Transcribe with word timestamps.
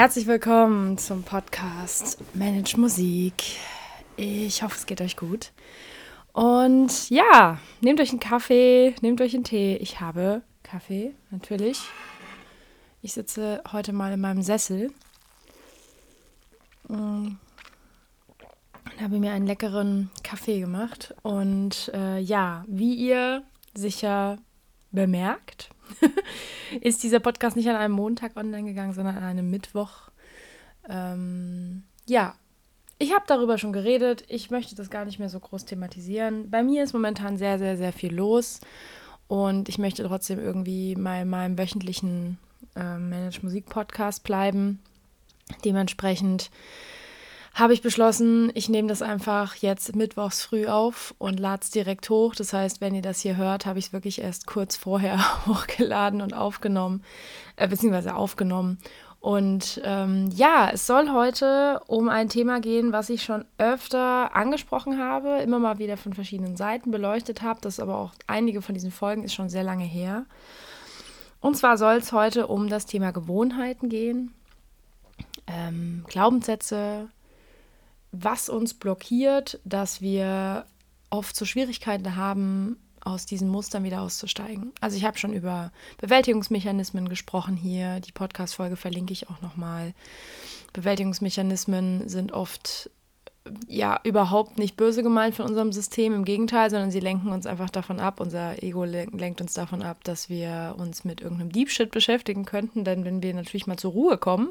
Herzlich 0.00 0.26
willkommen 0.26 0.96
zum 0.96 1.24
Podcast 1.24 2.16
Manage 2.32 2.80
Musik. 2.80 3.34
Ich 4.16 4.62
hoffe, 4.62 4.74
es 4.74 4.86
geht 4.86 5.02
euch 5.02 5.14
gut. 5.14 5.52
Und 6.32 7.10
ja, 7.10 7.58
nehmt 7.82 8.00
euch 8.00 8.08
einen 8.08 8.18
Kaffee, 8.18 8.94
nehmt 9.02 9.20
euch 9.20 9.34
einen 9.34 9.44
Tee. 9.44 9.76
Ich 9.76 10.00
habe 10.00 10.40
Kaffee, 10.62 11.12
natürlich. 11.30 11.82
Ich 13.02 13.12
sitze 13.12 13.62
heute 13.72 13.92
mal 13.92 14.10
in 14.14 14.22
meinem 14.22 14.40
Sessel 14.40 14.90
und 16.88 17.38
habe 19.02 19.18
mir 19.18 19.32
einen 19.32 19.46
leckeren 19.46 20.10
Kaffee 20.22 20.60
gemacht. 20.60 21.14
Und 21.20 21.90
äh, 21.92 22.20
ja, 22.20 22.64
wie 22.68 22.94
ihr 22.94 23.42
sicher 23.74 24.38
bemerkt, 24.92 25.68
ist 26.80 27.02
dieser 27.02 27.20
Podcast 27.20 27.56
nicht 27.56 27.68
an 27.68 27.76
einem 27.76 27.94
Montag 27.94 28.36
online 28.36 28.68
gegangen, 28.68 28.92
sondern 28.92 29.16
an 29.16 29.24
einem 29.24 29.50
Mittwoch. 29.50 30.10
Ähm, 30.88 31.82
ja, 32.06 32.34
ich 32.98 33.14
habe 33.14 33.24
darüber 33.26 33.56
schon 33.56 33.72
geredet. 33.72 34.24
Ich 34.28 34.50
möchte 34.50 34.74
das 34.74 34.90
gar 34.90 35.04
nicht 35.04 35.18
mehr 35.18 35.30
so 35.30 35.40
groß 35.40 35.64
thematisieren. 35.64 36.50
Bei 36.50 36.62
mir 36.62 36.84
ist 36.84 36.92
momentan 36.92 37.38
sehr, 37.38 37.58
sehr, 37.58 37.76
sehr 37.76 37.92
viel 37.92 38.14
los. 38.14 38.60
Und 39.26 39.68
ich 39.68 39.78
möchte 39.78 40.02
trotzdem 40.04 40.38
irgendwie 40.38 40.94
bei 40.96 41.24
meinem 41.24 41.56
wöchentlichen 41.56 42.38
äh, 42.76 42.98
Manage 42.98 43.40
Musik 43.42 43.66
Podcast 43.66 44.24
bleiben. 44.24 44.80
Dementsprechend 45.64 46.50
habe 47.54 47.72
ich 47.72 47.82
beschlossen, 47.82 48.50
ich 48.54 48.68
nehme 48.68 48.88
das 48.88 49.02
einfach 49.02 49.56
jetzt 49.56 49.96
mittwochs 49.96 50.42
früh 50.42 50.66
auf 50.66 51.14
und 51.18 51.40
lade 51.40 51.60
es 51.62 51.70
direkt 51.70 52.08
hoch. 52.08 52.34
Das 52.34 52.52
heißt, 52.52 52.80
wenn 52.80 52.94
ihr 52.94 53.02
das 53.02 53.20
hier 53.20 53.36
hört, 53.36 53.66
habe 53.66 53.78
ich 53.78 53.86
es 53.86 53.92
wirklich 53.92 54.20
erst 54.20 54.46
kurz 54.46 54.76
vorher 54.76 55.18
hochgeladen 55.46 56.20
und 56.20 56.32
aufgenommen, 56.34 57.02
äh, 57.56 57.68
beziehungsweise 57.68 58.14
aufgenommen. 58.14 58.78
Und 59.20 59.82
ähm, 59.84 60.30
ja, 60.34 60.70
es 60.72 60.86
soll 60.86 61.10
heute 61.12 61.82
um 61.86 62.08
ein 62.08 62.30
Thema 62.30 62.58
gehen, 62.60 62.92
was 62.92 63.10
ich 63.10 63.22
schon 63.22 63.44
öfter 63.58 64.34
angesprochen 64.34 64.98
habe, 64.98 65.42
immer 65.42 65.58
mal 65.58 65.78
wieder 65.78 65.98
von 65.98 66.14
verschiedenen 66.14 66.56
Seiten 66.56 66.90
beleuchtet 66.90 67.42
habe. 67.42 67.60
Das 67.60 67.80
aber 67.80 67.98
auch 67.98 68.12
einige 68.26 68.62
von 68.62 68.74
diesen 68.74 68.90
Folgen 68.90 69.22
ist 69.22 69.34
schon 69.34 69.50
sehr 69.50 69.62
lange 69.62 69.84
her. 69.84 70.24
Und 71.40 71.56
zwar 71.56 71.76
soll 71.76 71.96
es 71.96 72.12
heute 72.12 72.46
um 72.46 72.68
das 72.68 72.86
Thema 72.86 73.10
Gewohnheiten 73.10 73.90
gehen, 73.90 74.32
ähm, 75.46 76.04
Glaubenssätze, 76.08 77.08
was 78.12 78.48
uns 78.48 78.74
blockiert, 78.74 79.60
dass 79.64 80.00
wir 80.00 80.66
oft 81.10 81.34
so 81.36 81.44
Schwierigkeiten 81.44 82.16
haben, 82.16 82.76
aus 83.02 83.26
diesen 83.26 83.48
Mustern 83.48 83.82
wieder 83.84 84.02
auszusteigen. 84.02 84.72
Also 84.80 84.96
ich 84.96 85.04
habe 85.04 85.18
schon 85.18 85.32
über 85.32 85.72
Bewältigungsmechanismen 85.98 87.08
gesprochen 87.08 87.56
hier. 87.56 88.00
Die 88.00 88.12
Podcast-Folge 88.12 88.76
verlinke 88.76 89.12
ich 89.12 89.30
auch 89.30 89.40
nochmal. 89.40 89.94
Bewältigungsmechanismen 90.72 92.08
sind 92.08 92.32
oft 92.32 92.90
ja 93.66 93.98
überhaupt 94.04 94.58
nicht 94.58 94.76
böse 94.76 95.02
gemeint 95.02 95.34
von 95.34 95.46
unserem 95.46 95.72
System, 95.72 96.14
im 96.14 96.24
Gegenteil, 96.24 96.68
sondern 96.70 96.90
sie 96.90 97.00
lenken 97.00 97.30
uns 97.30 97.46
einfach 97.46 97.70
davon 97.70 97.98
ab. 97.98 98.20
Unser 98.20 98.62
Ego 98.62 98.84
lenkt 98.84 99.40
uns 99.40 99.54
davon 99.54 99.82
ab, 99.82 100.04
dass 100.04 100.28
wir 100.28 100.74
uns 100.78 101.04
mit 101.04 101.20
irgendeinem 101.20 101.50
Deep 101.50 101.70
beschäftigen 101.90 102.44
könnten. 102.44 102.84
Denn 102.84 103.04
wenn 103.04 103.22
wir 103.22 103.32
natürlich 103.34 103.66
mal 103.66 103.78
zur 103.78 103.92
Ruhe 103.92 104.18
kommen, 104.18 104.50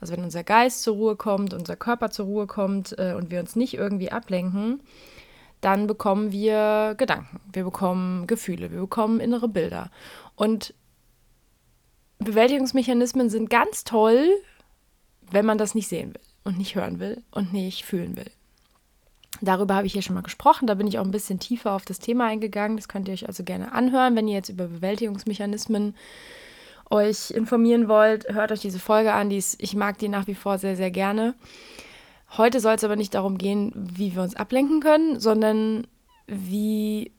also 0.00 0.14
wenn 0.14 0.24
unser 0.24 0.44
Geist 0.44 0.82
zur 0.82 0.96
Ruhe 0.96 1.16
kommt, 1.16 1.52
unser 1.52 1.76
Körper 1.76 2.10
zur 2.10 2.26
Ruhe 2.26 2.46
kommt 2.46 2.98
äh, 2.98 3.14
und 3.14 3.30
wir 3.30 3.40
uns 3.40 3.54
nicht 3.54 3.74
irgendwie 3.74 4.10
ablenken, 4.10 4.80
dann 5.60 5.86
bekommen 5.86 6.32
wir 6.32 6.94
Gedanken, 6.96 7.40
wir 7.52 7.64
bekommen 7.64 8.26
Gefühle, 8.26 8.70
wir 8.70 8.80
bekommen 8.80 9.20
innere 9.20 9.48
Bilder. 9.48 9.90
Und 10.36 10.74
Bewältigungsmechanismen 12.18 13.28
sind 13.28 13.50
ganz 13.50 13.84
toll, 13.84 14.28
wenn 15.30 15.44
man 15.44 15.58
das 15.58 15.74
nicht 15.74 15.88
sehen 15.88 16.14
will 16.14 16.20
und 16.46 16.58
nicht 16.58 16.74
hören 16.74 16.98
will 17.00 17.22
und 17.30 17.52
nicht 17.52 17.84
fühlen 17.84 18.16
will. 18.16 18.30
Darüber 19.42 19.74
habe 19.74 19.86
ich 19.86 19.92
hier 19.92 20.02
schon 20.02 20.14
mal 20.14 20.22
gesprochen. 20.22 20.66
Da 20.66 20.74
bin 20.74 20.86
ich 20.86 20.98
auch 20.98 21.04
ein 21.04 21.10
bisschen 21.10 21.38
tiefer 21.38 21.72
auf 21.72 21.84
das 21.84 21.98
Thema 21.98 22.26
eingegangen. 22.26 22.76
Das 22.76 22.88
könnt 22.88 23.08
ihr 23.08 23.14
euch 23.14 23.28
also 23.28 23.44
gerne 23.44 23.72
anhören. 23.72 24.16
Wenn 24.16 24.28
ihr 24.28 24.34
jetzt 24.34 24.48
über 24.48 24.66
Bewältigungsmechanismen 24.66 25.94
euch 26.90 27.30
informieren 27.32 27.88
wollt, 27.88 28.28
hört 28.32 28.52
euch 28.52 28.60
diese 28.60 28.78
Folge 28.78 29.12
an. 29.12 29.28
Die 29.28 29.36
ist, 29.36 29.62
ich 29.62 29.74
mag 29.74 29.98
die 29.98 30.08
nach 30.08 30.26
wie 30.26 30.34
vor 30.34 30.58
sehr, 30.58 30.76
sehr 30.76 30.90
gerne. 30.90 31.34
Heute 32.36 32.60
soll 32.60 32.74
es 32.74 32.84
aber 32.84 32.96
nicht 32.96 33.14
darum 33.14 33.38
gehen, 33.38 33.72
wie 33.74 34.14
wir 34.14 34.22
uns 34.22 34.36
ablenken 34.36 34.80
können, 34.80 35.20
sondern 35.20 35.86
wie, 36.26 37.12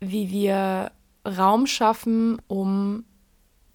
wie 0.00 0.30
wir 0.30 0.92
Raum 1.26 1.66
schaffen, 1.66 2.40
um 2.46 3.04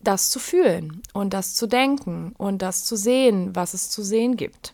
das 0.07 0.29
zu 0.29 0.39
fühlen 0.39 1.01
und 1.13 1.33
das 1.33 1.55
zu 1.55 1.67
denken 1.67 2.33
und 2.37 2.61
das 2.61 2.85
zu 2.85 2.95
sehen, 2.95 3.55
was 3.55 3.73
es 3.73 3.89
zu 3.89 4.03
sehen 4.03 4.37
gibt. 4.37 4.73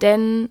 Denn 0.00 0.50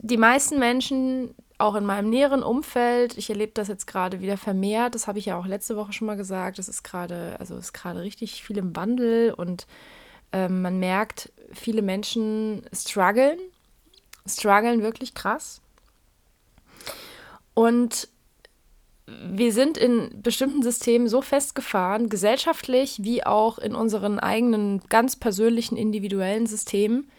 die 0.00 0.16
meisten 0.16 0.58
Menschen, 0.58 1.34
auch 1.58 1.74
in 1.76 1.86
meinem 1.86 2.10
näheren 2.10 2.42
Umfeld, 2.42 3.16
ich 3.16 3.30
erlebe 3.30 3.52
das 3.54 3.68
jetzt 3.68 3.86
gerade 3.86 4.20
wieder 4.20 4.36
vermehrt, 4.36 4.94
das 4.94 5.06
habe 5.06 5.18
ich 5.18 5.26
ja 5.26 5.38
auch 5.38 5.46
letzte 5.46 5.76
Woche 5.76 5.92
schon 5.92 6.06
mal 6.06 6.16
gesagt, 6.16 6.58
das 6.58 6.68
ist 6.68 6.82
gerade, 6.82 7.36
also 7.38 7.56
ist 7.56 7.72
gerade 7.72 8.02
richtig 8.02 8.44
viel 8.44 8.58
im 8.58 8.74
Wandel 8.76 9.32
und 9.32 9.66
äh, 10.32 10.48
man 10.48 10.78
merkt, 10.78 11.32
viele 11.52 11.82
Menschen 11.82 12.62
strugglen, 12.72 13.38
strugglen 14.26 14.82
wirklich 14.82 15.14
krass. 15.14 15.60
Und 17.54 18.08
wir 19.06 19.52
sind 19.52 19.76
in 19.76 20.22
bestimmten 20.22 20.62
Systemen 20.62 21.08
so 21.08 21.20
festgefahren, 21.20 22.08
gesellschaftlich 22.08 23.02
wie 23.02 23.24
auch 23.24 23.58
in 23.58 23.74
unseren 23.74 24.18
eigenen 24.18 24.80
ganz 24.88 25.16
persönlichen 25.16 25.76
individuellen 25.76 26.46
Systemen, 26.46 27.10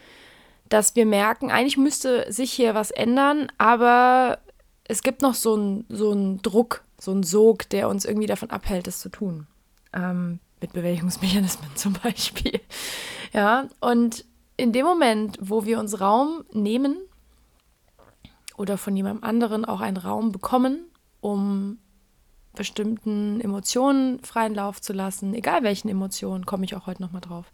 dass 0.68 0.96
wir 0.96 1.06
merken, 1.06 1.52
eigentlich 1.52 1.78
müsste 1.78 2.32
sich 2.32 2.52
hier 2.52 2.74
was 2.74 2.90
ändern, 2.90 3.52
aber 3.60 4.40
es 4.84 5.04
gibt 5.04 5.22
noch 5.22 5.36
so 5.36 5.56
einen 5.56 5.86
so 5.90 6.38
Druck, 6.42 6.84
so 7.00 7.12
einen 7.12 7.24
Sog, 7.24 7.70
der 7.70 7.88
uns 7.88 8.06
irgendwie 8.06 8.28
davon 8.28 8.50
abhält, 8.50 8.88
das 8.88 9.00
zu 9.00 9.10
tun. 9.10 9.46
Ähm, 9.94 10.40
mit 10.62 10.74
Bewegungsmechanismen 10.74 11.70
zum 11.76 11.94
Beispiel. 11.94 12.62
Ja, 13.32 13.68
und 13.80 14.26
in 14.58 14.72
dem 14.72 14.86
Moment, 14.86 15.38
wo 15.40 15.66
wir 15.66 15.80
uns 15.80 16.00
Raum 16.00 16.46
nehmen 16.52 16.98
oder 18.58 18.78
von 18.78 18.96
jemandem 18.96 19.24
anderen 19.24 19.66
auch 19.66 19.82
einen 19.82 19.98
Raum 19.98 20.32
bekommen, 20.32 20.86
um 21.26 21.80
bestimmten 22.54 23.42
Emotionen 23.42 24.24
freien 24.24 24.54
Lauf 24.54 24.80
zu 24.80 24.94
lassen, 24.94 25.34
egal 25.34 25.64
welchen 25.64 25.90
Emotionen, 25.90 26.46
komme 26.46 26.66
ich 26.66 26.76
auch 26.76 26.86
heute 26.86 27.02
nochmal 27.02 27.22
drauf. 27.22 27.52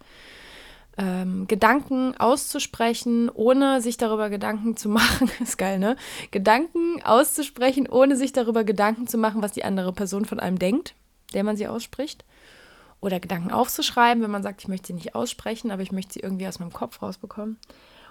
Ähm, 0.97 1.47
Gedanken 1.47 2.13
auszusprechen, 2.17 3.29
ohne 3.29 3.81
sich 3.81 3.95
darüber 3.95 4.29
Gedanken 4.29 4.75
zu 4.75 4.89
machen, 4.89 5.31
ist 5.39 5.57
geil, 5.57 5.79
ne? 5.79 5.95
Gedanken 6.31 7.01
auszusprechen, 7.01 7.87
ohne 7.87 8.17
sich 8.17 8.33
darüber 8.33 8.65
Gedanken 8.65 9.07
zu 9.07 9.17
machen, 9.17 9.41
was 9.41 9.53
die 9.53 9.63
andere 9.63 9.93
Person 9.93 10.25
von 10.25 10.41
einem 10.41 10.59
denkt, 10.59 10.93
der 11.33 11.45
man 11.45 11.55
sie 11.55 11.69
ausspricht. 11.69 12.25
Oder 12.99 13.21
Gedanken 13.21 13.51
aufzuschreiben, 13.51 14.21
wenn 14.21 14.31
man 14.31 14.43
sagt, 14.43 14.61
ich 14.61 14.67
möchte 14.67 14.87
sie 14.87 14.93
nicht 14.93 15.15
aussprechen, 15.15 15.71
aber 15.71 15.81
ich 15.81 15.93
möchte 15.93 16.13
sie 16.13 16.19
irgendwie 16.19 16.47
aus 16.47 16.59
meinem 16.59 16.73
Kopf 16.73 17.01
rausbekommen. 17.01 17.57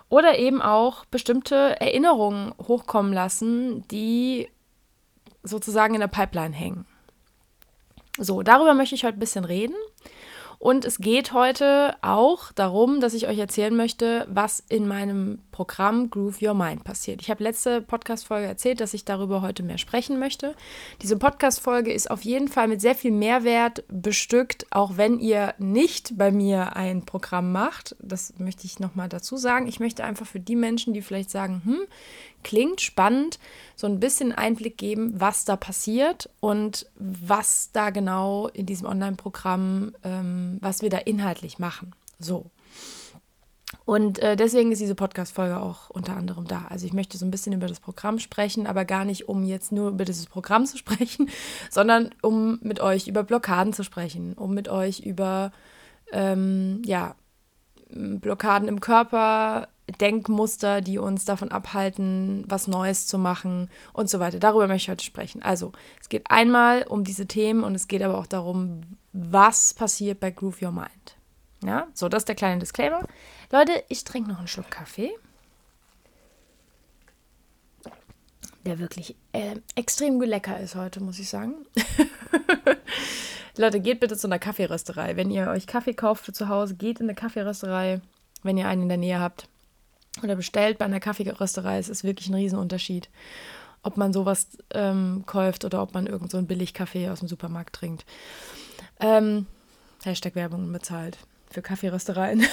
Oder 0.08 0.38
eben 0.38 0.62
auch 0.62 1.04
bestimmte 1.04 1.78
Erinnerungen 1.80 2.54
hochkommen 2.66 3.12
lassen, 3.12 3.86
die 3.88 4.48
sozusagen 5.42 5.94
in 5.94 6.00
der 6.00 6.08
Pipeline 6.08 6.54
hängen. 6.54 6.86
So, 8.18 8.42
darüber 8.42 8.74
möchte 8.74 8.94
ich 8.94 9.04
heute 9.04 9.16
ein 9.16 9.20
bisschen 9.20 9.44
reden. 9.44 9.74
Und 10.60 10.84
es 10.84 10.98
geht 10.98 11.32
heute 11.32 11.96
auch 12.02 12.52
darum, 12.52 13.00
dass 13.00 13.14
ich 13.14 13.26
euch 13.26 13.38
erzählen 13.38 13.74
möchte, 13.74 14.26
was 14.28 14.62
in 14.68 14.86
meinem 14.86 15.38
Programm 15.52 16.10
Groove 16.10 16.42
Your 16.42 16.52
Mind 16.52 16.84
passiert. 16.84 17.22
Ich 17.22 17.30
habe 17.30 17.42
letzte 17.42 17.80
Podcast-Folge 17.80 18.46
erzählt, 18.46 18.80
dass 18.80 18.92
ich 18.92 19.06
darüber 19.06 19.40
heute 19.40 19.62
mehr 19.62 19.78
sprechen 19.78 20.18
möchte. 20.18 20.54
Diese 21.00 21.16
Podcast-Folge 21.16 21.90
ist 21.90 22.10
auf 22.10 22.26
jeden 22.26 22.48
Fall 22.48 22.68
mit 22.68 22.82
sehr 22.82 22.94
viel 22.94 23.10
Mehrwert 23.10 23.84
bestückt, 23.88 24.66
auch 24.68 24.98
wenn 24.98 25.18
ihr 25.18 25.54
nicht 25.56 26.18
bei 26.18 26.30
mir 26.30 26.76
ein 26.76 27.06
Programm 27.06 27.52
macht. 27.52 27.96
Das 27.98 28.34
möchte 28.38 28.66
ich 28.66 28.80
nochmal 28.80 29.08
dazu 29.08 29.38
sagen. 29.38 29.66
Ich 29.66 29.80
möchte 29.80 30.04
einfach 30.04 30.26
für 30.26 30.40
die 30.40 30.56
Menschen, 30.56 30.92
die 30.92 31.00
vielleicht 31.00 31.30
sagen, 31.30 31.62
hm, 31.64 31.80
klingt 32.42 32.80
spannend, 32.80 33.38
so 33.76 33.86
ein 33.86 34.00
bisschen 34.00 34.32
Einblick 34.32 34.76
geben, 34.78 35.12
was 35.18 35.44
da 35.44 35.56
passiert 35.56 36.28
und 36.40 36.86
was 36.96 37.70
da 37.72 37.90
genau 37.90 38.48
in 38.48 38.66
diesem 38.66 38.86
Online-Programm, 38.86 39.92
ähm, 40.04 40.58
was 40.60 40.82
wir 40.82 40.90
da 40.90 40.98
inhaltlich 40.98 41.58
machen. 41.58 41.92
So. 42.18 42.46
Und 43.84 44.18
äh, 44.18 44.36
deswegen 44.36 44.72
ist 44.72 44.80
diese 44.80 44.94
Podcast-Folge 44.94 45.60
auch 45.60 45.90
unter 45.90 46.16
anderem 46.16 46.46
da. 46.46 46.66
Also 46.68 46.86
ich 46.86 46.92
möchte 46.92 47.18
so 47.18 47.24
ein 47.24 47.30
bisschen 47.30 47.52
über 47.52 47.68
das 47.68 47.80
Programm 47.80 48.18
sprechen, 48.18 48.66
aber 48.66 48.84
gar 48.84 49.04
nicht, 49.04 49.28
um 49.28 49.44
jetzt 49.44 49.72
nur 49.72 49.90
über 49.90 50.04
dieses 50.04 50.26
Programm 50.26 50.66
zu 50.66 50.76
sprechen, 50.78 51.28
sondern 51.70 52.10
um 52.22 52.58
mit 52.62 52.80
euch 52.80 53.08
über 53.08 53.22
Blockaden 53.22 53.72
zu 53.72 53.84
sprechen, 53.84 54.34
um 54.34 54.54
mit 54.54 54.68
euch 54.68 55.00
über 55.00 55.52
ähm, 56.12 56.82
ja, 56.84 57.14
Blockaden 57.92 58.68
im 58.68 58.80
Körper, 58.80 59.68
Denkmuster, 59.92 60.80
die 60.80 60.98
uns 60.98 61.24
davon 61.24 61.50
abhalten, 61.50 62.44
was 62.46 62.68
Neues 62.68 63.06
zu 63.06 63.18
machen 63.18 63.70
und 63.92 64.10
so 64.10 64.20
weiter. 64.20 64.38
Darüber 64.38 64.66
möchte 64.68 64.86
ich 64.86 64.90
heute 64.90 65.04
sprechen. 65.04 65.42
Also, 65.42 65.72
es 66.00 66.08
geht 66.08 66.30
einmal 66.30 66.84
um 66.84 67.04
diese 67.04 67.26
Themen 67.26 67.64
und 67.64 67.74
es 67.74 67.88
geht 67.88 68.02
aber 68.02 68.18
auch 68.18 68.26
darum, 68.26 68.82
was 69.12 69.74
passiert 69.74 70.20
bei 70.20 70.30
Groove 70.30 70.62
Your 70.62 70.72
Mind. 70.72 71.16
Ja, 71.64 71.88
so, 71.92 72.08
das 72.08 72.22
ist 72.22 72.28
der 72.28 72.36
kleine 72.36 72.58
Disclaimer. 72.58 73.06
Leute, 73.52 73.84
ich 73.88 74.04
trinke 74.04 74.30
noch 74.30 74.38
einen 74.38 74.48
Schluck 74.48 74.70
Kaffee. 74.70 75.10
Der 78.64 78.78
wirklich 78.78 79.16
äh, 79.32 79.56
extrem 79.74 80.20
lecker 80.20 80.58
ist 80.60 80.74
heute, 80.74 81.00
muss 81.00 81.18
ich 81.18 81.28
sagen. 81.28 81.54
Leute, 83.56 83.80
geht 83.80 84.00
bitte 84.00 84.16
zu 84.16 84.26
einer 84.26 84.38
Kaffeerösterei. 84.38 85.16
Wenn 85.16 85.30
ihr 85.30 85.48
euch 85.48 85.66
Kaffee 85.66 85.94
kauft 85.94 86.24
für 86.24 86.32
zu 86.32 86.48
Hause, 86.48 86.74
geht 86.74 87.00
in 87.00 87.06
eine 87.06 87.14
Kaffeerösterei, 87.14 88.00
wenn 88.42 88.56
ihr 88.56 88.68
einen 88.68 88.82
in 88.82 88.88
der 88.88 88.98
Nähe 88.98 89.20
habt. 89.20 89.48
Oder 90.22 90.36
bestellt 90.36 90.78
bei 90.78 90.84
einer 90.84 91.00
Kaffeerösterei. 91.00 91.78
Es 91.78 91.88
ist 91.88 92.04
wirklich 92.04 92.28
ein 92.28 92.34
Riesenunterschied, 92.34 93.08
ob 93.82 93.96
man 93.96 94.12
sowas 94.12 94.48
ähm, 94.74 95.24
kauft 95.26 95.64
oder 95.64 95.82
ob 95.82 95.94
man 95.94 96.06
irgend 96.06 96.30
so 96.30 96.38
einen 96.38 96.46
Billigkaffee 96.46 97.08
aus 97.08 97.20
dem 97.20 97.28
Supermarkt 97.28 97.74
trinkt. 97.74 98.04
Ähm, 98.98 99.46
Hashtag 100.02 100.34
Werbung 100.34 100.72
bezahlt 100.72 101.18
für 101.50 101.62
Kaffeeröstereien. 101.62 102.44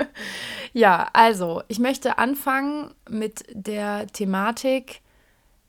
ja, 0.72 1.08
also, 1.12 1.62
ich 1.68 1.78
möchte 1.78 2.18
anfangen 2.18 2.94
mit 3.08 3.44
der 3.52 4.06
Thematik 4.08 5.00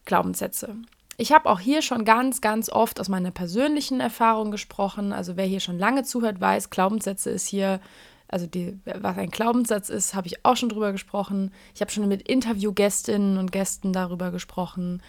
Glaubenssätze. 0.06 0.76
Ich 1.18 1.34
habe 1.34 1.50
auch 1.50 1.60
hier 1.60 1.81
schon 1.81 2.06
ganz, 2.06 2.40
ganz 2.40 2.70
oft 2.70 3.00
aus 3.00 3.10
meiner 3.10 3.31
persönlichen 3.31 4.00
Erfahrung 4.00 4.52
gesprochen. 4.52 5.12
Also 5.12 5.36
wer 5.36 5.46
hier 5.46 5.60
schon 5.60 5.78
lange 5.78 6.04
zuhört, 6.04 6.40
weiß, 6.40 6.70
Glaubenssätze 6.70 7.30
ist 7.30 7.46
hier, 7.46 7.81
also 8.30 8.46
die, 8.46 8.78
was 8.86 9.18
ein 9.18 9.31
Glaubenssatz 9.31 9.90
ist, 9.90 10.14
habe 10.14 10.28
ich 10.28 10.46
auch 10.46 10.56
schon 10.56 10.70
drüber 10.70 10.92
gesprochen. 10.92 11.52
Ich 11.74 11.81
habe 11.81 11.92
schon 11.92 12.08
mit 12.08 12.22
Interviewgästinnen 12.22 13.38
und 13.38 13.52
Gästen 13.52 13.92
darüber 13.92 14.30
gesprochen. 14.30 15.02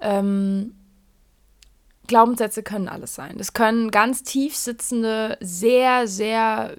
Ähm, 0.00 0.74
Glaubenssätze 2.08 2.64
können 2.64 2.88
alles 2.88 3.14
sein. 3.14 3.38
Es 3.38 3.52
können 3.52 3.92
ganz 3.92 4.24
tief 4.24 4.56
sitzende, 4.56 5.38
sehr, 5.40 6.08
sehr 6.08 6.76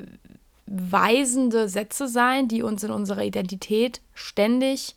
weisende 0.68 1.70
Sätze 1.70 2.10
sein, 2.10 2.50
die 2.50 2.62
uns 2.62 2.84
in 2.84 2.92
unserer 2.92 3.24
Identität 3.24 4.02
ständig 4.14 4.96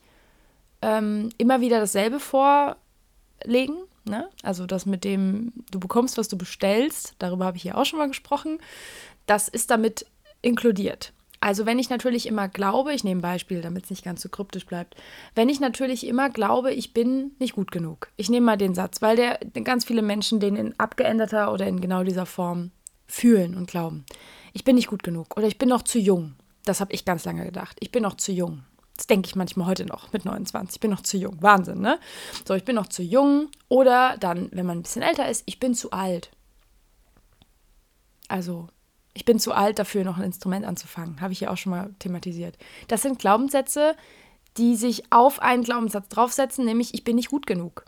ähm, 0.83 1.31
immer 1.39 1.61
wieder 1.61 1.79
dasselbe 1.79 2.19
vorlegen. 2.19 3.77
Ne? 4.05 4.29
Also 4.43 4.67
das 4.67 4.85
mit 4.85 5.05
dem, 5.05 5.53
du 5.71 5.79
bekommst, 5.79 6.19
was 6.19 6.29
du 6.29 6.37
bestellst, 6.37 7.15
darüber 7.21 7.45
habe 7.45 7.56
ich 7.56 7.62
hier 7.62 7.79
auch 7.79 7.85
schon 7.85 8.00
mal 8.00 8.09
gesprochen, 8.09 8.59
das 9.27 9.47
ist 9.49 9.71
damit 9.71 10.06
inkludiert. 10.43 11.12
Also 11.40 11.67
wenn 11.67 11.79
ich 11.79 11.88
natürlich 11.88 12.26
immer 12.26 12.49
glaube, 12.49 12.93
ich 12.93 13.05
nehme 13.05 13.20
ein 13.20 13.23
Beispiel, 13.23 13.61
damit 13.61 13.85
es 13.85 13.90
nicht 13.90 14.05
ganz 14.05 14.23
so 14.23 14.29
kryptisch 14.29 14.67
bleibt, 14.67 14.96
wenn 15.37 15.49
ich 15.49 15.61
natürlich 15.61 16.06
immer 16.06 16.31
glaube, 16.31 16.73
ich 16.73 16.93
bin 16.93 17.32
nicht 17.38 17.55
gut 17.55 17.70
genug. 17.70 18.08
Ich 18.17 18.29
nehme 18.29 18.46
mal 18.46 18.56
den 18.56 18.75
Satz, 18.75 19.00
weil 19.02 19.17
der 19.17 19.38
ganz 19.62 19.85
viele 19.85 20.02
Menschen 20.02 20.40
den 20.40 20.56
in 20.56 20.79
abgeänderter 20.81 21.52
oder 21.52 21.67
in 21.67 21.81
genau 21.81 22.02
dieser 22.02 22.26
Form 22.26 22.73
fühlen 23.06 23.55
und 23.55 23.70
glauben. 23.70 24.05
Ich 24.52 24.64
bin 24.64 24.75
nicht 24.75 24.88
gut 24.88 25.05
genug 25.05 25.37
oder 25.37 25.46
ich 25.46 25.58
bin 25.58 25.69
noch 25.69 25.82
zu 25.82 25.99
jung. 25.99 26.35
Das 26.64 26.81
habe 26.81 26.93
ich 26.93 27.05
ganz 27.05 27.25
lange 27.25 27.44
gedacht. 27.44 27.76
Ich 27.81 27.93
bin 27.93 28.02
noch 28.02 28.17
zu 28.17 28.32
jung. 28.32 28.64
Das 28.96 29.06
denke 29.06 29.29
ich 29.29 29.37
manchmal 29.37 29.69
heute 29.69 29.87
noch 29.87 30.12
mit 30.12 30.25
29. 30.25 30.76
Ich 30.76 30.81
bin 30.81 30.90
noch 30.90 31.02
zu 31.02 31.17
jung. 31.17 31.40
Wahnsinn, 31.40 31.81
ne? 31.81 32.00
So, 32.44 32.55
ich 32.55 32.64
bin 32.64 32.75
noch 32.75 32.88
zu 32.88 33.02
jung. 33.02 33.49
Oder 33.69 34.17
dann, 34.19 34.49
wenn 34.52 34.67
man 34.67 34.79
ein 34.79 34.82
bisschen 34.82 35.02
älter 35.02 35.31
ist, 35.31 35.44
ich 35.46 35.61
bin 35.61 35.75
zu 35.75 35.93
alt. 35.93 36.31
Also, 38.26 38.67
ich 39.19 39.25
bin 39.25 39.41
zu 39.41 39.53
alt 39.53 39.81
dafür, 39.81 40.05
noch 40.05 40.19
ein 40.19 40.23
Instrument 40.23 40.65
anzufangen. 40.65 41.20
Habe 41.20 41.32
ich 41.32 41.41
ja 41.41 41.50
auch 41.50 41.56
schon 41.56 41.70
mal 41.70 41.91
thematisiert. 41.99 42.56
Das 42.87 43.03
sind 43.03 43.19
Glaubenssätze, 43.19 43.97
die 44.56 44.76
sich 44.76 45.11
auf 45.11 45.43
einen 45.43 45.65
Glaubenssatz 45.65 46.09
draufsetzen, 46.09 46.65
nämlich 46.65 46.94
ich 46.94 47.03
bin 47.03 47.17
nicht 47.17 47.29
gut 47.29 47.44
genug. 47.44 47.85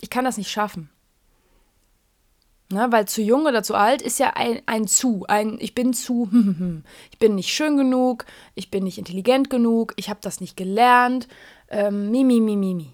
Ich 0.00 0.10
kann 0.10 0.24
das 0.24 0.38
nicht 0.38 0.50
schaffen. 0.50 0.90
Ne, 2.72 2.88
weil 2.90 3.06
zu 3.06 3.22
jung 3.22 3.46
oder 3.46 3.62
zu 3.62 3.76
alt 3.76 4.02
ist 4.02 4.18
ja 4.18 4.32
ein, 4.34 4.60
ein 4.66 4.88
zu, 4.88 5.24
ein 5.28 5.56
ich 5.60 5.76
bin 5.76 5.92
zu, 5.92 6.28
ich 7.12 7.18
bin 7.20 7.36
nicht 7.36 7.50
schön 7.50 7.76
genug, 7.76 8.24
ich 8.56 8.72
bin 8.72 8.82
nicht 8.82 8.98
intelligent 8.98 9.50
genug, 9.50 9.92
ich 9.94 10.10
habe 10.10 10.18
das 10.20 10.40
nicht 10.40 10.56
gelernt, 10.56 11.28
ähm, 11.68 12.10
mi, 12.10 12.24
mi, 12.24 12.40
mi, 12.40 12.56
mi, 12.56 12.74
mi. 12.74 12.90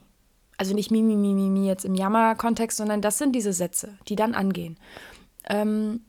Also 0.59 0.75
nicht 0.75 0.91
mi, 0.91 1.03
mi, 1.03 1.17
mi, 1.17 1.33
mi, 1.33 1.49
mi 1.49 1.67
jetzt 1.67 1.87
im 1.87 1.95
Jammer-Kontext, 1.95 2.77
sondern 2.77 3.01
das 3.01 3.17
sind 3.17 3.35
diese 3.35 3.55
Sätze, 3.55 3.97
die 4.09 4.17
dann 4.17 4.35
angehen. 4.35 4.77
Ähm, 5.49 6.01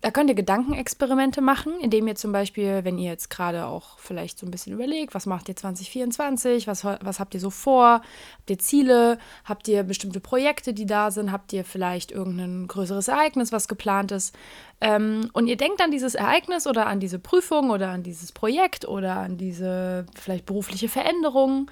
da 0.00 0.12
könnt 0.12 0.30
ihr 0.30 0.36
Gedankenexperimente 0.36 1.40
machen, 1.40 1.80
indem 1.80 2.06
ihr 2.06 2.14
zum 2.14 2.30
Beispiel, 2.30 2.84
wenn 2.84 2.98
ihr 2.98 3.10
jetzt 3.10 3.30
gerade 3.30 3.66
auch 3.66 3.98
vielleicht 3.98 4.38
so 4.38 4.46
ein 4.46 4.50
bisschen 4.52 4.72
überlegt, 4.72 5.12
was 5.12 5.26
macht 5.26 5.48
ihr 5.48 5.56
2024, 5.56 6.68
was, 6.68 6.84
was 6.84 7.18
habt 7.18 7.34
ihr 7.34 7.40
so 7.40 7.50
vor, 7.50 8.02
habt 8.38 8.50
ihr 8.50 8.58
Ziele, 8.60 9.18
habt 9.44 9.66
ihr 9.66 9.82
bestimmte 9.82 10.20
Projekte, 10.20 10.72
die 10.72 10.86
da 10.86 11.10
sind, 11.10 11.32
habt 11.32 11.52
ihr 11.52 11.64
vielleicht 11.64 12.12
irgendein 12.12 12.68
größeres 12.68 13.08
Ereignis, 13.08 13.50
was 13.50 13.66
geplant 13.66 14.12
ist. 14.12 14.36
Ähm, 14.80 15.30
und 15.32 15.48
ihr 15.48 15.56
denkt 15.56 15.82
an 15.82 15.90
dieses 15.90 16.14
Ereignis 16.14 16.68
oder 16.68 16.86
an 16.86 17.00
diese 17.00 17.18
Prüfung 17.18 17.70
oder 17.70 17.88
an 17.88 18.04
dieses 18.04 18.30
Projekt 18.30 18.86
oder 18.86 19.16
an 19.16 19.36
diese 19.36 20.06
vielleicht 20.14 20.46
berufliche 20.46 20.88
Veränderung. 20.88 21.68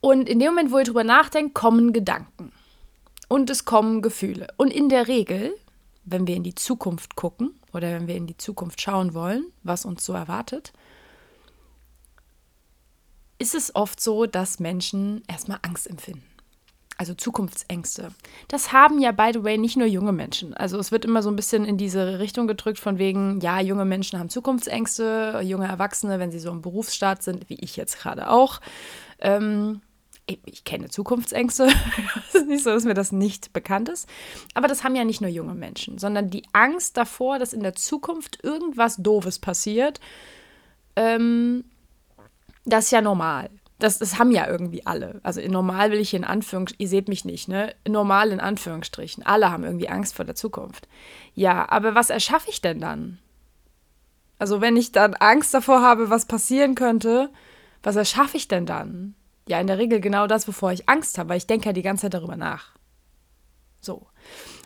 Und 0.00 0.28
in 0.28 0.38
dem 0.38 0.50
Moment, 0.50 0.70
wo 0.70 0.78
ihr 0.78 0.84
drüber 0.84 1.02
nachdenkt, 1.02 1.54
kommen 1.54 1.92
Gedanken. 1.92 2.52
Und 3.28 3.50
es 3.50 3.64
kommen 3.64 4.00
Gefühle. 4.00 4.46
Und 4.56 4.72
in 4.72 4.88
der 4.88 5.08
Regel 5.08 5.52
wenn 6.06 6.26
wir 6.26 6.36
in 6.36 6.44
die 6.44 6.54
Zukunft 6.54 7.16
gucken 7.16 7.54
oder 7.72 7.90
wenn 7.92 8.06
wir 8.06 8.16
in 8.16 8.26
die 8.26 8.38
Zukunft 8.38 8.80
schauen 8.80 9.12
wollen, 9.12 9.44
was 9.62 9.84
uns 9.84 10.04
so 10.04 10.14
erwartet, 10.14 10.72
ist 13.38 13.54
es 13.54 13.74
oft 13.74 14.00
so, 14.00 14.24
dass 14.24 14.60
Menschen 14.60 15.22
erstmal 15.28 15.58
Angst 15.62 15.86
empfinden. 15.88 16.24
Also 16.98 17.12
Zukunftsängste. 17.12 18.08
Das 18.48 18.72
haben 18.72 18.98
ja, 19.00 19.12
by 19.12 19.30
the 19.34 19.44
way, 19.44 19.58
nicht 19.58 19.76
nur 19.76 19.86
junge 19.86 20.12
Menschen. 20.12 20.54
Also 20.54 20.78
es 20.78 20.92
wird 20.92 21.04
immer 21.04 21.22
so 21.22 21.28
ein 21.28 21.36
bisschen 21.36 21.66
in 21.66 21.76
diese 21.76 22.18
Richtung 22.20 22.46
gedrückt, 22.46 22.78
von 22.78 22.96
wegen, 22.96 23.40
ja, 23.40 23.60
junge 23.60 23.84
Menschen 23.84 24.18
haben 24.18 24.30
Zukunftsängste, 24.30 25.42
junge 25.44 25.66
Erwachsene, 25.66 26.18
wenn 26.18 26.30
sie 26.30 26.38
so 26.38 26.50
im 26.50 26.62
Berufsstaat 26.62 27.22
sind, 27.22 27.50
wie 27.50 27.56
ich 27.56 27.76
jetzt 27.76 27.98
gerade 27.98 28.30
auch, 28.30 28.62
ähm, 29.18 29.82
ich 30.26 30.64
kenne 30.64 30.88
Zukunftsängste. 30.88 31.68
es 32.28 32.34
ist 32.34 32.48
nicht 32.48 32.64
so, 32.64 32.70
dass 32.70 32.84
mir 32.84 32.94
das 32.94 33.12
nicht 33.12 33.52
bekannt 33.52 33.88
ist. 33.88 34.08
Aber 34.54 34.68
das 34.68 34.82
haben 34.82 34.96
ja 34.96 35.04
nicht 35.04 35.20
nur 35.20 35.30
junge 35.30 35.54
Menschen, 35.54 35.98
sondern 35.98 36.30
die 36.30 36.42
Angst 36.52 36.96
davor, 36.96 37.38
dass 37.38 37.52
in 37.52 37.62
der 37.62 37.74
Zukunft 37.74 38.42
irgendwas 38.42 38.96
Doofes 38.96 39.38
passiert, 39.38 40.00
ähm, 40.96 41.64
das 42.64 42.86
ist 42.86 42.90
ja 42.90 43.00
normal. 43.00 43.50
Das, 43.78 43.98
das 43.98 44.18
haben 44.18 44.30
ja 44.30 44.48
irgendwie 44.48 44.86
alle. 44.86 45.20
Also 45.22 45.40
normal 45.42 45.90
will 45.90 46.00
ich 46.00 46.10
hier 46.10 46.18
in 46.18 46.24
Anführungsstrichen, 46.24 46.82
ihr 46.82 46.88
seht 46.88 47.08
mich 47.08 47.24
nicht, 47.24 47.46
ne? 47.46 47.74
Normal 47.86 48.32
in 48.32 48.40
Anführungsstrichen. 48.40 49.24
Alle 49.24 49.50
haben 49.52 49.64
irgendwie 49.64 49.88
Angst 49.88 50.16
vor 50.16 50.24
der 50.24 50.34
Zukunft. 50.34 50.88
Ja, 51.34 51.68
aber 51.68 51.94
was 51.94 52.10
erschaffe 52.10 52.48
ich 52.48 52.62
denn 52.62 52.80
dann? 52.80 53.18
Also 54.38 54.60
wenn 54.60 54.76
ich 54.76 54.92
dann 54.92 55.14
Angst 55.14 55.52
davor 55.52 55.82
habe, 55.82 56.10
was 56.10 56.26
passieren 56.26 56.74
könnte, 56.74 57.30
was 57.82 57.96
erschaffe 57.96 58.38
ich 58.38 58.48
denn 58.48 58.66
dann? 58.66 59.14
Ja 59.48 59.60
in 59.60 59.66
der 59.66 59.78
Regel 59.78 60.00
genau 60.00 60.26
das, 60.26 60.48
wovor 60.48 60.72
ich 60.72 60.88
Angst 60.88 61.18
habe, 61.18 61.30
weil 61.30 61.38
ich 61.38 61.46
denke 61.46 61.66
ja 61.66 61.72
die 61.72 61.82
ganze 61.82 62.02
Zeit 62.02 62.14
darüber 62.14 62.36
nach. 62.36 62.72
So. 63.80 64.06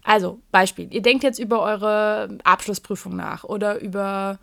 Also, 0.03 0.41
Beispiel. 0.51 0.93
Ihr 0.93 1.03
denkt 1.03 1.23
jetzt 1.23 1.39
über 1.39 1.63
eure 1.63 2.39
Abschlussprüfung 2.45 3.15
nach 3.15 3.45
oder 3.45 3.79
über, 3.79 4.39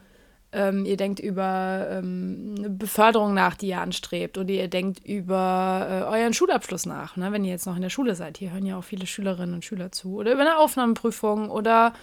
ähm, 0.51 0.85
ihr 0.85 0.97
denkt 0.97 1.19
über 1.19 1.87
ähm, 1.89 2.55
eine 2.57 2.69
Beförderung 2.69 3.33
nach, 3.33 3.55
die 3.55 3.69
ihr 3.69 3.81
anstrebt 3.81 4.37
oder 4.37 4.49
ihr 4.49 4.67
denkt 4.67 5.03
über 5.03 5.87
äh, 5.89 6.15
euren 6.15 6.33
Schulabschluss 6.33 6.85
nach, 6.85 7.17
ne, 7.17 7.31
wenn 7.31 7.43
ihr 7.43 7.51
jetzt 7.51 7.65
noch 7.65 7.75
in 7.75 7.81
der 7.81 7.89
Schule 7.89 8.13
seid. 8.13 8.37
Hier 8.37 8.51
hören 8.51 8.67
ja 8.67 8.77
auch 8.77 8.83
viele 8.83 9.07
Schülerinnen 9.07 9.55
und 9.55 9.65
Schüler 9.65 9.91
zu. 9.91 10.17
Oder 10.17 10.33
über 10.33 10.41
eine 10.41 10.59
Aufnahmeprüfung 10.59 11.49
oder 11.49 11.93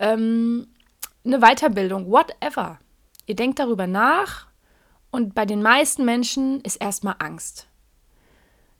ähm, 0.00 0.66
eine 1.24 1.38
Weiterbildung, 1.38 2.10
whatever. 2.10 2.80
Ihr 3.26 3.36
denkt 3.36 3.60
darüber 3.60 3.86
nach 3.86 4.48
und 5.12 5.34
bei 5.36 5.46
den 5.46 5.62
meisten 5.62 6.04
Menschen 6.04 6.60
ist 6.62 6.76
erstmal 6.76 7.14
Angst 7.20 7.68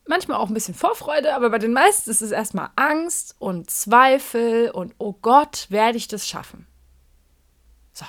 manchmal 0.09 0.39
auch 0.39 0.49
ein 0.49 0.55
bisschen 0.55 0.75
Vorfreude, 0.75 1.35
aber 1.35 1.51
bei 1.51 1.59
den 1.59 1.73
meisten 1.73 2.11
ist 2.11 2.23
es 2.23 2.31
erstmal 2.31 2.71
Angst 2.77 3.35
und 3.39 3.71
Zweifel 3.71 4.71
und 4.71 4.95
oh 4.99 5.15
Gott, 5.21 5.67
werde 5.71 5.99
ich 5.99 6.09
das 6.09 6.29
schaffen? 6.29 6.67
So. 7.93 8.07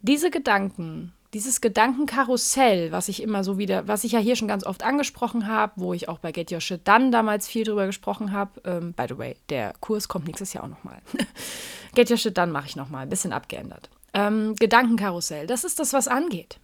Diese 0.00 0.30
Gedanken, 0.30 1.12
dieses 1.34 1.60
Gedankenkarussell, 1.60 2.92
was 2.92 3.08
ich 3.08 3.22
immer 3.22 3.44
so 3.44 3.58
wieder, 3.58 3.88
was 3.88 4.04
ich 4.04 4.12
ja 4.12 4.18
hier 4.18 4.36
schon 4.36 4.48
ganz 4.48 4.64
oft 4.64 4.82
angesprochen 4.82 5.46
habe, 5.46 5.72
wo 5.76 5.92
ich 5.92 6.08
auch 6.08 6.18
bei 6.18 6.32
Get 6.32 6.52
Your 6.52 6.60
Shit 6.60 6.86
Done 6.86 7.10
damals 7.10 7.48
viel 7.48 7.64
drüber 7.64 7.86
gesprochen 7.86 8.32
habe. 8.32 8.60
Ähm, 8.64 8.92
by 8.94 9.04
the 9.08 9.18
way, 9.18 9.36
der 9.48 9.74
Kurs 9.80 10.08
kommt 10.08 10.26
nächstes 10.26 10.52
Jahr 10.52 10.64
auch 10.64 10.68
nochmal. 10.68 10.98
Get 11.94 12.10
Your 12.10 12.16
Shit 12.16 12.38
Done 12.38 12.52
mache 12.52 12.66
ich 12.66 12.76
nochmal, 12.76 13.02
ein 13.02 13.08
bisschen 13.08 13.32
abgeändert. 13.32 13.90
Ähm, 14.14 14.54
Gedankenkarussell, 14.58 15.46
das 15.46 15.64
ist 15.64 15.78
das, 15.78 15.92
was 15.92 16.08
angeht. 16.08 16.58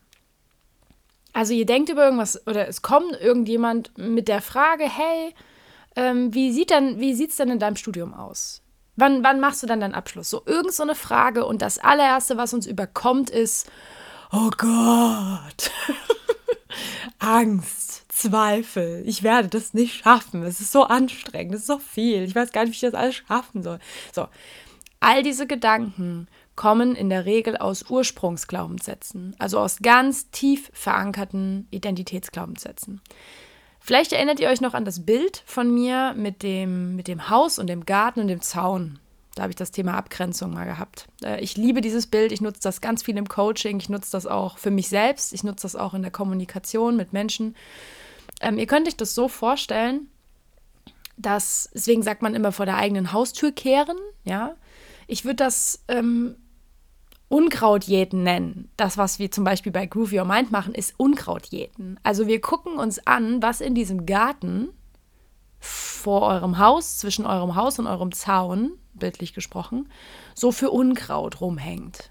Also 1.33 1.55
ihr 1.55 1.67
denkt 1.67 1.89
über 1.89 2.05
irgendwas 2.05 2.47
oder 2.47 2.69
es 2.69 2.83
kommt 2.83 3.19
irgendjemand 3.21 3.97
mit 3.97 4.29
der 4.29 4.43
Frage, 4.43 4.85
hey, 4.85 5.35
ähm, 5.97 6.35
wie 6.35 6.53
sieht 6.53 6.71
denn, 6.71 7.01
wie 7.01 7.15
sieht's 7.15 7.37
denn 7.37 7.51
in 7.51 7.59
deinem 7.59 7.77
Studium 7.77 8.15
aus? 8.15 8.63
Wann, 8.97 9.25
wann 9.25 9.41
machst 9.41 9.63
du 9.63 9.67
dann 9.67 9.81
deinen 9.81 9.95
Abschluss? 9.95 10.29
So 10.29 10.43
irgend 10.45 10.73
so 10.73 10.83
eine 10.83 10.95
Frage 10.95 11.47
und 11.47 11.63
das 11.63 11.79
allererste, 11.79 12.37
was 12.37 12.53
uns 12.53 12.67
überkommt, 12.67 13.31
ist, 13.31 13.71
oh 14.31 14.51
Gott, 14.59 15.71
Angst, 17.19 18.05
Zweifel, 18.13 19.03
ich 19.07 19.23
werde 19.23 19.49
das 19.49 19.73
nicht 19.73 20.03
schaffen. 20.03 20.43
Es 20.43 20.61
ist 20.61 20.73
so 20.73 20.85
anstrengend, 20.85 21.55
es 21.55 21.63
ist 21.63 21.67
so 21.67 21.79
viel. 21.79 22.23
Ich 22.23 22.35
weiß 22.35 22.53
gar 22.53 22.65
nicht, 22.65 22.73
wie 22.73 22.87
ich 22.87 22.93
das 22.93 22.95
alles 22.95 23.17
schaffen 23.17 23.63
soll. 23.63 23.79
So, 24.13 24.29
all 25.01 25.23
diese 25.23 25.47
Gedanken 25.47 26.29
kommen 26.57 26.95
in 26.95 27.09
der 27.09 27.25
Regel 27.25 27.57
aus 27.57 27.89
Ursprungsglaubenssätzen, 27.89 29.35
also 29.39 29.59
aus 29.59 29.79
ganz 29.79 30.31
tief 30.31 30.71
verankerten 30.75 31.67
Identitätsglaubenssätzen. 31.71 33.01
Vielleicht 33.81 34.13
erinnert 34.13 34.39
ihr 34.39 34.49
euch 34.49 34.61
noch 34.61 34.75
an 34.75 34.85
das 34.85 35.05
Bild 35.05 35.43
von 35.45 35.73
mir 35.73 36.15
mit 36.17 36.43
dem, 36.43 36.95
mit 36.95 37.09
dem 37.09 37.31
Haus 37.31 37.59
und 37.59 37.67
dem 37.67 37.85
Garten 37.85 38.21
und 38.21 38.29
dem 38.29 38.41
Zaun. 38.41 39.01
Da 39.35 39.43
habe 39.43 39.51
ich 39.51 39.57
das 39.57 39.71
Thema 39.71 39.95
Abgrenzung 39.95 40.53
mal 40.53 40.67
gehabt. 40.67 41.09
Äh, 41.25 41.41
ich 41.41 41.57
liebe 41.57 41.81
dieses 41.81 42.07
Bild, 42.07 42.33
ich 42.33 42.41
nutze 42.41 42.61
das 42.63 42.81
ganz 42.81 43.03
viel 43.03 43.17
im 43.17 43.29
Coaching, 43.29 43.79
ich 43.79 43.89
nutze 43.89 44.13
das 44.13 44.27
auch 44.27 44.59
für 44.59 44.71
mich 44.71 44.89
selbst, 44.89 45.33
ich 45.33 45.43
nutze 45.43 45.63
das 45.63 45.75
auch 45.75 45.95
in 45.95 46.03
der 46.03 46.11
Kommunikation 46.11 46.97
mit 46.97 47.13
Menschen. 47.13 47.57
Ähm, 48.41 48.59
ihr 48.59 48.67
könnt 48.67 48.87
euch 48.87 48.97
das 48.97 49.15
so 49.15 49.29
vorstellen, 49.29 50.09
dass, 51.17 51.71
deswegen 51.75 52.03
sagt 52.03 52.23
man 52.23 52.35
immer 52.35 52.53
vor 52.53 52.67
der 52.67 52.77
eigenen 52.77 53.13
Haustür 53.13 53.53
kehren, 53.53 53.97
ja. 54.25 54.55
Ich 55.09 55.25
würde 55.25 55.37
das 55.37 55.83
ähm, 55.89 56.37
Unkrautjäten 57.33 58.23
nennen. 58.23 58.69
Das, 58.77 58.99
was 58.99 59.19
wir 59.19 59.31
zum 59.31 59.45
Beispiel 59.45 59.73
bei 59.73 59.87
Groove 59.87 60.13
Your 60.13 60.27
Mind 60.27 60.53
machen, 60.53 60.75
ist 60.75 60.93
Unkrautjäten. 60.99 61.99
Also 62.03 62.27
wir 62.27 62.43
gucken 62.43 62.77
uns 62.77 63.07
an, 63.07 63.43
was 63.43 63.63
in 63.63 63.75
diesem 63.75 64.05
Garten 64.05 64.69
vor 65.59 66.23
eurem 66.23 66.59
Haus, 66.59 66.99
zwischen 66.99 67.25
eurem 67.25 67.57
Haus 67.57 67.79
und 67.79 67.87
eurem 67.87 68.13
Zaun, 68.13 68.73
bildlich 68.93 69.33
gesprochen, 69.33 69.89
so 70.35 70.53
für 70.53 70.71
Unkraut 70.71 71.41
rumhängt. 71.41 72.11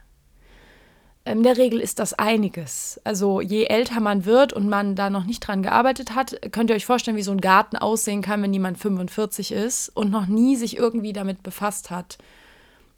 In 1.24 1.44
der 1.44 1.58
Regel 1.58 1.82
ist 1.82 2.00
das 2.00 2.14
einiges. 2.14 3.00
Also 3.04 3.42
je 3.42 3.66
älter 3.66 4.00
man 4.00 4.26
wird 4.26 4.54
und 4.54 4.68
man 4.68 4.96
da 4.96 5.12
noch 5.12 5.26
nicht 5.26 5.42
dran 5.42 5.62
gearbeitet 5.62 6.16
hat, 6.16 6.52
könnt 6.52 6.72
ihr 6.72 6.76
euch 6.76 6.88
vorstellen, 6.88 7.18
wie 7.18 7.22
so 7.22 7.32
ein 7.32 7.42
Garten 7.42 7.78
aussehen 7.78 8.24
kann, 8.24 8.42
wenn 8.42 8.54
jemand 8.54 8.80
45 8.80 9.52
ist 9.52 9.90
und 9.90 10.10
noch 10.10 10.26
nie 10.26 10.56
sich 10.56 10.78
irgendwie 10.78 11.14
damit 11.14 11.44
befasst 11.44 11.92
hat, 11.92 12.18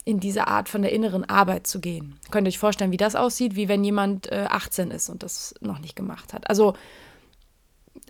in 0.04 0.20
diese 0.20 0.48
Art 0.48 0.68
von 0.68 0.82
der 0.82 0.92
inneren 0.92 1.24
Arbeit 1.24 1.66
zu 1.66 1.80
gehen. 1.80 2.18
Könnt 2.30 2.46
ihr 2.46 2.50
euch 2.50 2.58
vorstellen, 2.58 2.92
wie 2.92 2.98
das 2.98 3.16
aussieht, 3.16 3.56
wie 3.56 3.68
wenn 3.68 3.82
jemand 3.84 4.30
äh, 4.30 4.46
18 4.48 4.90
ist 4.90 5.08
und 5.08 5.22
das 5.22 5.54
noch 5.60 5.78
nicht 5.78 5.96
gemacht 5.96 6.32
hat. 6.34 6.48
Also 6.48 6.74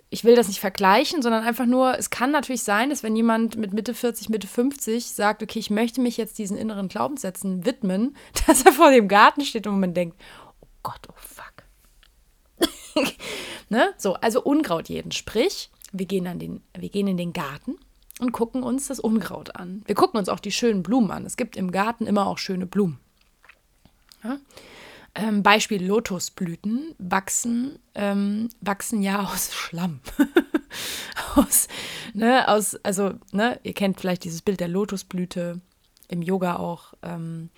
ich 0.09 0.23
will 0.23 0.35
das 0.35 0.47
nicht 0.47 0.59
vergleichen, 0.59 1.21
sondern 1.21 1.43
einfach 1.43 1.65
nur, 1.65 1.97
es 1.97 2.09
kann 2.09 2.31
natürlich 2.31 2.63
sein, 2.63 2.89
dass 2.89 3.03
wenn 3.03 3.15
jemand 3.15 3.57
mit 3.57 3.73
Mitte 3.73 3.93
40, 3.93 4.29
Mitte 4.29 4.47
50 4.47 5.07
sagt, 5.07 5.41
okay, 5.41 5.59
ich 5.59 5.69
möchte 5.69 6.01
mich 6.01 6.17
jetzt 6.17 6.37
diesen 6.37 6.57
inneren 6.57 6.89
Glaubenssätzen 6.89 7.65
widmen, 7.65 8.15
dass 8.47 8.65
er 8.65 8.73
vor 8.73 8.91
dem 8.91 9.07
Garten 9.07 9.41
steht 9.41 9.67
und 9.67 9.79
man 9.79 9.93
denkt, 9.93 10.17
oh 10.61 10.67
Gott, 10.83 11.01
oh 11.09 11.13
fuck. 11.17 11.53
ne? 13.69 13.93
So, 13.97 14.13
also 14.15 14.43
Unkraut 14.43 14.89
jeden. 14.89 15.11
Sprich, 15.11 15.69
wir 15.91 16.05
gehen, 16.05 16.27
an 16.27 16.39
den, 16.39 16.61
wir 16.77 16.89
gehen 16.89 17.07
in 17.07 17.17
den 17.17 17.33
Garten 17.33 17.77
und 18.19 18.31
gucken 18.31 18.63
uns 18.63 18.87
das 18.87 18.99
Unkraut 18.99 19.55
an. 19.55 19.83
Wir 19.85 19.95
gucken 19.95 20.17
uns 20.17 20.29
auch 20.29 20.39
die 20.39 20.51
schönen 20.51 20.83
Blumen 20.83 21.11
an. 21.11 21.25
Es 21.25 21.37
gibt 21.37 21.57
im 21.57 21.71
Garten 21.71 22.07
immer 22.07 22.27
auch 22.27 22.37
schöne 22.37 22.65
Blumen. 22.65 22.99
Ja? 24.23 24.37
Ähm, 25.15 25.43
Beispiel 25.43 25.85
Lotusblüten 25.85 26.93
wachsen, 26.97 27.79
ähm, 27.93 28.49
wachsen 28.59 29.01
ja 29.01 29.23
aus 29.23 29.53
Schlamm. 29.53 30.01
aus, 31.35 31.67
ne, 32.13 32.47
aus, 32.47 32.75
also, 32.83 33.13
ne, 33.31 33.59
ihr 33.63 33.73
kennt 33.73 33.99
vielleicht 33.99 34.25
dieses 34.25 34.41
Bild 34.41 34.59
der 34.59 34.67
Lotusblüte 34.67 35.61
im 36.09 36.21
Yoga 36.21 36.57
auch. 36.57 36.93
Ähm, 37.01 37.49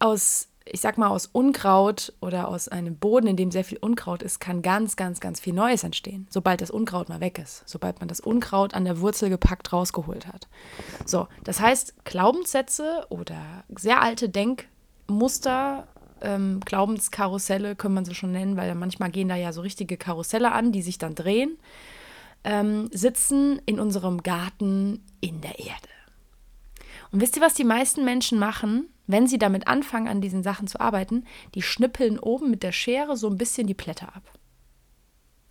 aus, 0.00 0.48
ich 0.64 0.80
sag 0.80 0.98
mal, 0.98 1.08
aus 1.08 1.26
Unkraut 1.26 2.12
oder 2.20 2.48
aus 2.48 2.68
einem 2.68 2.96
Boden, 2.96 3.26
in 3.26 3.36
dem 3.36 3.50
sehr 3.50 3.64
viel 3.64 3.78
Unkraut 3.78 4.22
ist, 4.22 4.40
kann 4.40 4.62
ganz, 4.62 4.96
ganz, 4.96 5.20
ganz 5.20 5.40
viel 5.40 5.52
Neues 5.52 5.84
entstehen, 5.84 6.26
sobald 6.30 6.60
das 6.60 6.70
Unkraut 6.70 7.08
mal 7.08 7.20
weg 7.20 7.38
ist, 7.38 7.62
sobald 7.66 8.00
man 8.00 8.08
das 8.08 8.20
Unkraut 8.20 8.74
an 8.74 8.84
der 8.84 9.00
Wurzel 9.00 9.30
gepackt 9.30 9.72
rausgeholt 9.72 10.26
hat. 10.26 10.48
So, 11.06 11.28
das 11.44 11.60
heißt, 11.60 12.04
Glaubenssätze 12.04 13.06
oder 13.08 13.64
sehr 13.74 14.02
alte 14.02 14.28
Denkmuster 14.28 15.88
ähm, 16.22 16.60
Glaubenskarusselle, 16.64 17.76
können 17.76 17.94
man 17.94 18.04
sie 18.04 18.14
schon 18.14 18.32
nennen, 18.32 18.56
weil 18.56 18.74
manchmal 18.74 19.10
gehen 19.10 19.28
da 19.28 19.36
ja 19.36 19.52
so 19.52 19.62
richtige 19.62 19.96
Karusselle 19.96 20.52
an, 20.52 20.72
die 20.72 20.82
sich 20.82 20.98
dann 20.98 21.14
drehen, 21.14 21.58
ähm, 22.44 22.88
sitzen 22.92 23.60
in 23.66 23.80
unserem 23.80 24.22
Garten 24.22 25.02
in 25.20 25.40
der 25.40 25.58
Erde. 25.58 25.88
Und 27.12 27.20
wisst 27.20 27.36
ihr, 27.36 27.42
was 27.42 27.54
die 27.54 27.64
meisten 27.64 28.04
Menschen 28.04 28.38
machen, 28.38 28.88
wenn 29.10 29.26
sie 29.26 29.38
damit 29.38 29.66
anfangen, 29.66 30.08
an 30.08 30.20
diesen 30.20 30.42
Sachen 30.42 30.66
zu 30.66 30.80
arbeiten? 30.80 31.24
Die 31.54 31.62
schnippeln 31.62 32.18
oben 32.18 32.50
mit 32.50 32.62
der 32.62 32.72
Schere 32.72 33.16
so 33.16 33.28
ein 33.28 33.38
bisschen 33.38 33.66
die 33.66 33.74
Blätter 33.74 34.14
ab. 34.14 34.22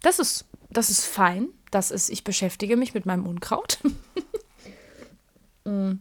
Das 0.02 0.20
ist, 0.20 0.46
das 0.70 0.90
ist 0.90 1.06
fein. 1.06 1.50
Das 1.72 1.92
ist, 1.92 2.10
ich 2.10 2.24
beschäftige 2.24 2.78
mich 2.78 2.94
mit 2.94 3.06
meinem 3.06 3.26
Unkraut. 3.26 3.80
mm. 5.66 5.94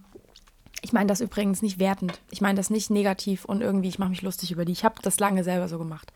Ich 0.81 0.93
meine 0.93 1.09
das 1.09 1.21
übrigens 1.21 1.61
nicht 1.61 1.81
wertend. 1.81 2.21
Ich 2.31 2.41
meine 2.41 2.57
das 2.57 2.71
nicht 2.71 2.89
negativ 2.89 3.45
und 3.45 3.63
irgendwie, 3.63 3.89
ich 3.89 3.99
mache 3.99 4.11
mich 4.11 4.23
lustig 4.23 4.53
über 4.53 4.65
die. 4.65 4.73
Ich 4.73 4.85
habe 4.85 5.03
das 5.03 5.19
lange 5.19 5.43
selber 5.43 5.69
so 5.69 5.77
gemacht. 5.77 6.13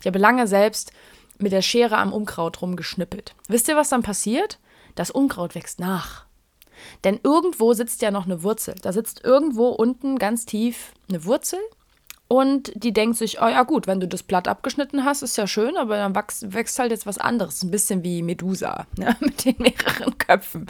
Ich 0.00 0.06
habe 0.06 0.18
lange 0.18 0.46
selbst 0.46 0.92
mit 1.38 1.52
der 1.52 1.62
Schere 1.62 1.96
am 1.96 2.12
Unkraut 2.12 2.60
rumgeschnippelt. 2.60 3.34
Wisst 3.48 3.68
ihr, 3.68 3.76
was 3.76 3.88
dann 3.88 4.02
passiert? 4.02 4.58
Das 4.94 5.10
Unkraut 5.10 5.54
wächst 5.54 5.80
nach. 5.80 6.26
Denn 7.04 7.20
irgendwo 7.22 7.72
sitzt 7.72 8.02
ja 8.02 8.10
noch 8.10 8.26
eine 8.26 8.42
Wurzel. 8.42 8.74
Da 8.82 8.92
sitzt 8.92 9.24
irgendwo 9.24 9.68
unten 9.68 10.18
ganz 10.18 10.46
tief 10.46 10.92
eine 11.08 11.24
Wurzel 11.24 11.58
und 12.32 12.72
die 12.74 12.94
denkt 12.94 13.18
sich, 13.18 13.42
oh 13.42 13.46
ja 13.46 13.62
gut, 13.62 13.86
wenn 13.86 14.00
du 14.00 14.08
das 14.08 14.22
Blatt 14.22 14.48
abgeschnitten 14.48 15.04
hast, 15.04 15.20
ist 15.20 15.36
ja 15.36 15.46
schön, 15.46 15.76
aber 15.76 15.98
dann 15.98 16.14
wächst, 16.14 16.54
wächst 16.54 16.78
halt 16.78 16.90
jetzt 16.90 17.04
was 17.04 17.18
anderes. 17.18 17.62
Ein 17.62 17.70
bisschen 17.70 18.02
wie 18.04 18.22
Medusa, 18.22 18.86
ne? 18.96 19.14
mit 19.20 19.44
den 19.44 19.56
mehreren 19.58 20.16
Köpfen. 20.16 20.64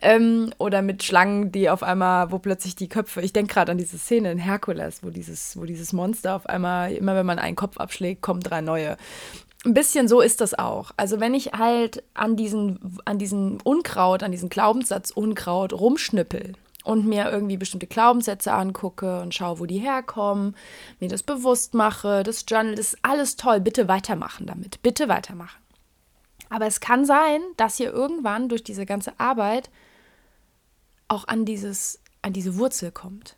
Ähm, 0.00 0.54
oder 0.56 0.80
mit 0.80 1.02
Schlangen, 1.02 1.52
die 1.52 1.68
auf 1.68 1.82
einmal, 1.82 2.32
wo 2.32 2.38
plötzlich 2.38 2.74
die 2.74 2.88
Köpfe, 2.88 3.20
ich 3.20 3.34
denke 3.34 3.52
gerade 3.52 3.72
an 3.72 3.76
diese 3.76 3.98
Szene 3.98 4.32
in 4.32 4.38
Herkules, 4.38 5.02
wo 5.02 5.10
dieses, 5.10 5.58
wo 5.58 5.66
dieses 5.66 5.92
Monster 5.92 6.36
auf 6.36 6.46
einmal, 6.46 6.92
immer 6.92 7.14
wenn 7.14 7.26
man 7.26 7.38
einen 7.38 7.54
Kopf 7.54 7.76
abschlägt, 7.76 8.22
kommen 8.22 8.40
drei 8.40 8.62
neue. 8.62 8.96
Ein 9.64 9.74
bisschen 9.74 10.08
so 10.08 10.20
ist 10.20 10.40
das 10.40 10.54
auch. 10.54 10.90
Also 10.96 11.20
wenn 11.20 11.34
ich 11.34 11.52
halt 11.52 12.02
an 12.12 12.36
diesen, 12.36 12.98
an 13.04 13.18
diesen 13.18 13.60
Unkraut, 13.62 14.22
an 14.22 14.32
diesen 14.32 14.50
Glaubenssatz 14.50 15.10
Unkraut 15.10 15.72
rumschnippel, 15.72 16.54
und 16.84 17.06
mir 17.06 17.30
irgendwie 17.30 17.56
bestimmte 17.56 17.86
Glaubenssätze 17.86 18.52
angucke 18.52 19.20
und 19.22 19.34
schaue, 19.34 19.58
wo 19.58 19.66
die 19.66 19.78
herkommen, 19.78 20.54
mir 21.00 21.08
das 21.08 21.22
bewusst 21.22 21.72
mache, 21.74 22.22
das 22.22 22.44
Journal, 22.46 22.74
das 22.74 22.92
ist 22.92 22.98
alles 23.02 23.36
toll. 23.36 23.60
Bitte 23.60 23.88
weitermachen 23.88 24.46
damit. 24.46 24.82
Bitte 24.82 25.08
weitermachen. 25.08 25.60
Aber 26.50 26.66
es 26.66 26.80
kann 26.80 27.06
sein, 27.06 27.40
dass 27.56 27.80
ihr 27.80 27.90
irgendwann 27.90 28.50
durch 28.50 28.62
diese 28.62 28.84
ganze 28.84 29.18
Arbeit 29.18 29.70
auch 31.08 31.26
an, 31.26 31.46
dieses, 31.46 32.00
an 32.22 32.34
diese 32.34 32.58
Wurzel 32.58 32.92
kommt. 32.92 33.36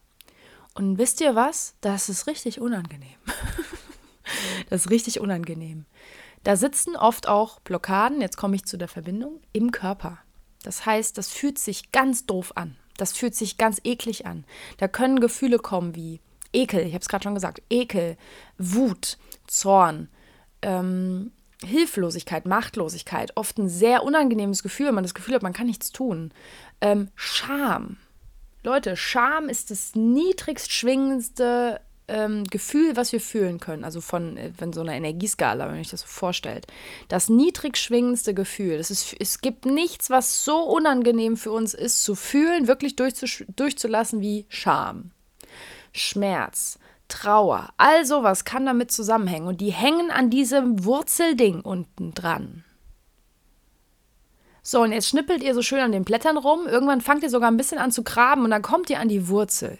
Und 0.74 0.98
wisst 0.98 1.20
ihr 1.20 1.34
was? 1.34 1.74
Das 1.80 2.08
ist 2.08 2.26
richtig 2.26 2.60
unangenehm. 2.60 3.16
das 4.70 4.86
ist 4.86 4.90
richtig 4.90 5.20
unangenehm. 5.20 5.86
Da 6.44 6.56
sitzen 6.56 6.96
oft 6.96 7.28
auch 7.28 7.60
Blockaden, 7.60 8.20
jetzt 8.20 8.36
komme 8.36 8.56
ich 8.56 8.64
zu 8.64 8.76
der 8.76 8.88
Verbindung, 8.88 9.40
im 9.52 9.72
Körper. 9.72 10.18
Das 10.62 10.86
heißt, 10.86 11.16
das 11.18 11.28
fühlt 11.28 11.58
sich 11.58 11.92
ganz 11.92 12.26
doof 12.26 12.52
an. 12.56 12.76
Das 12.96 13.12
fühlt 13.12 13.34
sich 13.34 13.58
ganz 13.58 13.80
eklig 13.84 14.26
an. 14.26 14.44
Da 14.78 14.88
können 14.88 15.20
Gefühle 15.20 15.58
kommen 15.58 15.94
wie 15.94 16.20
Ekel, 16.52 16.80
ich 16.80 16.94
habe 16.94 17.02
es 17.02 17.08
gerade 17.08 17.24
schon 17.24 17.34
gesagt, 17.34 17.62
Ekel, 17.68 18.16
Wut, 18.56 19.18
Zorn, 19.46 20.08
ähm, 20.62 21.32
Hilflosigkeit, 21.62 22.46
Machtlosigkeit, 22.46 23.32
oft 23.36 23.58
ein 23.58 23.68
sehr 23.68 24.02
unangenehmes 24.02 24.62
Gefühl, 24.62 24.88
wenn 24.88 24.94
man 24.94 25.04
das 25.04 25.14
Gefühl 25.14 25.34
hat, 25.34 25.42
man 25.42 25.52
kann 25.52 25.66
nichts 25.66 25.90
tun. 25.90 26.32
Ähm, 26.80 27.08
Scham. 27.14 27.98
Leute, 28.62 28.96
Scham 28.96 29.48
ist 29.48 29.70
das 29.70 29.94
niedrigst 29.94 30.72
schwingendste 30.72 31.80
ähm, 32.08 32.44
Gefühl, 32.44 32.96
was 32.96 33.12
wir 33.12 33.20
fühlen 33.20 33.58
können, 33.58 33.84
also 33.84 34.00
von, 34.00 34.36
äh, 34.36 34.52
von 34.52 34.72
so 34.72 34.80
einer 34.80 34.94
Energieskala, 34.94 35.68
wenn 35.68 35.78
sich 35.78 35.90
das 35.90 36.02
so 36.02 36.06
vorstellt, 36.06 36.66
das 37.08 37.28
niedrig 37.28 37.76
schwingendste 37.76 38.34
Gefühl, 38.34 38.78
das 38.78 38.90
ist, 38.90 39.14
es 39.18 39.40
gibt 39.40 39.66
nichts, 39.66 40.10
was 40.10 40.44
so 40.44 40.62
unangenehm 40.62 41.36
für 41.36 41.50
uns 41.50 41.74
ist, 41.74 42.04
zu 42.04 42.14
fühlen, 42.14 42.68
wirklich 42.68 42.96
durchzulassen 42.96 44.20
wie 44.20 44.46
Scham, 44.48 45.10
Schmerz, 45.92 46.78
Trauer, 47.08 47.70
all 47.76 48.04
sowas 48.04 48.44
kann 48.44 48.66
damit 48.66 48.90
zusammenhängen 48.90 49.48
und 49.48 49.60
die 49.60 49.72
hängen 49.72 50.10
an 50.10 50.30
diesem 50.30 50.84
Wurzelding 50.84 51.60
unten 51.60 52.14
dran. 52.14 52.64
So, 54.62 54.82
und 54.82 54.90
jetzt 54.90 55.08
schnippelt 55.08 55.44
ihr 55.44 55.54
so 55.54 55.62
schön 55.62 55.78
an 55.78 55.92
den 55.92 56.04
Blättern 56.04 56.36
rum, 56.36 56.66
irgendwann 56.66 57.00
fangt 57.00 57.22
ihr 57.22 57.30
sogar 57.30 57.48
ein 57.48 57.56
bisschen 57.56 57.78
an 57.78 57.92
zu 57.92 58.02
graben 58.02 58.42
und 58.42 58.50
dann 58.50 58.62
kommt 58.62 58.90
ihr 58.90 58.98
an 58.98 59.08
die 59.08 59.28
Wurzel. 59.28 59.78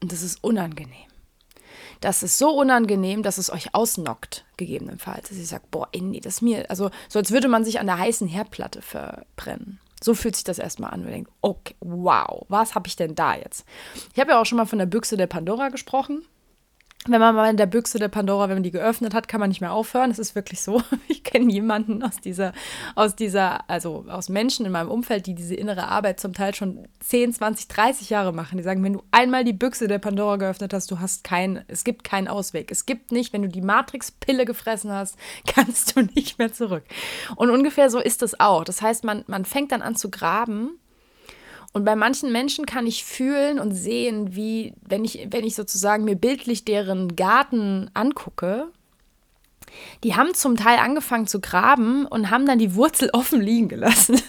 Und 0.00 0.10
das 0.12 0.22
ist 0.22 0.42
unangenehm 0.42 1.13
das 2.04 2.22
ist 2.22 2.36
so 2.36 2.50
unangenehm, 2.50 3.22
dass 3.22 3.38
es 3.38 3.50
euch 3.50 3.74
ausnockt, 3.74 4.44
gegebenenfalls. 4.58 5.30
Dass 5.30 5.38
ich 5.38 5.48
sage, 5.48 5.64
boah, 5.70 5.88
nee, 5.98 6.20
das 6.20 6.34
ist 6.34 6.42
mir, 6.42 6.68
also 6.68 6.90
so 7.08 7.18
als 7.18 7.30
würde 7.30 7.48
man 7.48 7.64
sich 7.64 7.80
an 7.80 7.86
der 7.86 7.98
heißen 7.98 8.28
Herdplatte 8.28 8.82
verbrennen. 8.82 9.80
So 10.02 10.12
fühlt 10.12 10.36
sich 10.36 10.44
das 10.44 10.58
erstmal 10.58 10.90
an. 10.90 11.04
Und 11.04 11.10
denkt, 11.10 11.30
okay, 11.40 11.74
wow, 11.80 12.44
was 12.48 12.74
habe 12.74 12.88
ich 12.88 12.96
denn 12.96 13.14
da 13.14 13.34
jetzt? 13.34 13.64
Ich 14.12 14.20
habe 14.20 14.32
ja 14.32 14.40
auch 14.40 14.44
schon 14.44 14.58
mal 14.58 14.66
von 14.66 14.78
der 14.78 14.86
Büchse 14.86 15.16
der 15.16 15.26
Pandora 15.26 15.70
gesprochen. 15.70 16.26
Wenn 17.06 17.20
man 17.20 17.34
mal 17.34 17.50
in 17.50 17.56
der 17.56 17.66
Büchse 17.66 17.98
der 17.98 18.08
Pandora, 18.08 18.48
wenn 18.48 18.56
man 18.56 18.62
die 18.62 18.70
geöffnet 18.70 19.12
hat, 19.14 19.28
kann 19.28 19.40
man 19.40 19.50
nicht 19.50 19.60
mehr 19.60 19.72
aufhören. 19.72 20.10
Das 20.10 20.18
ist 20.18 20.34
wirklich 20.34 20.62
so. 20.62 20.82
Ich 21.08 21.22
kenne 21.22 21.52
jemanden 21.52 22.02
aus 22.02 22.20
dieser, 22.20 22.52
aus 22.94 23.16
dieser, 23.16 23.68
also 23.68 24.04
aus 24.08 24.28
Menschen 24.28 24.66
in 24.66 24.72
meinem 24.72 24.90
Umfeld, 24.90 25.26
die 25.26 25.34
diese 25.34 25.54
innere 25.54 25.88
Arbeit 25.88 26.20
zum 26.20 26.32
Teil 26.32 26.54
schon 26.54 26.86
10, 27.00 27.32
20, 27.34 27.68
30 27.68 28.10
Jahre 28.10 28.32
machen. 28.32 28.56
Die 28.56 28.64
sagen, 28.64 28.82
wenn 28.84 28.92
du 28.94 29.02
einmal 29.10 29.44
die 29.44 29.52
Büchse 29.52 29.88
der 29.88 29.98
Pandora 29.98 30.36
geöffnet 30.36 30.72
hast, 30.72 30.90
du 30.90 31.00
hast 31.00 31.24
keinen, 31.24 31.64
es 31.66 31.84
gibt 31.84 32.04
keinen 32.04 32.28
Ausweg. 32.28 32.70
Es 32.70 32.86
gibt 32.86 33.10
nicht, 33.10 33.32
wenn 33.32 33.42
du 33.42 33.48
die 33.48 33.62
Matrix-Pille 33.62 34.44
gefressen 34.44 34.92
hast, 34.92 35.16
kannst 35.46 35.96
du 35.96 36.02
nicht 36.14 36.38
mehr 36.38 36.52
zurück. 36.52 36.84
Und 37.36 37.50
ungefähr 37.50 37.90
so 37.90 37.98
ist 37.98 38.22
es 38.22 38.38
auch. 38.38 38.64
Das 38.64 38.80
heißt, 38.80 39.04
man, 39.04 39.24
man 39.26 39.44
fängt 39.44 39.72
dann 39.72 39.82
an 39.82 39.96
zu 39.96 40.10
graben 40.10 40.78
und 41.74 41.84
bei 41.84 41.96
manchen 41.96 42.32
Menschen 42.32 42.66
kann 42.66 42.86
ich 42.86 43.04
fühlen 43.04 43.58
und 43.58 43.72
sehen, 43.72 44.34
wie, 44.34 44.74
wenn 44.88 45.04
ich, 45.04 45.26
wenn 45.30 45.44
ich 45.44 45.56
sozusagen 45.56 46.04
mir 46.04 46.14
bildlich 46.14 46.64
deren 46.64 47.16
Garten 47.16 47.90
angucke, 47.94 48.68
die 50.04 50.14
haben 50.14 50.34
zum 50.34 50.56
Teil 50.56 50.78
angefangen 50.78 51.26
zu 51.26 51.40
graben 51.40 52.06
und 52.06 52.30
haben 52.30 52.46
dann 52.46 52.60
die 52.60 52.76
Wurzel 52.76 53.10
offen 53.12 53.40
liegen 53.40 53.68
gelassen. 53.68 54.20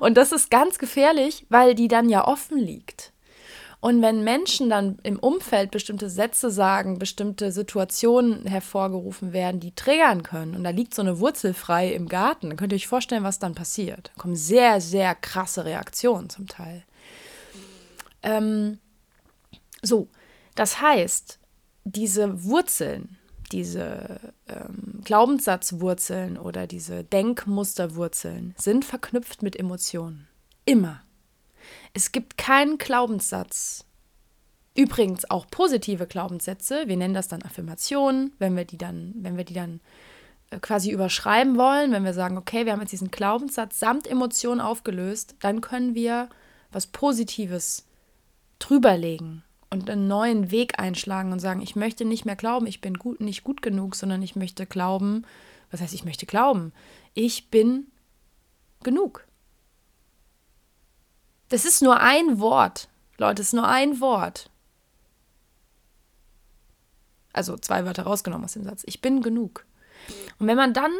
und 0.00 0.16
das 0.16 0.32
ist 0.32 0.50
ganz 0.50 0.78
gefährlich, 0.78 1.46
weil 1.50 1.74
die 1.74 1.88
dann 1.88 2.08
ja 2.08 2.26
offen 2.26 2.58
liegt. 2.58 3.12
Und 3.84 4.00
wenn 4.00 4.24
Menschen 4.24 4.70
dann 4.70 4.98
im 5.02 5.18
Umfeld 5.18 5.70
bestimmte 5.70 6.08
Sätze 6.08 6.50
sagen, 6.50 6.98
bestimmte 6.98 7.52
Situationen 7.52 8.46
hervorgerufen 8.46 9.34
werden, 9.34 9.60
die 9.60 9.74
triggern 9.74 10.22
können, 10.22 10.56
und 10.56 10.64
da 10.64 10.70
liegt 10.70 10.94
so 10.94 11.02
eine 11.02 11.20
Wurzel 11.20 11.52
frei 11.52 11.92
im 11.92 12.08
Garten, 12.08 12.48
dann 12.48 12.56
könnt 12.56 12.72
ihr 12.72 12.76
euch 12.76 12.86
vorstellen, 12.86 13.24
was 13.24 13.40
dann 13.40 13.54
passiert. 13.54 14.10
Da 14.14 14.22
kommen 14.22 14.36
sehr, 14.36 14.80
sehr 14.80 15.14
krasse 15.14 15.66
Reaktionen 15.66 16.30
zum 16.30 16.46
Teil. 16.46 16.82
Ähm, 18.22 18.78
so, 19.82 20.08
das 20.54 20.80
heißt, 20.80 21.38
diese 21.84 22.42
Wurzeln, 22.42 23.18
diese 23.52 24.18
ähm, 24.48 25.02
Glaubenssatzwurzeln 25.04 26.38
oder 26.38 26.66
diese 26.66 27.04
Denkmusterwurzeln 27.04 28.54
sind 28.56 28.86
verknüpft 28.86 29.42
mit 29.42 29.56
Emotionen. 29.56 30.26
Immer. 30.64 31.02
Es 31.94 32.12
gibt 32.12 32.36
keinen 32.36 32.76
Glaubenssatz. 32.76 33.84
Übrigens 34.76 35.30
auch 35.30 35.46
positive 35.46 36.08
Glaubenssätze, 36.08 36.88
wir 36.88 36.96
nennen 36.96 37.14
das 37.14 37.28
dann 37.28 37.42
Affirmationen, 37.42 38.32
wenn 38.40 38.56
wir 38.56 38.64
die 38.64 38.76
dann, 38.76 39.14
wenn 39.18 39.36
wir 39.36 39.44
die 39.44 39.54
dann 39.54 39.80
äh, 40.50 40.58
quasi 40.58 40.90
überschreiben 40.90 41.56
wollen, 41.56 41.92
wenn 41.92 42.04
wir 42.04 42.12
sagen, 42.12 42.36
okay, 42.36 42.66
wir 42.66 42.72
haben 42.72 42.80
jetzt 42.80 42.90
diesen 42.90 43.12
Glaubenssatz 43.12 43.78
samt 43.78 44.08
Emotionen 44.08 44.60
aufgelöst, 44.60 45.36
dann 45.40 45.60
können 45.60 45.94
wir 45.94 46.28
was 46.72 46.88
Positives 46.88 47.86
drüberlegen 48.58 49.44
und 49.70 49.88
einen 49.88 50.08
neuen 50.08 50.50
Weg 50.50 50.80
einschlagen 50.80 51.30
und 51.30 51.38
sagen, 51.38 51.62
ich 51.62 51.76
möchte 51.76 52.04
nicht 52.04 52.24
mehr 52.24 52.36
glauben, 52.36 52.66
ich 52.66 52.80
bin 52.80 52.94
gut, 52.94 53.20
nicht 53.20 53.44
gut 53.44 53.62
genug, 53.62 53.94
sondern 53.94 54.22
ich 54.22 54.34
möchte 54.34 54.66
glauben, 54.66 55.24
was 55.70 55.80
heißt, 55.80 55.94
ich 55.94 56.04
möchte 56.04 56.26
glauben, 56.26 56.72
ich 57.14 57.48
bin 57.50 57.86
genug. 58.82 59.24
Das 61.54 61.64
ist 61.64 61.82
nur 61.82 62.00
ein 62.00 62.40
Wort. 62.40 62.88
Leute, 63.16 63.40
es 63.40 63.50
ist 63.50 63.52
nur 63.52 63.68
ein 63.68 64.00
Wort. 64.00 64.50
Also 67.32 67.56
zwei 67.56 67.84
Wörter 67.84 68.02
rausgenommen 68.02 68.44
aus 68.44 68.54
dem 68.54 68.64
Satz. 68.64 68.82
Ich 68.86 69.00
bin 69.00 69.22
genug. 69.22 69.64
Und 70.40 70.48
wenn 70.48 70.56
man 70.56 70.74
dann 70.74 70.90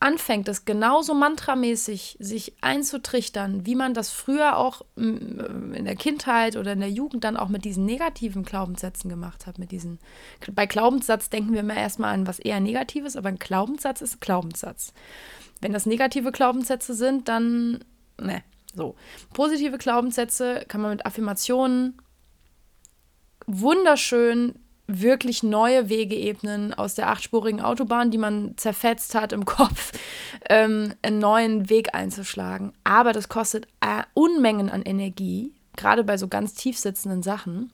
anfängt, 0.00 0.48
das 0.48 0.64
genauso 0.64 1.12
mantramäßig 1.12 2.16
sich 2.18 2.54
einzutrichtern, 2.62 3.66
wie 3.66 3.74
man 3.74 3.92
das 3.92 4.08
früher 4.08 4.56
auch 4.56 4.86
in 4.96 5.84
der 5.84 5.96
Kindheit 5.96 6.56
oder 6.56 6.72
in 6.72 6.80
der 6.80 6.90
Jugend 6.90 7.24
dann 7.24 7.36
auch 7.36 7.48
mit 7.48 7.66
diesen 7.66 7.84
negativen 7.84 8.44
Glaubenssätzen 8.44 9.10
gemacht 9.10 9.46
hat, 9.46 9.58
mit 9.58 9.70
diesen 9.70 9.98
bei 10.50 10.64
Glaubenssatz 10.64 11.28
denken 11.28 11.52
wir 11.52 11.60
immer 11.60 11.76
erstmal 11.76 12.14
an 12.14 12.26
was 12.26 12.38
eher 12.38 12.60
negatives, 12.60 13.16
aber 13.16 13.28
ein 13.28 13.38
Glaubenssatz 13.38 14.00
ist 14.00 14.14
ein 14.14 14.20
Glaubenssatz. 14.20 14.94
Wenn 15.60 15.74
das 15.74 15.84
negative 15.84 16.32
Glaubenssätze 16.32 16.94
sind, 16.94 17.28
dann 17.28 17.84
ne, 18.18 18.42
so, 18.74 18.94
positive 19.32 19.78
Glaubenssätze 19.78 20.64
kann 20.68 20.80
man 20.80 20.90
mit 20.92 21.06
Affirmationen 21.06 22.00
wunderschön 23.46 24.54
wirklich 24.88 25.42
neue 25.42 25.90
Wege 25.90 26.16
ebnen 26.16 26.72
aus 26.72 26.94
der 26.94 27.10
achtspurigen 27.10 27.60
Autobahn, 27.60 28.10
die 28.10 28.18
man 28.18 28.56
zerfetzt 28.56 29.14
hat 29.14 29.32
im 29.32 29.44
Kopf, 29.44 29.92
ähm, 30.48 30.94
einen 31.02 31.18
neuen 31.18 31.68
Weg 31.68 31.94
einzuschlagen. 31.94 32.72
Aber 32.84 33.12
das 33.12 33.28
kostet 33.28 33.66
äh, 33.80 34.02
Unmengen 34.14 34.70
an 34.70 34.82
Energie, 34.82 35.52
gerade 35.76 36.04
bei 36.04 36.16
so 36.16 36.28
ganz 36.28 36.54
tief 36.54 36.78
sitzenden 36.78 37.22
Sachen. 37.22 37.70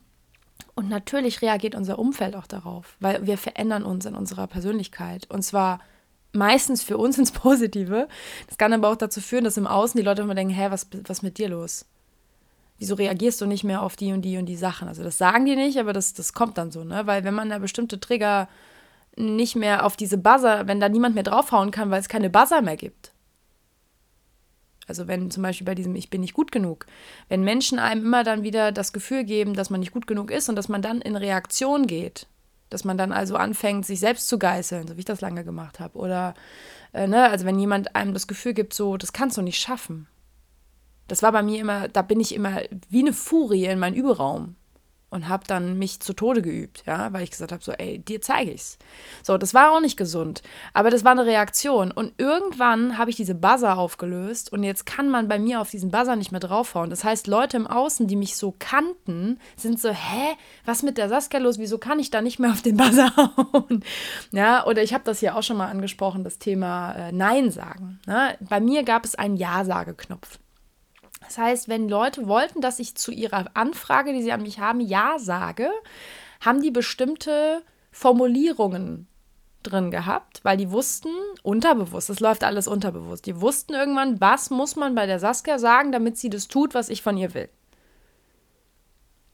Und 0.75 0.89
natürlich 0.89 1.41
reagiert 1.41 1.77
unser 1.77 2.01
Umfeld 2.01 2.35
auch 2.35 2.49
darauf, 2.49 2.97
weil 2.99 3.27
wir 3.27 3.39
verändern 3.39 3.85
uns 3.85 4.07
in 4.07 4.17
unserer 4.17 4.49
Persönlichkeit. 4.49 5.31
Und 5.31 5.43
zwar 5.43 5.79
meistens 6.35 6.83
für 6.83 6.99
uns 6.99 7.19
ins 7.19 7.33
Positive. 7.33 8.09
Das 8.47 8.59
kann 8.59 8.73
aber 8.73 8.89
auch 8.89 8.97
dazu 8.97 9.21
führen, 9.21 9.45
dass 9.45 9.57
im 9.57 9.67
Außen 9.67 9.99
die 9.99 10.05
Leute 10.05 10.23
immer 10.23 10.35
denken, 10.35 10.55
hä, 10.55 10.69
was 10.71 10.87
ist 11.09 11.23
mit 11.23 11.39
dir 11.39 11.49
los? 11.49 11.87
Wieso 12.79 12.97
reagierst 12.97 13.41
du 13.41 13.47
nicht 13.47 13.65
mehr 13.65 13.83
auf 13.83 13.97
die 13.97 14.13
und 14.13 14.23
die 14.23 14.37
und 14.37 14.47
die 14.47 14.57
Sachen? 14.57 14.89
Also 14.89 15.03
das 15.03 15.17
sagen 15.17 15.47
die 15.47 15.57
nicht, 15.57 15.79
aber 15.79 15.93
das, 15.93 16.13
das 16.13 16.33
kommt 16.33 16.59
dann 16.59 16.73
so, 16.73 16.83
ne? 16.83 17.07
Weil 17.07 17.25
wenn 17.25 17.35
man 17.35 17.51
da 17.51 17.59
bestimmte 17.59 18.01
Trigger 18.01 18.49
nicht 19.17 19.55
mehr 19.55 19.87
auf 19.87 19.97
diese 19.97 20.19
Buzzer, 20.19 20.67
wenn 20.67 20.81
da 20.81 20.89
niemand 20.89 21.15
mehr 21.15 21.23
draufhauen 21.23 21.71
kann, 21.71 21.91
weil 21.91 22.01
es 22.01 22.09
keine 22.09 22.31
Buzzer 22.31 22.63
mehr 22.63 22.77
gibt. 22.77 23.13
Also 24.87 25.07
wenn 25.07 25.31
zum 25.31 25.43
Beispiel 25.43 25.65
bei 25.65 25.75
diesem 25.75 25.95
Ich 25.95 26.11
bin 26.11 26.21
nicht 26.21 26.35
gut 26.35 26.53
genug, 26.53 26.87
wenn 27.29 27.43
Menschen 27.43 27.79
einem 27.79 28.05
immer 28.05 28.25
dann 28.25 28.43
wieder 28.43 28.73
das 28.73 28.93
Gefühl 28.93 29.25
geben, 29.25 29.55
dass 29.55 29.71
man 29.71 29.81
nicht 29.81 29.93
gut 29.93 30.07
genug 30.07 30.31
ist 30.31 30.49
und 30.49 30.57
dass 30.57 30.69
man 30.69 30.83
dann 30.83 31.01
in 31.01 31.17
Reaktion 31.17 31.87
geht, 31.87 32.27
dass 32.75 32.85
man 32.85 32.99
dann 32.99 33.13
also 33.13 33.37
anfängt, 33.37 33.87
sich 33.87 34.01
selbst 34.01 34.29
zu 34.29 34.39
geißeln, 34.39 34.89
so 34.89 34.97
wie 34.97 35.01
ich 35.01 35.05
das 35.05 35.21
lange 35.21 35.45
gemacht 35.45 35.81
habe. 35.81 35.97
Oder, 35.97 36.35
äh, 36.93 37.07
ne, 37.07 37.31
also 37.31 37.47
wenn 37.47 37.59
jemand 37.59 37.95
einem 37.95 38.13
das 38.13 38.27
Gefühl 38.27 38.53
gibt, 38.53 38.75
so, 38.75 38.97
das 38.97 39.13
kannst 39.13 39.37
du 39.37 39.43
nicht 39.43 39.61
schaffen. 39.61 40.09
Das 41.07 41.23
war 41.23 41.33
bei 41.33 41.43
mir 41.43 41.61
immer, 41.61 41.89
da 41.89 42.03
bin 42.03 42.19
ich 42.19 42.35
immer 42.35 42.63
wie 42.89 43.01
eine 43.01 43.13
Furie 43.13 43.67
in 43.67 43.79
meinen 43.79 43.95
Überraum 43.95 44.57
und 45.15 45.29
habe 45.29 45.45
dann 45.47 45.79
mich 45.79 46.01
zu 46.01 46.13
Tode 46.13 46.43
geübt, 46.43 46.83
ja, 46.87 47.13
weil 47.13 47.23
ich 47.23 47.31
gesagt 47.31 47.53
habe, 47.53 47.63
so, 47.63 47.71
ey, 47.73 48.01
dir 48.01 48.21
zeige 48.21 48.51
ich's. 48.51 48.79
So, 49.23 49.39
das 49.39 49.55
war 49.55 49.71
auch 49.71 49.81
nicht 49.81 49.97
gesund, 49.97 50.43
aber 50.73 50.91
das 50.91 51.05
war 51.05 51.13
eine 51.13 51.25
Reaktion 51.25 51.93
und 51.93 52.13
irgendwann 52.19 52.99
habe 52.99 53.11
ich 53.11 53.17
diese 53.17 53.37
Buzzer 53.37 53.79
aufgelöst 53.79 54.53
und 54.53 54.65
jetzt 54.65 54.87
kann 54.87 55.09
man 55.09 55.29
bei 55.29 55.39
mir 55.39 55.61
auf 55.61 55.71
diesen 55.71 55.93
Buzzer 55.93 56.17
nicht 56.17 56.33
mehr 56.33 56.41
draufhauen. 56.41 56.91
Das 56.91 57.05
heißt, 57.05 57.29
Leute 57.29 57.57
im 57.57 57.69
Außen, 57.69 58.09
die 58.09 58.17
mich 58.17 58.37
so 58.37 58.55
kannten, 58.59 59.39
sind 59.57 59.81
so, 59.81 59.91
hä, 59.91 60.37
was 60.65 60.83
mit 60.83 60.99
der 60.99 61.09
Saskia 61.09 61.39
los? 61.39 61.59
Wieso 61.59 61.79
kann 61.79 62.01
ich 62.01 62.11
da 62.11 62.21
nicht 62.21 62.41
mehr 62.41 62.51
auf 62.51 62.63
den 62.63 62.77
Buzzer 62.77 63.15
hauen? 63.17 63.85
Ja, 64.33 64.67
oder 64.67 64.83
ich 64.83 64.93
habe 64.93 65.05
das 65.05 65.21
hier 65.21 65.37
auch 65.37 65.43
schon 65.43 65.57
mal 65.57 65.69
angesprochen, 65.69 66.25
das 66.25 66.39
Thema 66.39 66.93
äh, 66.93 67.13
Nein 67.13 67.51
sagen. 67.51 68.01
Ne? 68.07 68.37
Bei 68.41 68.59
mir 68.59 68.83
gab 68.83 69.05
es 69.05 69.15
einen 69.15 69.37
Ja-Sage-Knopf. 69.37 70.39
Das 71.35 71.39
heißt, 71.43 71.69
wenn 71.69 71.89
Leute 71.89 72.29
wollten, 72.29 72.61
dass 72.61 72.79
ich 72.79 72.95
zu 72.95 73.11
ihrer 73.11 73.47
Anfrage, 73.55 74.13
die 74.13 74.23
sie 74.23 74.31
an 74.31 74.43
mich 74.43 74.61
haben, 74.61 74.81
Ja 74.81 75.19
sage, 75.19 75.69
haben 76.41 76.63
die 76.63 76.71
bestimmte 76.71 77.65
Formulierungen 77.91 79.09
drin 79.65 79.91
gehabt, 79.91 80.45
weil 80.45 80.57
die 80.57 80.71
wussten, 80.71 81.09
unterbewusst, 81.43 82.09
das 82.09 82.21
läuft 82.21 82.45
alles 82.45 82.69
unterbewusst, 82.69 83.27
die 83.27 83.41
wussten 83.41 83.75
irgendwann, 83.75 84.21
was 84.21 84.51
muss 84.51 84.77
man 84.77 84.95
bei 84.95 85.07
der 85.07 85.19
Saskia 85.19 85.59
sagen, 85.59 85.91
damit 85.91 86.19
sie 86.19 86.31
das 86.31 86.47
tut, 86.47 86.73
was 86.73 86.89
ich 86.89 87.03
von 87.03 87.17
ihr 87.17 87.35
will. 87.35 87.49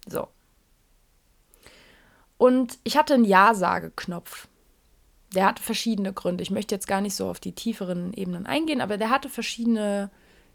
So. 0.07 0.29
Und 2.39 2.79
ich 2.83 2.97
hatte 2.97 3.13
einen 3.13 3.27
Ja-Sage-Knopf. 3.27 4.49
Der 5.35 5.45
hatte 5.45 5.63
verschiedene 5.63 6.15
Gründe. 6.15 6.43
Ich 6.43 6.51
möchte 6.51 6.75
jetzt 6.75 6.89
gar 6.89 7.03
nicht 7.03 7.15
so 7.15 7.29
auf 7.29 7.41
die 7.41 7.53
tieferen 7.53 8.15
Ebenen 8.15 8.47
eingehen, 8.47 8.81
aber 8.81 8.97
der 8.97 9.11
hatte 9.11 9.29
verschiedene 9.29 10.11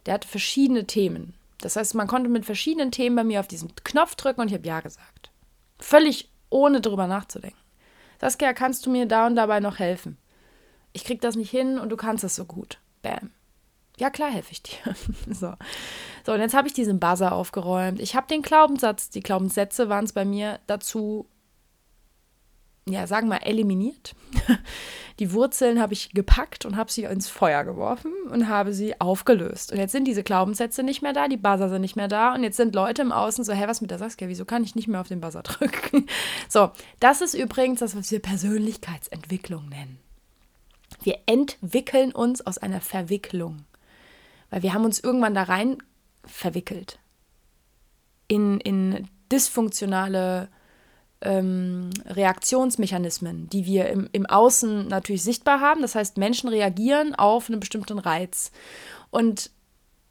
der 0.06 0.16
hatte 0.16 0.28
verschiedene 0.28 0.86
Themen. 0.86 1.34
Das 1.62 1.76
heißt, 1.76 1.96
man 1.96 2.08
konnte 2.08 2.30
mit 2.30 2.46
verschiedenen 2.46 2.92
Themen 2.92 3.16
bei 3.16 3.24
mir 3.24 3.40
auf 3.40 3.48
diesen 3.48 3.74
Knopf 3.84 4.16
drücken 4.16 4.42
und 4.42 4.48
ich 4.48 4.54
habe 4.54 4.68
Ja 4.68 4.82
gesagt. 4.82 5.32
Völlig 5.80 6.30
ohne 6.50 6.82
drüber 6.82 7.08
nachzudenken. 7.08 7.60
Saskia, 8.20 8.54
kannst 8.54 8.86
du 8.86 8.90
mir 8.90 9.06
da 9.06 9.28
und 9.28 9.36
dabei 9.36 9.60
noch 9.60 9.80
helfen? 9.80 10.18
Ich 10.94 11.04
krieg 11.04 11.22
das 11.22 11.36
nicht 11.36 11.52
hin 11.52 11.78
und 11.78 11.90
du 11.90 11.98
kannst 11.98 12.24
es 12.24 12.36
so 12.36 12.46
gut. 12.46 12.80
Bam. 13.02 13.32
Ja, 13.98 14.10
klar 14.10 14.30
helfe 14.30 14.52
ich 14.52 14.64
dir. 14.64 14.96
so. 15.34 15.54
so, 16.26 16.34
und 16.34 16.40
jetzt 16.40 16.54
habe 16.54 16.68
ich 16.68 16.74
diesen 16.74 17.00
Buzzer 17.00 17.34
aufgeräumt. 17.34 18.00
Ich 18.00 18.16
habe 18.16 18.28
den 18.28 18.42
Glaubenssatz, 18.42 19.10
die 19.10 19.22
Glaubenssätze 19.22 19.90
waren 19.90 20.06
es 20.06 20.14
bei 20.14 20.26
mir 20.26 20.60
dazu 20.68 21.28
ja, 22.88 23.08
sagen 23.08 23.28
wir 23.28 23.36
mal, 23.36 23.46
eliminiert. 23.46 24.16
Die 25.20 25.32
Wurzeln 25.32 25.82
habe 25.82 25.94
ich 25.94 26.12
gepackt 26.12 26.66
und 26.66 26.76
habe 26.76 26.92
sie 26.92 27.06
ins 27.06 27.30
Feuer 27.30 27.64
geworfen 27.64 28.12
und 28.30 28.48
habe 28.48 28.74
sie 28.74 29.00
aufgelöst. 29.00 29.72
Und 29.72 29.78
jetzt 29.78 29.94
sind 29.94 30.06
diese 30.06 30.24
Glaubenssätze 30.24 30.84
nicht 30.84 31.02
mehr 31.02 31.14
da, 31.14 31.30
die 31.30 31.38
Buzzer 31.38 31.70
sind 31.70 31.82
nicht 31.82 31.96
mehr 31.96 32.10
da 32.10 32.36
und 32.36 32.44
jetzt 32.44 32.58
sind 32.58 32.76
Leute 32.76 33.02
im 33.02 33.14
Außen 33.14 33.46
so, 33.46 33.54
hä, 33.54 33.64
was 33.66 33.80
mit 33.80 33.92
der 33.92 33.98
Saskia, 33.98 34.28
wieso 34.28 34.44
kann 34.44 34.64
ich 34.64 34.76
nicht 34.76 34.90
mehr 34.90 35.00
auf 35.00 35.08
den 35.08 35.22
Buzzer 35.22 35.42
drücken? 35.42 36.06
So, 36.50 36.72
das 37.00 37.22
ist 37.22 37.34
übrigens 37.34 37.80
das, 37.80 37.96
was 37.96 38.12
wir 38.12 38.20
Persönlichkeitsentwicklung 38.20 39.70
nennen. 39.70 40.00
Wir 41.02 41.20
entwickeln 41.26 42.12
uns 42.12 42.46
aus 42.46 42.58
einer 42.58 42.82
Verwicklung, 42.82 43.66
weil 44.50 44.64
wir 44.64 44.74
haben 44.74 44.86
uns 44.86 45.00
irgendwann 45.00 45.34
da 45.34 45.44
rein 45.44 45.78
verwickelt 46.26 47.00
in, 48.28 48.60
in 48.60 49.08
dysfunktionale 49.32 50.50
ähm, 51.26 51.90
Reaktionsmechanismen, 52.06 53.50
die 53.50 53.66
wir 53.66 53.90
im, 53.90 54.08
im 54.12 54.26
Außen 54.26 54.88
natürlich 54.88 55.24
sichtbar 55.24 55.60
haben. 55.60 55.82
Das 55.82 55.96
heißt, 55.96 56.18
Menschen 56.18 56.50
reagieren 56.50 57.14
auf 57.16 57.50
einen 57.50 57.60
bestimmten 57.60 58.00
Reiz. 58.00 58.52
Und 59.10 59.50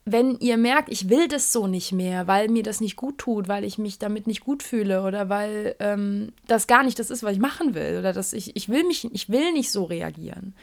wenn 0.04 0.38
ihr 0.38 0.58
merkt, 0.58 0.90
ich 0.90 1.08
will 1.08 1.28
das 1.28 1.52
so 1.52 1.66
nicht 1.66 1.92
mehr, 1.92 2.26
weil 2.26 2.48
mir 2.48 2.62
das 2.62 2.80
nicht 2.80 2.96
gut 2.96 3.16
tut, 3.16 3.48
weil 3.48 3.64
ich 3.64 3.78
mich 3.78 3.98
damit 3.98 4.26
nicht 4.26 4.42
gut 4.42 4.62
fühle 4.62 5.02
oder 5.02 5.30
weil 5.30 5.76
ähm, 5.78 6.32
das 6.46 6.66
gar 6.66 6.82
nicht 6.82 6.98
das 6.98 7.10
ist, 7.10 7.22
was 7.22 7.32
ich 7.32 7.38
machen 7.38 7.74
will 7.74 7.98
oder 7.98 8.12
dass 8.12 8.34
ich, 8.34 8.54
ich 8.54 8.68
will 8.68 8.84
mich, 8.84 9.08
ich 9.14 9.30
will 9.30 9.52
nicht 9.52 9.70
so 9.70 9.84
reagieren, 9.84 10.54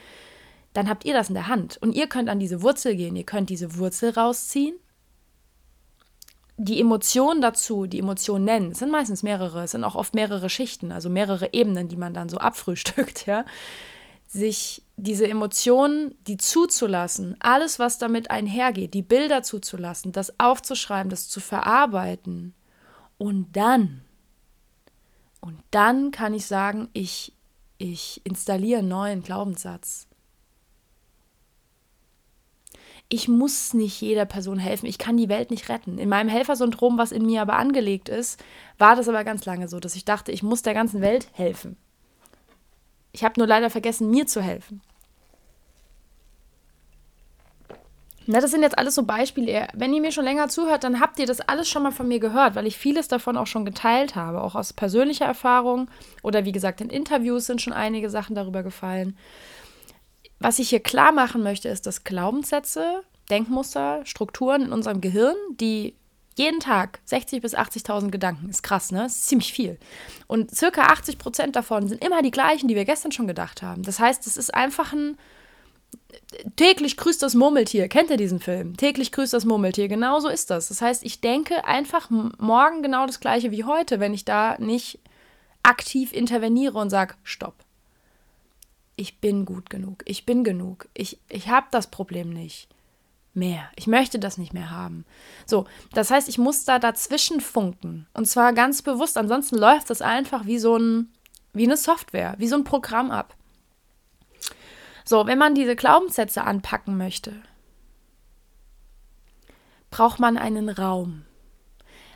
dann 0.74 0.88
habt 0.88 1.04
ihr 1.04 1.12
das 1.12 1.28
in 1.28 1.34
der 1.34 1.48
Hand 1.48 1.76
und 1.80 1.92
ihr 1.94 2.06
könnt 2.06 2.28
an 2.28 2.38
diese 2.38 2.62
Wurzel 2.62 2.94
gehen, 2.94 3.16
ihr 3.16 3.24
könnt 3.24 3.50
diese 3.50 3.76
Wurzel 3.78 4.10
rausziehen. 4.10 4.76
Die 6.58 6.80
Emotionen 6.80 7.40
dazu, 7.40 7.86
die 7.86 7.98
Emotionen 7.98 8.44
nennen, 8.44 8.74
sind 8.74 8.90
meistens 8.90 9.22
mehrere, 9.22 9.64
es 9.64 9.72
sind 9.72 9.84
auch 9.84 9.94
oft 9.94 10.14
mehrere 10.14 10.50
Schichten, 10.50 10.92
also 10.92 11.08
mehrere 11.08 11.52
Ebenen, 11.52 11.88
die 11.88 11.96
man 11.96 12.14
dann 12.14 12.28
so 12.28 12.36
abfrühstückt, 12.38 13.26
ja 13.26 13.44
sich 14.32 14.82
diese 14.96 15.28
Emotionen, 15.28 16.14
die 16.26 16.38
zuzulassen, 16.38 17.36
alles, 17.40 17.78
was 17.78 17.98
damit 17.98 18.30
einhergeht, 18.30 18.94
die 18.94 19.02
Bilder 19.02 19.42
zuzulassen, 19.42 20.12
das 20.12 20.40
aufzuschreiben, 20.40 21.10
das 21.10 21.28
zu 21.28 21.38
verarbeiten. 21.38 22.54
Und 23.18 23.52
dann, 23.52 24.02
und 25.40 25.60
dann 25.70 26.12
kann 26.12 26.32
ich 26.32 26.46
sagen, 26.46 26.88
ich, 26.94 27.34
ich 27.76 28.22
installiere 28.24 28.78
einen 28.78 28.88
neuen 28.88 29.22
Glaubenssatz. 29.22 30.06
Ich 33.14 33.28
muss 33.28 33.74
nicht 33.74 34.00
jeder 34.00 34.24
Person 34.24 34.58
helfen. 34.58 34.86
Ich 34.86 34.96
kann 34.96 35.18
die 35.18 35.28
Welt 35.28 35.50
nicht 35.50 35.68
retten. 35.68 35.98
In 35.98 36.08
meinem 36.08 36.30
Helfersyndrom, 36.30 36.96
was 36.96 37.12
in 37.12 37.26
mir 37.26 37.42
aber 37.42 37.56
angelegt 37.56 38.08
ist, 38.08 38.42
war 38.78 38.96
das 38.96 39.06
aber 39.06 39.22
ganz 39.22 39.44
lange 39.44 39.68
so, 39.68 39.80
dass 39.80 39.96
ich 39.96 40.06
dachte, 40.06 40.32
ich 40.32 40.42
muss 40.42 40.62
der 40.62 40.72
ganzen 40.72 41.02
Welt 41.02 41.28
helfen. 41.32 41.76
Ich 43.12 43.22
habe 43.22 43.38
nur 43.38 43.46
leider 43.46 43.68
vergessen, 43.68 44.10
mir 44.10 44.26
zu 44.26 44.40
helfen. 44.40 44.80
Na, 48.26 48.40
das 48.40 48.50
sind 48.50 48.62
jetzt 48.62 48.78
alles 48.78 48.94
so 48.94 49.02
Beispiele. 49.02 49.68
Wenn 49.74 49.92
ihr 49.92 50.00
mir 50.00 50.12
schon 50.12 50.24
länger 50.24 50.48
zuhört, 50.48 50.82
dann 50.82 50.98
habt 50.98 51.18
ihr 51.18 51.26
das 51.26 51.42
alles 51.42 51.68
schon 51.68 51.82
mal 51.82 51.92
von 51.92 52.08
mir 52.08 52.18
gehört, 52.18 52.54
weil 52.54 52.66
ich 52.66 52.78
vieles 52.78 53.08
davon 53.08 53.36
auch 53.36 53.46
schon 53.46 53.66
geteilt 53.66 54.16
habe, 54.16 54.40
auch 54.40 54.54
aus 54.54 54.72
persönlicher 54.72 55.26
Erfahrung 55.26 55.90
oder 56.22 56.46
wie 56.46 56.52
gesagt, 56.52 56.80
in 56.80 56.88
Interviews 56.88 57.44
sind 57.44 57.60
schon 57.60 57.74
einige 57.74 58.08
Sachen 58.08 58.34
darüber 58.34 58.62
gefallen. 58.62 59.18
Was 60.42 60.58
ich 60.58 60.70
hier 60.70 60.80
klar 60.80 61.12
machen 61.12 61.42
möchte, 61.42 61.68
ist, 61.68 61.86
dass 61.86 62.04
Glaubenssätze, 62.04 63.02
Denkmuster, 63.30 64.04
Strukturen 64.04 64.62
in 64.62 64.72
unserem 64.72 65.00
Gehirn, 65.00 65.36
die 65.52 65.94
jeden 66.36 66.60
Tag 66.60 67.00
60.000 67.08 67.40
bis 67.40 67.54
80.000 67.54 68.10
Gedanken. 68.10 68.48
Ist 68.48 68.62
krass, 68.62 68.90
ne? 68.90 69.06
Ist 69.06 69.28
ziemlich 69.28 69.52
viel. 69.52 69.78
Und 70.26 70.54
circa 70.54 70.82
80 70.86 71.18
Prozent 71.18 71.56
davon 71.56 71.88
sind 71.88 72.02
immer 72.04 72.22
die 72.22 72.30
gleichen, 72.30 72.68
die 72.68 72.74
wir 72.74 72.84
gestern 72.84 73.12
schon 73.12 73.26
gedacht 73.26 73.62
haben. 73.62 73.82
Das 73.82 73.98
heißt, 73.98 74.26
es 74.26 74.36
ist 74.36 74.54
einfach 74.54 74.92
ein. 74.92 75.18
Täglich 76.56 76.96
grüßt 76.96 77.22
das 77.22 77.34
Murmeltier. 77.34 77.86
Kennt 77.88 78.08
ihr 78.08 78.16
diesen 78.16 78.40
Film? 78.40 78.78
Täglich 78.78 79.12
grüßt 79.12 79.34
das 79.34 79.44
Murmeltier. 79.44 79.88
Genau 79.88 80.20
so 80.20 80.28
ist 80.28 80.48
das. 80.48 80.68
Das 80.68 80.80
heißt, 80.80 81.04
ich 81.04 81.20
denke 81.20 81.66
einfach 81.66 82.08
morgen 82.10 82.82
genau 82.82 83.06
das 83.06 83.20
gleiche 83.20 83.50
wie 83.50 83.64
heute, 83.64 84.00
wenn 84.00 84.14
ich 84.14 84.24
da 84.24 84.56
nicht 84.58 85.00
aktiv 85.62 86.12
interveniere 86.12 86.78
und 86.78 86.88
sage: 86.88 87.14
Stopp. 87.22 87.54
Ich 88.96 89.20
bin 89.20 89.44
gut 89.44 89.70
genug. 89.70 90.02
Ich 90.06 90.26
bin 90.26 90.44
genug. 90.44 90.88
Ich, 90.94 91.18
ich 91.28 91.48
habe 91.48 91.66
das 91.70 91.90
Problem 91.90 92.30
nicht 92.30 92.68
mehr. 93.34 93.70
Ich 93.76 93.86
möchte 93.86 94.18
das 94.18 94.38
nicht 94.38 94.52
mehr 94.52 94.70
haben. 94.70 95.04
So, 95.46 95.66
das 95.92 96.10
heißt, 96.10 96.28
ich 96.28 96.38
muss 96.38 96.64
da 96.64 96.78
dazwischen 96.78 97.40
funken. 97.40 98.06
Und 98.12 98.26
zwar 98.26 98.52
ganz 98.52 98.82
bewusst. 98.82 99.16
Ansonsten 99.16 99.56
läuft 99.56 99.90
das 99.90 100.02
einfach 100.02 100.46
wie 100.46 100.58
so 100.58 100.76
ein, 100.76 101.10
wie 101.52 101.64
eine 101.64 101.76
Software, 101.76 102.34
wie 102.38 102.48
so 102.48 102.56
ein 102.56 102.64
Programm 102.64 103.10
ab. 103.10 103.34
So, 105.04 105.26
wenn 105.26 105.38
man 105.38 105.54
diese 105.54 105.76
Glaubenssätze 105.76 106.44
anpacken 106.44 106.96
möchte, 106.96 107.42
braucht 109.90 110.20
man 110.20 110.36
einen 110.36 110.68
Raum. 110.68 111.24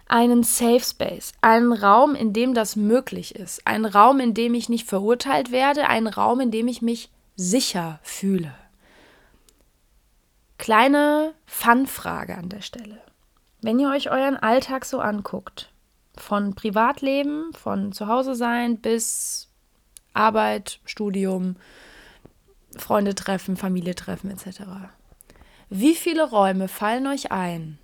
Einen 0.08 0.44
Safe 0.44 0.80
Space, 0.80 1.32
einen 1.40 1.72
Raum, 1.72 2.14
in 2.14 2.32
dem 2.32 2.54
das 2.54 2.76
möglich 2.76 3.34
ist, 3.34 3.66
einen 3.66 3.84
Raum, 3.84 4.20
in 4.20 4.34
dem 4.34 4.54
ich 4.54 4.68
nicht 4.68 4.86
verurteilt 4.86 5.50
werde, 5.50 5.88
einen 5.88 6.06
Raum, 6.06 6.40
in 6.40 6.50
dem 6.50 6.68
ich 6.68 6.80
mich 6.80 7.10
sicher 7.34 7.98
fühle. 8.02 8.54
Kleine 10.58 11.34
Fun-Frage 11.44 12.36
an 12.36 12.48
der 12.48 12.62
Stelle. 12.62 13.00
Wenn 13.62 13.78
ihr 13.78 13.90
euch 13.90 14.10
euren 14.10 14.36
Alltag 14.36 14.84
so 14.84 15.00
anguckt, 15.00 15.70
von 16.16 16.54
Privatleben, 16.54 17.52
von 17.52 17.92
Zuhause 17.92 18.34
sein 18.34 18.78
bis 18.78 19.48
Arbeit, 20.14 20.80
Studium, 20.84 21.56
Freunde 22.76 23.14
treffen, 23.14 23.56
Familie 23.56 23.94
treffen 23.94 24.30
etc. 24.30 24.62
Wie 25.68 25.94
viele 25.94 26.28
Räume 26.28 26.68
fallen 26.68 27.06
euch 27.06 27.32
ein? 27.32 27.78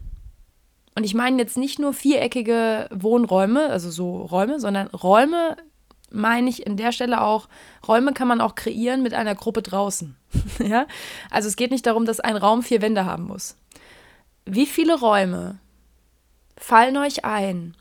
Und 0.94 1.04
ich 1.04 1.14
meine 1.14 1.38
jetzt 1.38 1.56
nicht 1.56 1.78
nur 1.78 1.94
viereckige 1.94 2.88
Wohnräume, 2.92 3.66
also 3.68 3.90
so 3.90 4.22
Räume, 4.22 4.60
sondern 4.60 4.88
Räume 4.88 5.56
meine 6.10 6.50
ich 6.50 6.66
in 6.66 6.76
der 6.76 6.92
Stelle 6.92 7.22
auch, 7.22 7.48
Räume 7.86 8.12
kann 8.12 8.28
man 8.28 8.40
auch 8.40 8.54
kreieren 8.54 9.02
mit 9.02 9.14
einer 9.14 9.34
Gruppe 9.34 9.62
draußen. 9.62 10.16
ja? 10.58 10.86
Also 11.30 11.48
es 11.48 11.56
geht 11.56 11.70
nicht 11.70 11.86
darum, 11.86 12.04
dass 12.04 12.20
ein 12.20 12.36
Raum 12.36 12.62
vier 12.62 12.82
Wände 12.82 13.04
haben 13.04 13.24
muss. 13.24 13.56
Wie 14.44 14.66
viele 14.66 14.98
Räume 14.98 15.58
fallen 16.56 16.96
euch 16.96 17.24
ein, 17.24 17.76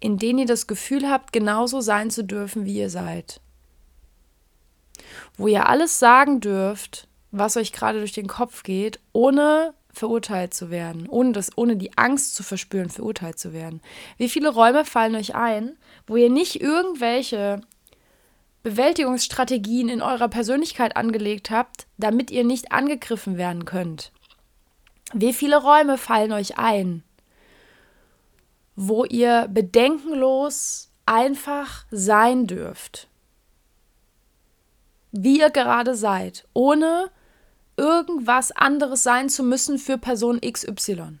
in 0.00 0.18
denen 0.18 0.40
ihr 0.40 0.46
das 0.46 0.66
Gefühl 0.66 1.08
habt, 1.08 1.32
genauso 1.32 1.80
sein 1.80 2.10
zu 2.10 2.24
dürfen, 2.24 2.64
wie 2.64 2.78
ihr 2.78 2.90
seid? 2.90 3.40
Wo 5.36 5.46
ihr 5.46 5.68
alles 5.68 5.98
sagen 5.98 6.40
dürft, 6.40 7.06
was 7.30 7.56
euch 7.56 7.72
gerade 7.72 7.98
durch 7.98 8.12
den 8.12 8.26
Kopf 8.26 8.62
geht, 8.62 8.98
ohne 9.12 9.74
verurteilt 9.92 10.54
zu 10.54 10.70
werden, 10.70 11.08
ohne, 11.08 11.32
das, 11.32 11.56
ohne 11.56 11.76
die 11.76 11.96
Angst 11.96 12.34
zu 12.34 12.42
verspüren, 12.42 12.90
verurteilt 12.90 13.38
zu 13.38 13.52
werden. 13.52 13.80
Wie 14.16 14.28
viele 14.28 14.50
Räume 14.50 14.84
fallen 14.84 15.14
euch 15.14 15.34
ein, 15.34 15.76
wo 16.06 16.16
ihr 16.16 16.30
nicht 16.30 16.60
irgendwelche 16.60 17.60
Bewältigungsstrategien 18.62 19.88
in 19.88 20.02
eurer 20.02 20.28
Persönlichkeit 20.28 20.96
angelegt 20.96 21.50
habt, 21.50 21.86
damit 21.96 22.30
ihr 22.30 22.44
nicht 22.44 22.72
angegriffen 22.72 23.36
werden 23.36 23.64
könnt? 23.64 24.12
Wie 25.12 25.32
viele 25.32 25.56
Räume 25.56 25.98
fallen 25.98 26.32
euch 26.32 26.56
ein, 26.58 27.02
wo 28.76 29.04
ihr 29.04 29.48
bedenkenlos 29.50 30.90
einfach 31.04 31.84
sein 31.90 32.46
dürft? 32.46 33.08
Wie 35.10 35.40
ihr 35.40 35.50
gerade 35.50 35.96
seid, 35.96 36.46
ohne 36.54 37.10
irgendwas 37.80 38.52
anderes 38.52 39.02
sein 39.02 39.30
zu 39.30 39.42
müssen 39.42 39.78
für 39.78 39.96
Person 39.96 40.38
XY. 40.40 41.18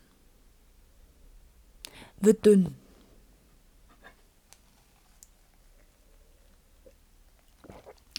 Wird 2.20 2.44
dünn. 2.44 2.74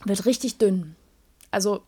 Wird 0.03 0.25
richtig 0.25 0.57
dünn. 0.57 0.95
Also, 1.51 1.83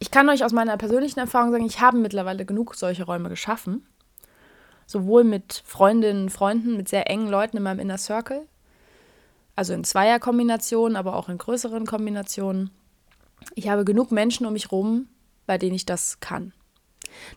ich 0.00 0.10
kann 0.10 0.28
euch 0.28 0.44
aus 0.44 0.52
meiner 0.52 0.76
persönlichen 0.76 1.20
Erfahrung 1.20 1.52
sagen, 1.52 1.64
ich 1.66 1.80
habe 1.80 1.98
mittlerweile 1.98 2.44
genug 2.44 2.74
solche 2.74 3.04
Räume 3.04 3.28
geschaffen. 3.28 3.86
Sowohl 4.86 5.22
mit 5.22 5.62
Freundinnen, 5.64 6.30
Freunden, 6.30 6.76
mit 6.76 6.88
sehr 6.88 7.08
engen 7.08 7.28
Leuten 7.28 7.58
in 7.58 7.62
meinem 7.62 7.78
Inner 7.78 7.98
Circle. 7.98 8.48
Also 9.54 9.72
in 9.72 9.84
Zweierkombinationen, 9.84 10.96
aber 10.96 11.14
auch 11.14 11.28
in 11.28 11.38
größeren 11.38 11.86
Kombinationen. 11.86 12.70
Ich 13.54 13.68
habe 13.68 13.84
genug 13.84 14.10
Menschen 14.10 14.46
um 14.46 14.52
mich 14.52 14.70
herum, 14.70 15.06
bei 15.48 15.58
denen 15.58 15.74
ich 15.74 15.86
das 15.86 16.20
kann. 16.20 16.52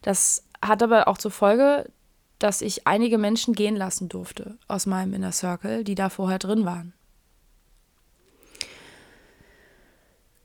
Das 0.04 0.44
hat 0.62 0.84
aber 0.84 1.08
auch 1.08 1.18
zur 1.18 1.32
Folge, 1.32 1.90
dass 2.38 2.62
ich 2.62 2.86
einige 2.86 3.18
Menschen 3.18 3.54
gehen 3.54 3.76
lassen 3.76 4.10
durfte 4.10 4.58
aus 4.68 4.86
meinem 4.86 5.14
Inner 5.14 5.32
Circle, 5.32 5.84
die 5.84 5.96
da 5.96 6.10
vorher 6.10 6.40
drin 6.40 6.66
waren. 6.66 6.94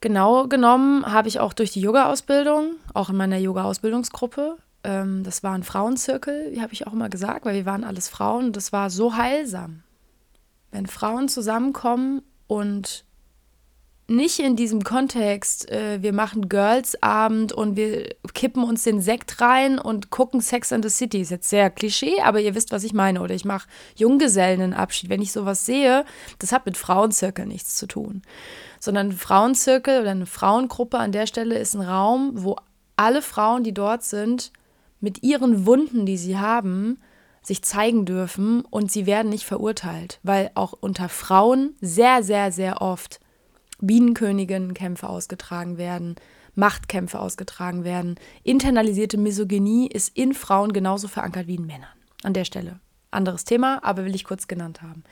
Genau 0.01 0.47
genommen 0.47 1.05
habe 1.11 1.29
ich 1.29 1.41
auch 1.41 1.53
durch 1.53 1.73
die 1.73 1.81
Yoga-Ausbildung, 1.81 2.77
auch 2.95 3.11
in 3.11 3.17
meiner 3.17 3.39
Yoga-Ausbildungsgruppe, 3.39 4.59
ähm, 4.85 5.25
das 5.25 5.43
war 5.43 5.55
ein 5.55 5.65
Frauenzirkel, 5.65 6.53
wie 6.53 6.63
habe 6.63 6.73
ich 6.73 6.87
auch 6.87 6.93
immer 6.93 7.09
gesagt, 7.09 7.45
weil 7.45 7.57
wir 7.57 7.67
waren 7.67 7.83
alles 7.83 8.09
Frauen 8.09 8.53
das 8.53 8.73
war 8.73 8.89
so 8.89 9.17
heilsam. 9.17 9.83
Wenn 10.71 10.87
Frauen 10.87 11.29
zusammenkommen 11.29 12.23
und 12.47 13.05
nicht 14.09 14.39
in 14.39 14.55
diesem 14.55 14.85
Kontext, 14.85 15.69
äh, 15.71 16.01
wir 16.01 16.13
machen 16.13 16.49
Girls-Abend 16.49 17.53
und 17.53 17.77
wir 17.77 18.09
kippen 18.35 18.63
uns 18.63 18.85
den 18.85 19.01
Sekt 19.01 19.41
rein 19.41 19.79
und 19.79 20.11
gucken 20.11 20.41
Sex 20.41 20.73
and 20.73 20.85
the 20.85 20.91
City. 20.91 21.21
Ist 21.21 21.31
jetzt 21.31 21.49
sehr 21.49 21.71
Klischee, 21.71 22.21
aber 22.23 22.41
ihr 22.41 22.55
wisst, 22.55 22.71
was 22.71 22.85
ich 22.85 22.93
meine. 22.93 23.21
Oder 23.21 23.35
ich 23.35 23.45
mache 23.45 23.69
Junggesellenabschied. 23.97 25.11
Wenn 25.11 25.23
ich 25.23 25.33
sowas 25.33 25.67
sehe, 25.67 26.05
das 26.39 26.53
hat 26.53 26.67
mit 26.67 26.77
Frauenzirkel 26.77 27.47
nichts 27.47 27.75
zu 27.77 27.87
tun. 27.87 28.23
Sondern 28.79 29.09
ein 29.09 29.13
Frauenzirkel 29.13 30.01
oder 30.01 30.13
eine 30.13 30.27
Frauengruppe 30.27 30.99
an 30.99 31.11
der 31.11 31.27
Stelle 31.27 31.59
ist 31.59 31.75
ein 31.75 31.83
Raum, 31.83 32.33
wo 32.35 32.57
alle 32.95 33.23
Frauen, 33.23 33.65
die 33.65 33.75
dort 33.75 34.05
sind, 34.05 34.53
mit 35.01 35.23
ihren 35.25 35.67
Wunden, 35.67 36.07
die 36.07 36.17
sie 36.17 36.39
haben, 36.39 37.01
sich 37.43 37.63
zeigen 37.63 38.07
dürfen 38.07 38.63
und 38.63 38.91
sie 38.91 39.07
werden 39.07 39.29
nicht 39.29 39.45
verurteilt, 39.45 40.21
weil 40.23 40.51
auch 40.55 40.73
unter 40.73 41.09
Frauen 41.09 41.75
sehr, 41.81 42.23
sehr, 42.23 42.51
sehr 42.51 42.81
oft 42.81 43.21
Bienenköniginnenkämpfe 43.81 45.09
ausgetragen 45.09 45.79
werden, 45.79 46.17
Machtkämpfe 46.55 47.21
ausgetragen 47.21 47.85
werden. 47.85 48.17
Internalisierte 48.43 49.19
Misogynie 49.19 49.89
ist 49.89 50.17
in 50.17 50.35
Frauen 50.35 50.73
genauso 50.73 51.09
verankert 51.09 51.47
wie 51.47 51.57
in 51.57 51.67
Männern. 51.67 51.89
An 52.23 52.33
der 52.33 52.45
Stelle. 52.45 52.81
Anderes 53.11 53.45
Thema, 53.45 53.85
aber 53.85 54.05
will 54.05 54.15
ich 54.15 54.25
kurz 54.25 54.49
genannt 54.49 54.83
haben. 54.83 55.05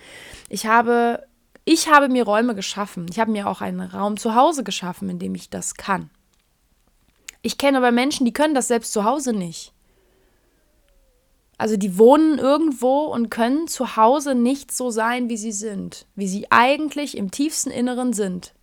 Ich 0.48 0.66
habe, 0.66 1.26
ich 1.64 1.88
habe 1.88 2.08
mir 2.08 2.24
Räume 2.24 2.54
geschaffen. 2.54 3.06
Ich 3.10 3.20
habe 3.20 3.30
mir 3.30 3.48
auch 3.48 3.60
einen 3.60 3.80
Raum 3.80 4.16
zu 4.16 4.34
Hause 4.34 4.64
geschaffen, 4.64 5.08
in 5.08 5.18
dem 5.18 5.34
ich 5.34 5.50
das 5.50 5.74
kann. 5.74 6.10
Ich 7.42 7.58
kenne 7.58 7.78
aber 7.78 7.92
Menschen, 7.92 8.24
die 8.24 8.32
können 8.32 8.54
das 8.54 8.68
selbst 8.68 8.92
zu 8.92 9.04
Hause 9.04 9.34
nicht. 9.34 9.74
Also 11.56 11.76
die 11.76 11.98
wohnen 11.98 12.38
irgendwo 12.38 13.04
und 13.04 13.30
können 13.30 13.68
zu 13.68 13.96
Hause 13.96 14.34
nicht 14.34 14.72
so 14.72 14.90
sein, 14.90 15.28
wie 15.28 15.36
sie 15.36 15.52
sind, 15.52 16.06
wie 16.16 16.26
sie 16.26 16.50
eigentlich 16.50 17.16
im 17.16 17.30
tiefsten 17.30 17.70
Inneren 17.70 18.12
sind. 18.12 18.54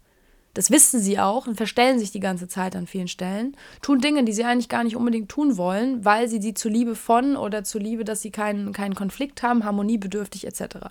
Das 0.54 0.70
wissen 0.70 1.00
sie 1.00 1.18
auch 1.18 1.48
und 1.48 1.56
verstellen 1.56 1.98
sich 1.98 2.12
die 2.12 2.20
ganze 2.20 2.50
Zeit 2.50 2.76
an 2.76 2.86
vielen 2.86 3.08
Stellen, 3.08 3.56
tun 3.82 4.00
Dinge, 4.00 4.26
die 4.26 4.34
sie 4.34 4.44
eigentlich 4.44 4.68
gar 4.68 4.84
nicht 4.84 4.98
unbedingt 4.98 5.30
tun 5.30 5.56
wollen, 5.56 6.04
weil 6.04 6.28
sie 6.28 6.40
die 6.40 6.54
zuliebe 6.54 6.96
von 6.96 7.38
oder 7.38 7.64
zuliebe, 7.64 8.04
dass 8.04 8.22
sie 8.22 8.32
keinen, 8.32 8.74
keinen 8.74 8.96
Konflikt 8.96 9.44
haben, 9.44 9.64
harmoniebedürftig 9.64 10.46
etc. 10.46 10.88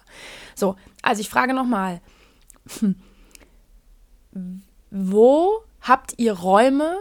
So, 0.55 0.77
also 1.03 1.21
ich 1.21 1.29
frage 1.29 1.53
nochmal, 1.53 2.01
wo 4.91 5.51
habt 5.83 6.15
ihr 6.17 6.33
Räume, 6.33 6.97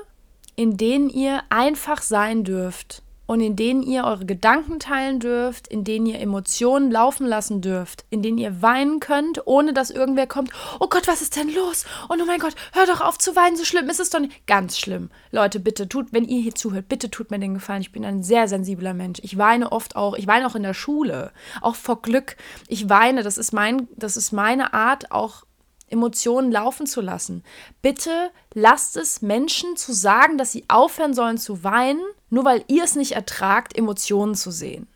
in 0.58 0.76
denen 0.76 1.10
ihr 1.10 1.44
einfach 1.50 2.02
sein 2.02 2.44
dürft? 2.44 3.04
Und 3.30 3.42
in 3.42 3.56
denen 3.56 3.84
ihr 3.84 4.06
eure 4.06 4.26
Gedanken 4.26 4.80
teilen 4.80 5.20
dürft, 5.20 5.68
in 5.68 5.84
denen 5.84 6.08
ihr 6.08 6.20
Emotionen 6.20 6.90
laufen 6.90 7.28
lassen 7.28 7.62
dürft, 7.62 8.04
in 8.10 8.24
denen 8.24 8.40
ihr 8.40 8.64
weinen 8.64 9.00
könnt, 9.00 9.46
ohne 9.46 9.72
dass 9.72 9.92
irgendwer 9.92 10.26
kommt, 10.26 10.52
oh 10.80 10.88
Gott, 10.88 11.08
was 11.08 11.22
ist 11.22 11.36
denn 11.36 11.54
los? 11.54 11.86
Und 12.08 12.20
oh 12.24 12.26
mein 12.26 12.40
Gott, 12.40 12.56
hör 12.74 12.88
doch 12.88 13.02
auf 13.02 13.20
zu 13.20 13.36
weinen, 13.36 13.56
so 13.56 13.66
schlimm 13.66 13.88
ist 13.88 14.00
es 14.00 14.10
doch 14.10 14.20
nicht. 14.20 14.48
Ganz 14.48 14.80
schlimm. 14.80 15.12
Leute, 15.30 15.60
bitte 15.60 15.88
tut, 15.88 16.12
wenn 16.12 16.26
ihr 16.26 16.42
hier 16.42 16.56
zuhört, 16.56 16.90
bitte 16.90 17.12
tut 17.12 17.30
mir 17.30 17.38
den 17.38 17.54
Gefallen. 17.54 17.82
Ich 17.82 17.92
bin 17.92 18.04
ein 18.04 18.24
sehr 18.24 18.48
sensibler 18.48 18.96
Mensch. 18.96 19.20
Ich 19.22 19.38
weine 19.38 19.72
oft 19.72 19.96
auch, 19.96 20.16
ich 20.16 20.26
weine 20.26 20.48
auch 20.48 20.56
in 20.56 20.64
der 20.64 20.74
Schule, 20.74 21.32
auch 21.62 21.76
vor 21.76 22.02
Glück. 22.02 22.36
Ich 22.68 22.90
weine, 22.90 23.22
das 23.22 23.38
ist 23.38 23.54
mein, 23.54 23.88
das 23.96 24.18
ist 24.18 24.32
meine 24.32 24.74
Art, 24.74 25.12
auch 25.12 25.44
Emotionen 25.92 26.52
laufen 26.52 26.86
zu 26.86 27.02
lassen. 27.02 27.44
Bitte 27.82 28.32
lasst 28.54 28.98
es 28.98 29.22
Menschen 29.22 29.76
zu 29.76 29.94
sagen, 29.94 30.38
dass 30.38 30.52
sie 30.52 30.66
aufhören 30.68 31.14
sollen 31.14 31.38
zu 31.38 31.64
weinen, 31.64 32.02
nur 32.30 32.46
weil 32.46 32.64
ihr 32.68 32.84
es 32.84 32.96
nicht 32.96 33.14
ertragt, 33.14 33.78
Emotionen 33.78 34.36
zu 34.36 34.52
sehen. 34.52 34.88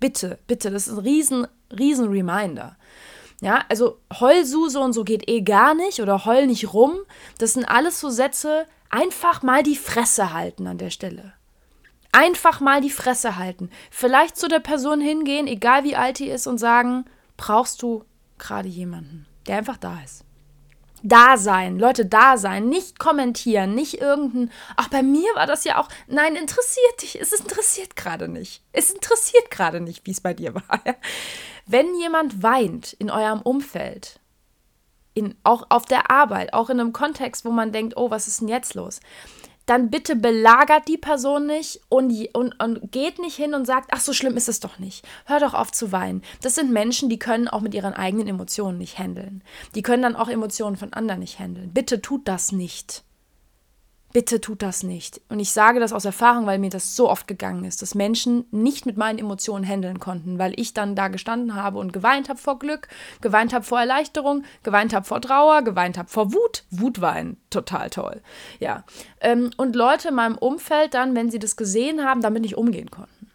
Bitte, 0.00 0.38
bitte, 0.46 0.70
das 0.70 0.88
ist 0.88 0.94
ein 0.94 1.04
riesen, 1.04 1.46
riesen 1.76 2.08
Reminder. 2.08 2.76
Ja, 3.42 3.64
also 3.68 3.98
Heulsuse 4.18 4.80
und 4.80 4.92
so 4.92 5.04
geht 5.04 5.28
eh 5.28 5.42
gar 5.42 5.74
nicht 5.74 6.00
oder 6.00 6.24
heul 6.24 6.46
nicht 6.46 6.72
rum. 6.72 6.98
Das 7.38 7.54
sind 7.54 7.64
alles 7.64 8.00
so 8.00 8.10
Sätze, 8.10 8.66
einfach 8.90 9.42
mal 9.42 9.62
die 9.62 9.76
Fresse 9.76 10.32
halten 10.32 10.66
an 10.66 10.78
der 10.78 10.90
Stelle. 10.90 11.32
Einfach 12.12 12.60
mal 12.60 12.80
die 12.80 12.90
Fresse 12.90 13.36
halten. 13.36 13.70
Vielleicht 13.90 14.36
zu 14.36 14.48
der 14.48 14.58
Person 14.58 15.00
hingehen, 15.00 15.46
egal 15.46 15.84
wie 15.84 15.96
alt 15.96 16.18
die 16.18 16.28
ist, 16.28 16.46
und 16.46 16.58
sagen, 16.58 17.04
brauchst 17.36 17.82
du 17.82 18.04
gerade 18.38 18.68
jemanden, 18.68 19.26
der 19.46 19.58
einfach 19.58 19.76
da 19.76 19.98
ist 20.04 20.24
da 21.02 21.36
sein, 21.36 21.78
Leute 21.78 22.06
da 22.06 22.36
sein, 22.36 22.68
nicht 22.68 22.98
kommentieren, 22.98 23.74
nicht 23.74 24.00
irgendein, 24.00 24.50
ach, 24.76 24.88
bei 24.88 25.02
mir 25.02 25.34
war 25.34 25.46
das 25.46 25.64
ja 25.64 25.78
auch, 25.78 25.88
nein, 26.06 26.36
interessiert 26.36 27.02
dich, 27.02 27.20
es 27.20 27.32
interessiert 27.32 27.96
gerade 27.96 28.28
nicht. 28.28 28.62
Es 28.72 28.90
interessiert 28.90 29.50
gerade 29.50 29.80
nicht, 29.80 30.06
wie 30.06 30.10
es 30.12 30.20
bei 30.20 30.34
dir 30.34 30.54
war. 30.68 30.80
Wenn 31.66 31.94
jemand 31.96 32.42
weint 32.42 32.92
in 32.94 33.10
eurem 33.10 33.40
Umfeld, 33.42 34.20
in, 35.14 35.34
auch 35.42 35.66
auf 35.70 35.84
der 35.84 36.10
Arbeit, 36.10 36.54
auch 36.54 36.70
in 36.70 36.80
einem 36.80 36.92
Kontext, 36.92 37.44
wo 37.44 37.50
man 37.50 37.72
denkt, 37.72 37.96
oh, 37.96 38.10
was 38.10 38.28
ist 38.28 38.40
denn 38.40 38.48
jetzt 38.48 38.74
los? 38.74 39.00
Dann 39.66 39.90
bitte 39.90 40.16
belagert 40.16 40.88
die 40.88 40.98
Person 40.98 41.46
nicht 41.46 41.80
und, 41.88 42.12
und, 42.34 42.60
und 42.60 42.92
geht 42.92 43.18
nicht 43.18 43.36
hin 43.36 43.54
und 43.54 43.66
sagt, 43.66 43.90
ach 43.92 44.00
so 44.00 44.12
schlimm 44.12 44.36
ist 44.36 44.48
es 44.48 44.60
doch 44.60 44.78
nicht. 44.78 45.06
Hör 45.26 45.40
doch 45.40 45.54
auf 45.54 45.70
zu 45.70 45.92
weinen. 45.92 46.22
Das 46.42 46.54
sind 46.54 46.72
Menschen, 46.72 47.08
die 47.08 47.18
können 47.18 47.48
auch 47.48 47.60
mit 47.60 47.74
ihren 47.74 47.94
eigenen 47.94 48.26
Emotionen 48.26 48.78
nicht 48.78 48.98
handeln. 48.98 49.42
Die 49.74 49.82
können 49.82 50.02
dann 50.02 50.16
auch 50.16 50.28
Emotionen 50.28 50.76
von 50.76 50.92
anderen 50.92 51.20
nicht 51.20 51.38
handeln. 51.38 51.72
Bitte 51.72 52.00
tut 52.02 52.26
das 52.26 52.52
nicht. 52.52 53.04
Bitte 54.12 54.40
tut 54.40 54.62
das 54.62 54.82
nicht. 54.82 55.20
Und 55.28 55.38
ich 55.38 55.52
sage 55.52 55.78
das 55.78 55.92
aus 55.92 56.04
Erfahrung, 56.04 56.44
weil 56.46 56.58
mir 56.58 56.70
das 56.70 56.96
so 56.96 57.08
oft 57.08 57.28
gegangen 57.28 57.64
ist, 57.64 57.80
dass 57.80 57.94
Menschen 57.94 58.44
nicht 58.50 58.84
mit 58.84 58.96
meinen 58.96 59.20
Emotionen 59.20 59.64
handeln 59.64 60.00
konnten, 60.00 60.38
weil 60.38 60.52
ich 60.58 60.74
dann 60.74 60.96
da 60.96 61.08
gestanden 61.08 61.54
habe 61.54 61.78
und 61.78 61.92
geweint 61.92 62.28
habe 62.28 62.38
vor 62.38 62.58
Glück, 62.58 62.88
geweint 63.20 63.52
habe 63.52 63.64
vor 63.64 63.78
Erleichterung, 63.78 64.44
geweint 64.64 64.94
habe 64.94 65.06
vor 65.06 65.20
Trauer, 65.20 65.62
geweint 65.62 65.96
habe 65.96 66.08
vor 66.08 66.32
Wut. 66.32 66.64
Wut 66.70 67.00
weinen, 67.00 67.36
total 67.50 67.88
toll. 67.90 68.20
Ja. 68.58 68.84
Ähm, 69.20 69.50
und 69.56 69.76
Leute 69.76 70.08
in 70.08 70.14
meinem 70.14 70.38
Umfeld 70.38 70.94
dann, 70.94 71.14
wenn 71.14 71.30
sie 71.30 71.38
das 71.38 71.56
gesehen 71.56 72.04
haben, 72.04 72.20
damit 72.20 72.42
nicht 72.42 72.56
umgehen 72.56 72.90
konnten. 72.90 73.30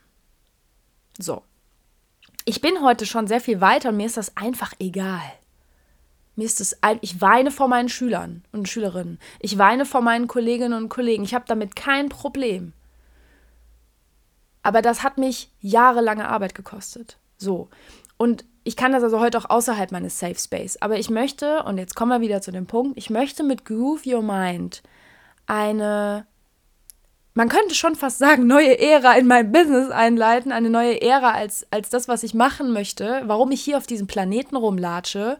So. 1.17 1.43
Ich 2.43 2.59
bin 2.61 2.81
heute 2.81 3.05
schon 3.05 3.27
sehr 3.27 3.41
viel 3.41 3.61
weiter 3.61 3.89
und 3.89 3.97
mir 3.97 4.05
ist 4.05 4.17
das 4.17 4.35
einfach 4.35 4.73
egal. 4.79 5.21
Mir 6.35 6.45
ist 6.45 6.59
es 6.59 6.77
ich 7.01 7.21
weine 7.21 7.51
vor 7.51 7.67
meinen 7.67 7.89
Schülern 7.89 8.43
und 8.51 8.67
Schülerinnen. 8.67 9.19
Ich 9.39 9.57
weine 9.57 9.85
vor 9.85 10.01
meinen 10.01 10.27
Kolleginnen 10.27 10.73
und 10.73 10.89
Kollegen. 10.89 11.23
Ich 11.23 11.33
habe 11.33 11.45
damit 11.47 11.75
kein 11.75 12.09
Problem. 12.09 12.73
Aber 14.61 14.81
das 14.81 15.03
hat 15.03 15.17
mich 15.17 15.51
jahrelange 15.61 16.27
Arbeit 16.27 16.55
gekostet. 16.55 17.17
So. 17.37 17.69
Und 18.17 18.45
ich 18.63 18.75
kann 18.75 18.91
das 18.91 19.03
also 19.03 19.19
heute 19.19 19.37
auch 19.37 19.49
außerhalb 19.49 19.91
meines 19.91 20.19
Safe 20.19 20.35
Space. 20.35 20.77
Aber 20.81 20.97
ich 20.97 21.09
möchte, 21.09 21.63
und 21.63 21.77
jetzt 21.77 21.95
kommen 21.95 22.11
wir 22.11 22.21
wieder 22.27 22.41
zu 22.41 22.51
dem 22.51 22.65
Punkt, 22.65 22.97
ich 22.97 23.09
möchte 23.09 23.43
mit 23.43 23.65
Groove 23.65 24.05
Your 24.05 24.23
Mind 24.23 24.81
eine 25.45 26.25
man 27.37 27.49
könnte 27.49 27.75
schon 27.75 27.95
fast 27.95 28.17
sagen, 28.17 28.47
neue 28.47 28.79
Ära 28.79 29.17
in 29.17 29.27
mein 29.27 29.51
Business 29.51 29.91
einleiten, 29.91 30.53
eine 30.53 30.69
neue 30.69 31.01
Ära 31.01 31.31
als, 31.33 31.67
als 31.69 31.89
das, 31.89 32.07
was 32.07 32.23
ich 32.23 32.33
machen 32.33 32.71
möchte, 32.71 33.23
warum 33.25 33.51
ich 33.51 33.61
hier 33.61 33.77
auf 33.77 33.87
diesem 33.87 34.07
Planeten 34.07 34.55
rumlatsche. 34.55 35.37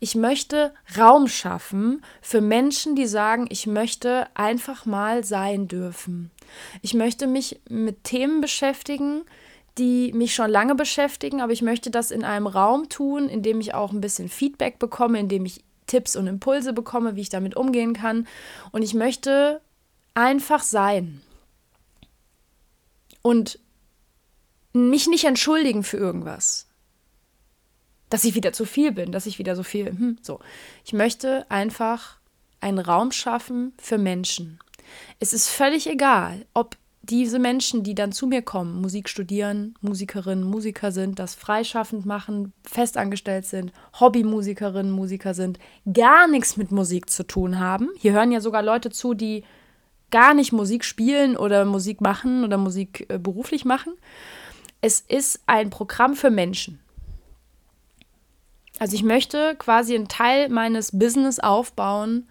Ich 0.00 0.14
möchte 0.14 0.72
Raum 0.98 1.28
schaffen 1.28 2.02
für 2.22 2.40
Menschen, 2.40 2.96
die 2.96 3.06
sagen, 3.06 3.46
ich 3.50 3.66
möchte 3.66 4.26
einfach 4.32 4.86
mal 4.86 5.22
sein 5.22 5.68
dürfen. 5.68 6.30
Ich 6.80 6.94
möchte 6.94 7.26
mich 7.26 7.60
mit 7.68 8.04
Themen 8.04 8.40
beschäftigen, 8.40 9.26
die 9.76 10.14
mich 10.14 10.34
schon 10.34 10.50
lange 10.50 10.74
beschäftigen, 10.74 11.42
aber 11.42 11.52
ich 11.52 11.60
möchte 11.60 11.90
das 11.90 12.10
in 12.10 12.24
einem 12.24 12.46
Raum 12.46 12.88
tun, 12.88 13.28
in 13.28 13.42
dem 13.42 13.60
ich 13.60 13.74
auch 13.74 13.92
ein 13.92 14.00
bisschen 14.00 14.30
Feedback 14.30 14.78
bekomme, 14.78 15.20
in 15.20 15.28
dem 15.28 15.44
ich 15.44 15.62
Tipps 15.86 16.16
und 16.16 16.26
Impulse 16.26 16.72
bekomme, 16.72 17.16
wie 17.16 17.20
ich 17.20 17.28
damit 17.28 17.54
umgehen 17.54 17.92
kann. 17.92 18.26
Und 18.72 18.80
ich 18.80 18.94
möchte 18.94 19.60
einfach 20.14 20.62
sein 20.62 21.20
und 23.24 23.58
mich 24.74 25.08
nicht 25.08 25.24
entschuldigen 25.24 25.82
für 25.82 25.96
irgendwas. 25.96 26.68
Dass 28.10 28.24
ich 28.24 28.34
wieder 28.34 28.52
zu 28.52 28.66
viel 28.66 28.92
bin, 28.92 29.12
dass 29.12 29.24
ich 29.26 29.38
wieder 29.38 29.56
so 29.56 29.62
viel. 29.62 29.86
Hm, 29.86 30.18
so. 30.20 30.40
Ich 30.84 30.92
möchte 30.92 31.50
einfach 31.50 32.18
einen 32.60 32.78
Raum 32.78 33.12
schaffen 33.12 33.72
für 33.78 33.96
Menschen. 33.96 34.58
Es 35.20 35.32
ist 35.32 35.48
völlig 35.48 35.88
egal, 35.88 36.44
ob 36.52 36.76
diese 37.00 37.38
Menschen, 37.38 37.82
die 37.82 37.94
dann 37.94 38.12
zu 38.12 38.26
mir 38.26 38.42
kommen, 38.42 38.80
Musik 38.80 39.08
studieren, 39.08 39.74
Musikerinnen, 39.80 40.44
Musiker 40.44 40.92
sind, 40.92 41.18
das 41.18 41.34
freischaffend 41.34 42.04
machen, 42.04 42.52
festangestellt 42.62 43.46
sind, 43.46 43.72
Hobbymusikerinnen, 43.98 44.92
Musiker 44.92 45.32
sind, 45.32 45.58
gar 45.92 46.28
nichts 46.28 46.56
mit 46.58 46.72
Musik 46.72 47.08
zu 47.08 47.26
tun 47.26 47.58
haben. 47.58 47.88
Hier 47.96 48.12
hören 48.12 48.32
ja 48.32 48.40
sogar 48.40 48.62
Leute 48.62 48.90
zu, 48.90 49.14
die 49.14 49.44
gar 50.14 50.32
nicht 50.32 50.52
Musik 50.52 50.84
spielen 50.84 51.36
oder 51.36 51.64
Musik 51.64 52.00
machen 52.00 52.44
oder 52.44 52.56
Musik 52.56 53.04
äh, 53.08 53.18
beruflich 53.18 53.64
machen. 53.64 53.94
Es 54.80 55.00
ist 55.00 55.40
ein 55.46 55.70
Programm 55.70 56.14
für 56.14 56.30
Menschen. 56.30 56.78
Also 58.78 58.94
ich 58.94 59.02
möchte 59.02 59.56
quasi 59.58 59.96
einen 59.96 60.06
Teil 60.06 60.50
meines 60.50 60.96
Business 60.96 61.40
aufbauen 61.40 62.28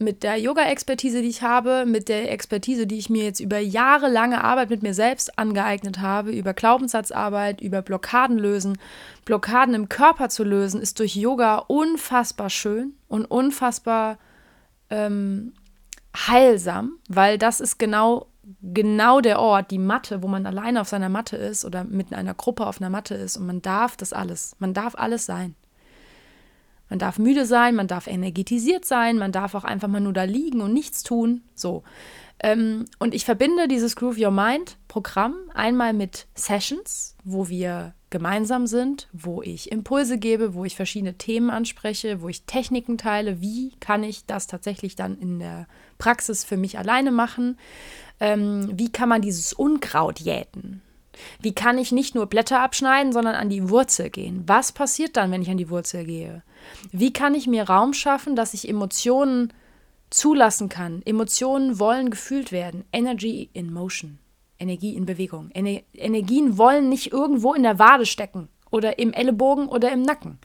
mit 0.00 0.24
der 0.24 0.38
Yoga-Expertise, 0.38 1.22
die 1.22 1.28
ich 1.28 1.42
habe, 1.42 1.84
mit 1.86 2.08
der 2.08 2.32
Expertise, 2.32 2.88
die 2.88 2.98
ich 2.98 3.10
mir 3.10 3.22
jetzt 3.22 3.38
über 3.38 3.60
jahrelange 3.60 4.42
Arbeit 4.42 4.70
mit 4.70 4.82
mir 4.82 4.94
selbst 4.94 5.38
angeeignet 5.38 6.00
habe, 6.00 6.32
über 6.32 6.52
Glaubenssatzarbeit, 6.52 7.60
über 7.60 7.80
Blockaden 7.80 8.38
lösen. 8.38 8.76
Blockaden 9.24 9.74
im 9.74 9.88
Körper 9.88 10.30
zu 10.30 10.42
lösen, 10.42 10.82
ist 10.82 10.98
durch 10.98 11.14
Yoga 11.14 11.58
unfassbar 11.68 12.50
schön 12.50 12.94
und 13.06 13.24
unfassbar 13.26 14.18
ähm, 14.88 15.52
heilsam, 16.16 16.98
weil 17.08 17.38
das 17.38 17.60
ist 17.60 17.78
genau 17.78 18.26
genau 18.62 19.20
der 19.20 19.38
Ort, 19.38 19.70
die 19.70 19.78
Matte, 19.78 20.22
wo 20.22 20.28
man 20.28 20.46
alleine 20.46 20.80
auf 20.80 20.88
seiner 20.88 21.08
Matte 21.08 21.36
ist 21.36 21.64
oder 21.64 21.84
mit 21.84 22.12
einer 22.12 22.34
Gruppe 22.34 22.66
auf 22.66 22.80
einer 22.80 22.90
Matte 22.90 23.14
ist 23.14 23.36
und 23.36 23.46
man 23.46 23.62
darf 23.62 23.96
das 23.96 24.12
alles. 24.12 24.56
Man 24.58 24.74
darf 24.74 24.94
alles 24.96 25.26
sein. 25.26 25.54
Man 26.88 26.98
darf 26.98 27.18
müde 27.18 27.46
sein, 27.46 27.76
man 27.76 27.86
darf 27.86 28.08
energetisiert 28.08 28.84
sein, 28.84 29.16
man 29.16 29.30
darf 29.30 29.54
auch 29.54 29.62
einfach 29.62 29.86
mal 29.86 30.00
nur 30.00 30.12
da 30.12 30.24
liegen 30.24 30.60
und 30.60 30.72
nichts 30.72 31.04
tun. 31.04 31.42
So. 31.54 31.84
Ähm, 32.42 32.86
und 32.98 33.14
ich 33.14 33.24
verbinde 33.24 33.68
dieses 33.68 33.94
Groove 33.94 34.18
Your 34.18 34.32
Mind 34.32 34.76
Programm 34.88 35.36
einmal 35.54 35.92
mit 35.92 36.26
Sessions, 36.34 37.16
wo 37.22 37.48
wir 37.48 37.94
gemeinsam 38.08 38.66
sind, 38.66 39.08
wo 39.12 39.40
ich 39.40 39.70
Impulse 39.70 40.18
gebe, 40.18 40.54
wo 40.54 40.64
ich 40.64 40.74
verschiedene 40.74 41.14
Themen 41.14 41.50
anspreche, 41.50 42.22
wo 42.22 42.28
ich 42.28 42.44
Techniken 42.44 42.98
teile. 42.98 43.40
Wie 43.40 43.72
kann 43.78 44.02
ich 44.02 44.26
das 44.26 44.48
tatsächlich 44.48 44.96
dann 44.96 45.16
in 45.16 45.38
der 45.38 45.68
Praxis 46.00 46.44
für 46.44 46.56
mich 46.56 46.78
alleine 46.78 47.12
machen? 47.12 47.56
Ähm, 48.18 48.68
wie 48.74 48.90
kann 48.90 49.08
man 49.08 49.22
dieses 49.22 49.52
Unkraut 49.52 50.18
jäten? 50.18 50.82
Wie 51.40 51.54
kann 51.54 51.78
ich 51.78 51.92
nicht 51.92 52.16
nur 52.16 52.26
Blätter 52.26 52.60
abschneiden, 52.60 53.12
sondern 53.12 53.36
an 53.36 53.48
die 53.48 53.70
Wurzel 53.70 54.10
gehen? 54.10 54.42
Was 54.46 54.72
passiert 54.72 55.16
dann, 55.16 55.30
wenn 55.30 55.42
ich 55.42 55.50
an 55.50 55.58
die 55.58 55.70
Wurzel 55.70 56.04
gehe? 56.04 56.42
Wie 56.90 57.12
kann 57.12 57.34
ich 57.34 57.46
mir 57.46 57.64
Raum 57.64 57.92
schaffen, 57.92 58.34
dass 58.34 58.54
ich 58.54 58.68
Emotionen 58.68 59.52
zulassen 60.10 60.68
kann. 60.68 61.02
Emotionen 61.04 61.78
wollen 61.78 62.10
gefühlt 62.10 62.52
werden. 62.52 62.84
Energy 62.92 63.48
in 63.52 63.72
motion. 63.72 64.18
Energie 64.58 64.94
in 64.94 65.06
Bewegung. 65.06 65.50
Ener 65.52 65.80
Energien 65.94 66.58
wollen 66.58 66.88
nicht 66.88 67.12
irgendwo 67.12 67.54
in 67.54 67.62
der 67.62 67.78
Wade 67.78 68.04
stecken 68.04 68.48
oder 68.70 68.98
im 68.98 69.12
Ellenbogen 69.12 69.68
oder 69.68 69.90
im 69.90 70.02
Nacken. 70.02 70.38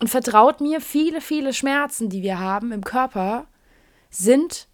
Und 0.00 0.08
vertraut 0.08 0.60
mir, 0.60 0.80
viele, 0.80 1.20
viele 1.20 1.52
Schmerzen, 1.52 2.08
die 2.08 2.22
wir 2.22 2.38
haben 2.38 2.72
im 2.72 2.82
Körper, 2.82 3.46
sind 4.12 4.68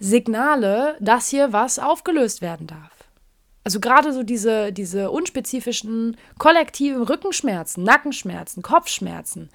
Signale, 0.00 0.96
dass 0.98 1.28
hier 1.28 1.52
was 1.52 1.78
aufgelöst 1.78 2.40
werden 2.40 2.66
darf. 2.66 2.90
Also 3.62 3.78
gerade 3.78 4.12
so 4.12 4.22
diese, 4.22 4.72
diese 4.72 5.10
unspezifischen 5.10 6.16
kollektiven 6.38 7.02
Rückenschmerzen, 7.02 7.84
Nackenschmerzen, 7.84 8.62
Kopfschmerzen, 8.62 9.50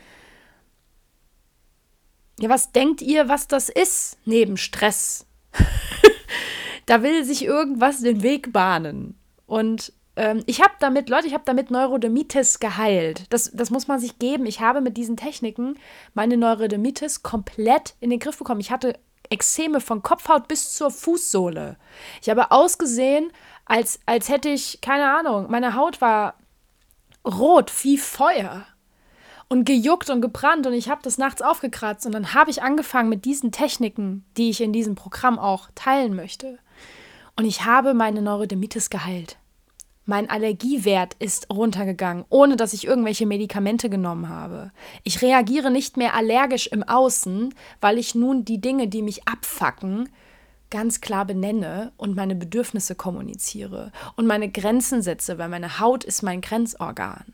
ja, 2.39 2.49
was 2.49 2.71
denkt 2.71 3.01
ihr, 3.01 3.29
was 3.29 3.47
das 3.47 3.69
ist 3.69 4.17
neben 4.25 4.57
Stress? 4.57 5.25
da 6.85 7.01
will 7.01 7.23
sich 7.23 7.45
irgendwas 7.45 8.01
den 8.01 8.23
Weg 8.23 8.51
bahnen. 8.51 9.17
Und 9.47 9.93
ähm, 10.17 10.43
ich 10.45 10.61
habe 10.61 10.73
damit, 10.79 11.09
Leute, 11.09 11.27
ich 11.27 11.33
habe 11.33 11.45
damit 11.45 11.71
Neurodermitis 11.71 12.59
geheilt. 12.59 13.25
Das, 13.29 13.51
das 13.53 13.69
muss 13.69 13.87
man 13.87 13.99
sich 13.99 14.19
geben. 14.19 14.45
Ich 14.45 14.59
habe 14.59 14.81
mit 14.81 14.97
diesen 14.97 15.17
Techniken 15.17 15.77
meine 16.13 16.35
Neurodermitis 16.35 17.23
komplett 17.23 17.95
in 18.01 18.09
den 18.09 18.19
Griff 18.19 18.37
bekommen. 18.37 18.59
Ich 18.59 18.71
hatte 18.71 18.99
Ekzeme 19.29 19.81
von 19.81 20.03
Kopfhaut 20.03 20.47
bis 20.47 20.73
zur 20.73 20.91
Fußsohle. 20.91 21.77
Ich 22.21 22.29
habe 22.29 22.51
ausgesehen, 22.51 23.31
als, 23.65 23.99
als 24.05 24.29
hätte 24.29 24.49
ich, 24.49 24.79
keine 24.81 25.17
Ahnung, 25.17 25.47
meine 25.49 25.75
Haut 25.75 26.01
war 26.01 26.35
rot 27.25 27.71
wie 27.83 27.97
Feuer 27.97 28.65
und 29.47 29.65
gejuckt 29.65 30.09
und 30.09 30.21
gebrannt 30.21 30.67
und 30.67 30.73
ich 30.73 30.89
habe 30.89 31.01
das 31.03 31.17
nachts 31.17 31.41
aufgekratzt 31.41 32.05
und 32.05 32.11
dann 32.11 32.33
habe 32.33 32.51
ich 32.51 32.63
angefangen 32.63 33.09
mit 33.09 33.25
diesen 33.25 33.51
Techniken, 33.51 34.25
die 34.37 34.49
ich 34.49 34.61
in 34.61 34.73
diesem 34.73 34.95
Programm 34.95 35.39
auch 35.39 35.69
teilen 35.75 36.15
möchte. 36.15 36.59
Und 37.35 37.45
ich 37.45 37.65
habe 37.65 37.93
meine 37.93 38.21
Neurodermitis 38.21 38.89
geheilt. 38.89 39.37
Mein 40.07 40.29
Allergiewert 40.29 41.15
ist 41.17 41.49
runtergegangen, 41.49 42.25
ohne 42.29 42.57
dass 42.57 42.73
ich 42.73 42.85
irgendwelche 42.85 43.25
Medikamente 43.25 43.89
genommen 43.89 44.29
habe. 44.29 44.71
Ich 45.03 45.21
reagiere 45.23 45.71
nicht 45.71 45.97
mehr 45.97 46.13
allergisch 46.13 46.67
im 46.67 46.83
Außen, 46.83 47.55
weil 47.81 47.97
ich 47.97 48.13
nun 48.13 48.45
die 48.45 48.61
Dinge, 48.61 48.87
die 48.87 49.01
mich 49.01 49.27
abfacken, 49.27 50.09
ganz 50.69 51.01
klar 51.01 51.25
benenne 51.25 51.91
und 51.97 52.15
meine 52.15 52.35
Bedürfnisse 52.35 52.93
kommuniziere 52.93 53.91
und 54.15 54.27
meine 54.27 54.51
Grenzen 54.51 55.01
setze, 55.01 55.39
weil 55.39 55.49
meine 55.49 55.79
Haut 55.79 56.03
ist 56.03 56.21
mein 56.21 56.41
Grenzorgan. 56.41 57.33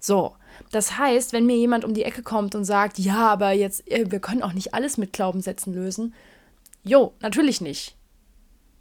So, 0.00 0.34
das 0.72 0.98
heißt, 0.98 1.32
wenn 1.32 1.46
mir 1.46 1.56
jemand 1.56 1.84
um 1.84 1.94
die 1.94 2.04
Ecke 2.04 2.22
kommt 2.22 2.54
und 2.54 2.64
sagt, 2.64 2.98
ja, 2.98 3.28
aber 3.28 3.52
jetzt, 3.52 3.88
äh, 3.90 4.10
wir 4.10 4.18
können 4.18 4.42
auch 4.42 4.54
nicht 4.54 4.74
alles 4.74 4.98
mit 4.98 5.12
Glaubenssätzen 5.12 5.72
lösen. 5.72 6.14
Jo, 6.82 7.12
natürlich 7.20 7.60
nicht. 7.60 7.94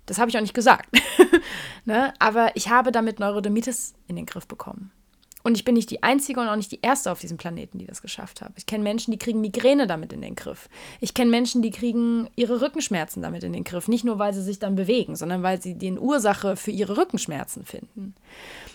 Das 0.09 0.17
habe 0.17 0.29
ich 0.29 0.37
auch 0.37 0.41
nicht 0.41 0.55
gesagt. 0.55 0.89
ne? 1.85 2.13
Aber 2.17 2.55
ich 2.55 2.69
habe 2.69 2.91
damit 2.91 3.19
Neurodermitis 3.19 3.93
in 4.07 4.15
den 4.15 4.25
Griff 4.25 4.47
bekommen. 4.47 4.91
Und 5.41 5.55
ich 5.55 5.63
bin 5.63 5.75
nicht 5.75 5.89
die 5.89 6.03
Einzige 6.03 6.41
und 6.41 6.47
auch 6.47 6.55
nicht 6.55 6.71
die 6.71 6.81
Erste 6.81 7.11
auf 7.11 7.19
diesem 7.19 7.37
Planeten, 7.37 7.77
die 7.77 7.85
das 7.85 8.01
geschafft 8.01 8.41
hat. 8.41 8.51
Ich 8.57 8.65
kenne 8.65 8.83
Menschen, 8.83 9.11
die 9.11 9.17
kriegen 9.17 9.39
Migräne 9.39 9.87
damit 9.87 10.11
in 10.11 10.21
den 10.21 10.35
Griff. 10.35 10.67
Ich 10.99 11.13
kenne 11.13 11.31
Menschen, 11.31 11.61
die 11.61 11.71
kriegen 11.71 12.29
ihre 12.35 12.59
Rückenschmerzen 12.59 13.21
damit 13.21 13.43
in 13.43 13.53
den 13.53 13.63
Griff. 13.63 13.87
Nicht 13.87 14.03
nur, 14.03 14.19
weil 14.19 14.33
sie 14.33 14.41
sich 14.41 14.59
dann 14.59 14.75
bewegen, 14.75 15.15
sondern 15.15 15.41
weil 15.41 15.61
sie 15.61 15.75
die 15.75 15.93
Ursache 15.93 16.57
für 16.57 16.71
ihre 16.71 16.97
Rückenschmerzen 16.97 17.65
finden. 17.65 18.15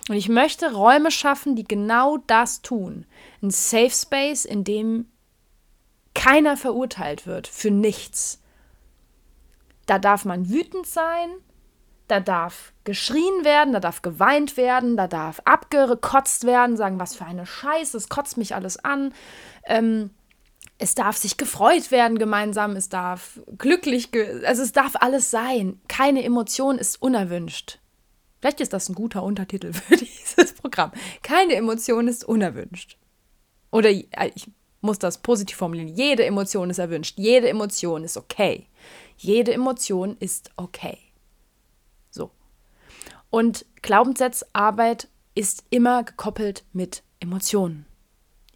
Und 0.09 0.15
ich 0.17 0.29
möchte 0.29 0.73
Räume 0.73 1.11
schaffen, 1.11 1.55
die 1.55 1.65
genau 1.65 2.17
das 2.27 2.63
tun. 2.63 3.05
Ein 3.43 3.51
Safe 3.51 3.91
Space, 3.91 4.47
in 4.47 4.65
dem 4.65 5.07
keiner 6.15 6.57
verurteilt 6.57 7.27
wird 7.27 7.47
für 7.47 7.71
nichts. 7.71 8.41
Da 9.87 9.99
darf 9.99 10.25
man 10.25 10.49
wütend 10.49 10.87
sein, 10.87 11.31
da 12.09 12.21
darf 12.21 12.73
geschrien 12.85 13.45
werden, 13.45 13.73
da 13.73 13.81
darf 13.81 14.03
geweint 14.03 14.57
werden, 14.57 14.97
da 14.97 15.07
darf 15.07 15.41
abgekotzt 15.45 16.45
werden, 16.45 16.77
sagen, 16.77 17.01
was 17.01 17.17
für 17.17 17.25
eine 17.25 17.47
Scheiße, 17.47 17.97
es 17.97 18.09
kotzt 18.09 18.37
mich 18.37 18.55
alles 18.55 18.83
an. 18.85 19.15
Ähm, 19.65 20.11
es 20.79 20.95
darf 20.95 21.17
sich 21.17 21.37
gefreut 21.37 21.91
werden 21.91 22.19
gemeinsam, 22.19 22.77
es 22.77 22.89
darf 22.89 23.41
glücklich, 23.59 24.11
ge 24.11 24.45
also 24.45 24.63
es 24.63 24.73
darf 24.73 24.97
alles 25.01 25.31
sein. 25.31 25.81
Keine 25.89 26.25
Emotion 26.25 26.79
ist 26.79 27.01
unerwünscht. 27.01 27.79
Vielleicht 28.41 28.61
ist 28.61 28.73
das 28.73 28.89
ein 28.89 28.95
guter 28.95 29.23
Untertitel 29.23 29.73
für 29.73 29.97
dieses 29.97 30.53
Programm. 30.55 30.93
Keine 31.23 31.55
Emotion 31.55 32.09
ist 32.09 32.25
unerwünscht. 32.25 32.99
Oder 33.71 33.91
äh, 33.91 34.31
ich 34.35 34.51
muss 34.83 34.99
das 34.99 35.19
positiv 35.19 35.57
formulieren. 35.57 35.89
Jede 35.89 36.27
Emotion 36.27 36.69
ist 36.69 36.79
erwünscht. 36.79 37.19
Jede 37.19 37.49
Emotion 37.49 38.05
ist 38.05 38.19
okay. 38.19 38.69
Jede 39.17 39.53
Emotion 39.53 40.17
ist 40.19 40.51
okay. 40.57 40.99
So. 42.11 42.31
Und 43.31 43.67
Glaubenssatzarbeit 43.83 45.09
ist 45.35 45.65
immer 45.71 46.05
gekoppelt 46.05 46.65
mit 46.73 47.03
Emotionen. 47.21 47.87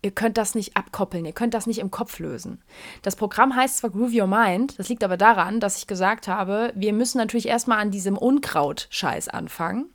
Ihr 0.01 0.13
könnt 0.13 0.39
das 0.39 0.55
nicht 0.55 0.77
abkoppeln, 0.77 1.25
ihr 1.25 1.33
könnt 1.33 1.55
das 1.55 1.67
nicht 1.67 1.81
im 1.81 1.91
Kopf 1.91 2.21
lösen. 2.21 2.63
Das 3.03 3.17
Programm 3.17 3.57
heißt 3.57 3.79
zwar 3.79 3.91
Groove 3.91 4.15
Your 4.15 4.29
Mind, 4.29 4.79
das 4.79 4.89
liegt 4.89 5.03
aber 5.03 5.17
daran, 5.17 5.59
dass 5.59 5.79
ich 5.79 5.89
gesagt 5.89 6.29
habe, 6.29 6.73
wir 6.77 6.93
müssen 6.93 7.19
natürlich 7.19 7.49
erstmal 7.49 7.81
an 7.81 7.91
diesem 7.91 8.17
Unkraut-Scheiß 8.17 9.29
anfangen. 9.29 9.87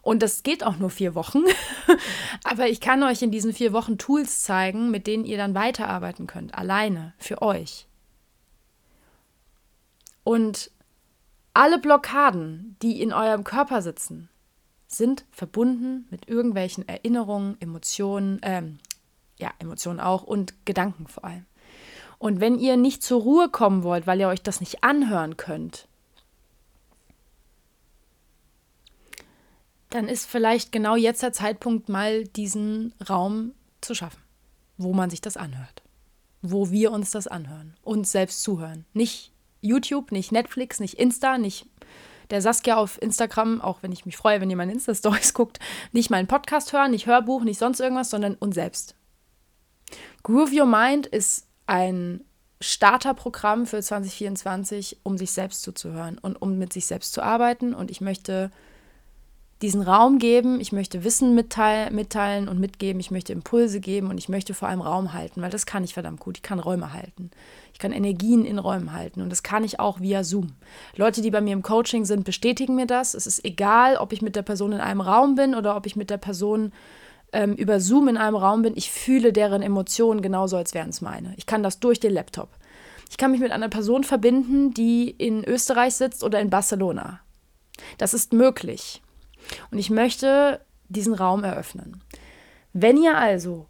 Und 0.00 0.22
das 0.22 0.42
geht 0.42 0.64
auch 0.64 0.78
nur 0.78 0.90
vier 0.90 1.14
Wochen. 1.14 1.44
aber 2.44 2.68
ich 2.68 2.80
kann 2.80 3.02
euch 3.02 3.22
in 3.22 3.30
diesen 3.30 3.52
vier 3.52 3.72
Wochen 3.72 3.98
Tools 3.98 4.42
zeigen, 4.42 4.90
mit 4.90 5.06
denen 5.06 5.24
ihr 5.24 5.36
dann 5.36 5.54
weiterarbeiten 5.54 6.26
könnt, 6.26 6.54
alleine, 6.54 7.12
für 7.18 7.40
euch. 7.42 7.86
Und 10.24 10.70
alle 11.54 11.78
Blockaden, 11.78 12.76
die 12.82 13.00
in 13.02 13.12
eurem 13.12 13.44
Körper 13.44 13.82
sitzen, 13.82 14.28
sind 14.86 15.24
verbunden 15.30 16.06
mit 16.10 16.28
irgendwelchen 16.28 16.86
Erinnerungen, 16.88 17.56
Emotionen, 17.60 18.40
ähm, 18.42 18.78
ja, 19.38 19.50
Emotionen 19.58 20.00
auch 20.00 20.22
und 20.22 20.64
Gedanken 20.64 21.06
vor 21.06 21.24
allem. 21.24 21.46
Und 22.18 22.40
wenn 22.40 22.58
ihr 22.58 22.76
nicht 22.76 23.02
zur 23.02 23.22
Ruhe 23.22 23.48
kommen 23.48 23.82
wollt, 23.82 24.06
weil 24.06 24.20
ihr 24.20 24.28
euch 24.28 24.42
das 24.42 24.60
nicht 24.60 24.84
anhören 24.84 25.36
könnt, 25.36 25.88
dann 29.90 30.08
ist 30.08 30.26
vielleicht 30.26 30.72
genau 30.72 30.96
jetzt 30.96 31.22
der 31.22 31.32
Zeitpunkt, 31.32 31.88
mal 31.88 32.24
diesen 32.24 32.94
Raum 33.08 33.52
zu 33.80 33.94
schaffen, 33.94 34.22
wo 34.78 34.92
man 34.92 35.10
sich 35.10 35.20
das 35.20 35.36
anhört. 35.36 35.82
Wo 36.40 36.70
wir 36.70 36.92
uns 36.92 37.10
das 37.10 37.26
anhören, 37.26 37.74
uns 37.82 38.10
selbst 38.12 38.42
zuhören. 38.42 38.84
Nicht 38.94 39.32
YouTube, 39.62 40.12
nicht 40.12 40.32
Netflix, 40.32 40.78
nicht 40.78 40.98
Insta, 40.98 41.38
nicht 41.38 41.66
der 42.30 42.42
Saskia 42.42 42.76
auf 42.76 43.00
Instagram, 43.00 43.60
auch 43.60 43.82
wenn 43.82 43.92
ich 43.92 44.06
mich 44.06 44.16
freue, 44.16 44.40
wenn 44.40 44.50
ihr 44.50 44.56
meine 44.56 44.72
Insta-Stories 44.72 45.34
guckt, 45.34 45.58
nicht 45.92 46.10
meinen 46.10 46.28
Podcast 46.28 46.72
hören, 46.72 46.90
nicht 46.90 47.06
Hörbuch, 47.06 47.44
nicht 47.44 47.58
sonst 47.58 47.80
irgendwas, 47.80 48.10
sondern 48.10 48.34
uns 48.34 48.54
selbst. 48.54 48.94
Groove 50.22 50.52
Your 50.52 50.66
Mind 50.66 51.06
ist 51.06 51.46
ein 51.66 52.24
Starterprogramm 52.60 53.66
für 53.66 53.82
2024, 53.82 54.98
um 55.02 55.18
sich 55.18 55.32
selbst 55.32 55.62
zuzuhören 55.62 56.18
und 56.18 56.40
um 56.40 56.58
mit 56.58 56.72
sich 56.72 56.86
selbst 56.86 57.12
zu 57.12 57.22
arbeiten. 57.22 57.74
Und 57.74 57.90
ich 57.90 58.00
möchte 58.00 58.50
diesen 59.62 59.82
Raum 59.82 60.18
geben, 60.18 60.60
ich 60.60 60.72
möchte 60.72 61.04
Wissen 61.04 61.34
mitteilen, 61.34 61.94
mitteilen 61.94 62.48
und 62.48 62.58
mitgeben, 62.58 62.98
ich 62.98 63.12
möchte 63.12 63.32
Impulse 63.32 63.80
geben 63.80 64.10
und 64.10 64.18
ich 64.18 64.28
möchte 64.28 64.54
vor 64.54 64.68
allem 64.68 64.80
Raum 64.80 65.12
halten, 65.12 65.40
weil 65.40 65.50
das 65.50 65.66
kann 65.66 65.84
ich 65.84 65.94
verdammt 65.94 66.18
gut. 66.18 66.38
Ich 66.38 66.42
kann 66.42 66.58
Räume 66.58 66.92
halten. 66.92 67.30
Ich 67.72 67.78
kann 67.78 67.92
Energien 67.92 68.44
in 68.44 68.58
Räumen 68.58 68.92
halten 68.92 69.22
und 69.22 69.30
das 69.30 69.42
kann 69.42 69.62
ich 69.62 69.78
auch 69.78 70.00
via 70.00 70.24
Zoom. 70.24 70.48
Leute, 70.96 71.22
die 71.22 71.30
bei 71.30 71.40
mir 71.40 71.52
im 71.52 71.62
Coaching 71.62 72.04
sind, 72.04 72.24
bestätigen 72.24 72.74
mir 72.74 72.86
das. 72.86 73.14
Es 73.14 73.26
ist 73.26 73.44
egal, 73.44 73.96
ob 73.96 74.12
ich 74.12 74.20
mit 74.20 74.34
der 74.34 74.42
Person 74.42 74.72
in 74.72 74.80
einem 74.80 75.00
Raum 75.00 75.36
bin 75.36 75.54
oder 75.54 75.76
ob 75.76 75.86
ich 75.86 75.94
mit 75.94 76.10
der 76.10 76.18
Person 76.18 76.72
ähm, 77.32 77.54
über 77.54 77.78
Zoom 77.78 78.08
in 78.08 78.16
einem 78.16 78.36
Raum 78.36 78.62
bin. 78.62 78.76
Ich 78.76 78.90
fühle 78.90 79.32
deren 79.32 79.62
Emotionen 79.62 80.22
genauso, 80.22 80.56
als 80.56 80.74
wären 80.74 80.90
es 80.90 81.00
meine. 81.00 81.34
Ich 81.36 81.46
kann 81.46 81.62
das 81.62 81.78
durch 81.78 82.00
den 82.00 82.12
Laptop. 82.12 82.50
Ich 83.10 83.16
kann 83.16 83.30
mich 83.30 83.40
mit 83.40 83.52
einer 83.52 83.68
Person 83.68 84.04
verbinden, 84.04 84.72
die 84.72 85.10
in 85.10 85.44
Österreich 85.44 85.94
sitzt 85.94 86.24
oder 86.24 86.40
in 86.40 86.50
Barcelona. 86.50 87.20
Das 87.98 88.14
ist 88.14 88.32
möglich. 88.32 89.01
Und 89.70 89.78
ich 89.78 89.90
möchte 89.90 90.64
diesen 90.88 91.14
Raum 91.14 91.44
eröffnen. 91.44 92.02
Wenn 92.72 92.96
ihr 92.96 93.16
also 93.16 93.66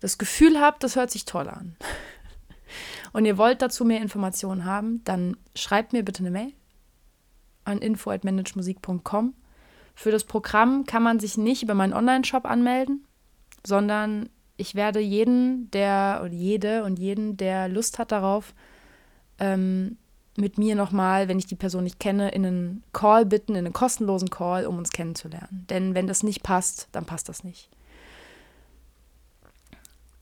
das 0.00 0.18
Gefühl 0.18 0.60
habt, 0.60 0.82
das 0.82 0.96
hört 0.96 1.10
sich 1.10 1.24
toll 1.24 1.48
an, 1.48 1.76
und 3.12 3.24
ihr 3.24 3.38
wollt 3.38 3.62
dazu 3.62 3.84
mehr 3.84 4.00
Informationen 4.00 4.64
haben, 4.64 5.02
dann 5.04 5.36
schreibt 5.54 5.92
mir 5.92 6.04
bitte 6.04 6.20
eine 6.20 6.30
Mail 6.30 6.52
an 7.64 7.78
info@managemusik.com. 7.78 9.34
Für 9.94 10.10
das 10.10 10.24
Programm 10.24 10.84
kann 10.84 11.02
man 11.02 11.18
sich 11.20 11.38
nicht 11.38 11.62
über 11.62 11.74
meinen 11.74 11.94
Online-Shop 11.94 12.44
anmelden, 12.44 13.06
sondern 13.66 14.28
ich 14.56 14.74
werde 14.74 15.00
jeden, 15.00 15.70
der 15.70 16.20
oder 16.22 16.32
jede 16.32 16.84
und 16.84 16.98
jeden, 16.98 17.36
der 17.36 17.68
Lust 17.68 17.98
hat 17.98 18.12
darauf, 18.12 18.54
ähm, 19.38 19.98
mit 20.38 20.58
mir 20.58 20.74
nochmal, 20.74 21.28
wenn 21.28 21.38
ich 21.38 21.46
die 21.46 21.56
Person 21.56 21.84
nicht 21.84 22.00
kenne, 22.00 22.30
in 22.30 22.46
einen 22.46 22.82
Call 22.92 23.26
bitten, 23.26 23.52
in 23.52 23.64
einen 23.64 23.72
kostenlosen 23.72 24.30
Call, 24.30 24.66
um 24.66 24.78
uns 24.78 24.90
kennenzulernen. 24.90 25.66
Denn 25.70 25.94
wenn 25.94 26.06
das 26.06 26.22
nicht 26.22 26.42
passt, 26.42 26.88
dann 26.92 27.04
passt 27.04 27.28
das 27.28 27.44
nicht. 27.44 27.70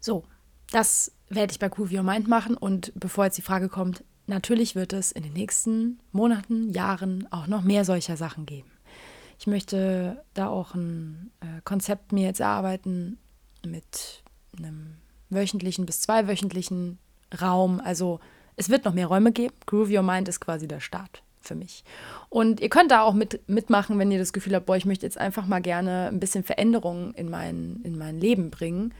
So, 0.00 0.24
das 0.70 1.12
werde 1.28 1.52
ich 1.52 1.58
bei 1.58 1.70
Cool 1.76 1.94
Your 1.94 2.02
Mind 2.02 2.28
machen. 2.28 2.56
Und 2.56 2.92
bevor 2.94 3.24
jetzt 3.24 3.38
die 3.38 3.42
Frage 3.42 3.68
kommt, 3.68 4.04
natürlich 4.26 4.74
wird 4.74 4.92
es 4.92 5.12
in 5.12 5.22
den 5.22 5.32
nächsten 5.32 5.98
Monaten, 6.12 6.70
Jahren 6.70 7.26
auch 7.30 7.46
noch 7.46 7.62
mehr 7.62 7.84
solcher 7.84 8.16
Sachen 8.16 8.46
geben. 8.46 8.70
Ich 9.38 9.46
möchte 9.46 10.22
da 10.34 10.48
auch 10.48 10.74
ein 10.74 11.30
äh, 11.40 11.60
Konzept 11.64 12.12
mir 12.12 12.24
jetzt 12.24 12.40
erarbeiten 12.40 13.18
mit 13.64 14.22
einem 14.56 14.96
wöchentlichen 15.30 15.86
bis 15.86 16.00
zweiwöchentlichen 16.00 16.98
Raum. 17.40 17.80
Also 17.80 18.20
es 18.56 18.70
wird 18.70 18.84
noch 18.84 18.94
mehr 18.94 19.06
Räume 19.06 19.32
geben. 19.32 19.54
Groove 19.66 19.90
Your 19.90 20.02
Mind 20.02 20.28
ist 20.28 20.40
quasi 20.40 20.68
der 20.68 20.80
Start 20.80 21.22
für 21.40 21.54
mich. 21.54 21.84
Und 22.28 22.60
ihr 22.60 22.70
könnt 22.70 22.90
da 22.90 23.02
auch 23.02 23.14
mit, 23.14 23.48
mitmachen, 23.48 23.98
wenn 23.98 24.10
ihr 24.10 24.18
das 24.18 24.32
Gefühl 24.32 24.54
habt, 24.54 24.66
boah, 24.66 24.76
ich 24.76 24.86
möchte 24.86 25.06
jetzt 25.06 25.18
einfach 25.18 25.46
mal 25.46 25.60
gerne 25.60 26.08
ein 26.08 26.20
bisschen 26.20 26.44
Veränderungen 26.44 27.14
in 27.14 27.28
mein, 27.28 27.80
in 27.84 27.98
mein 27.98 28.18
Leben 28.18 28.50
bringen. 28.50 28.94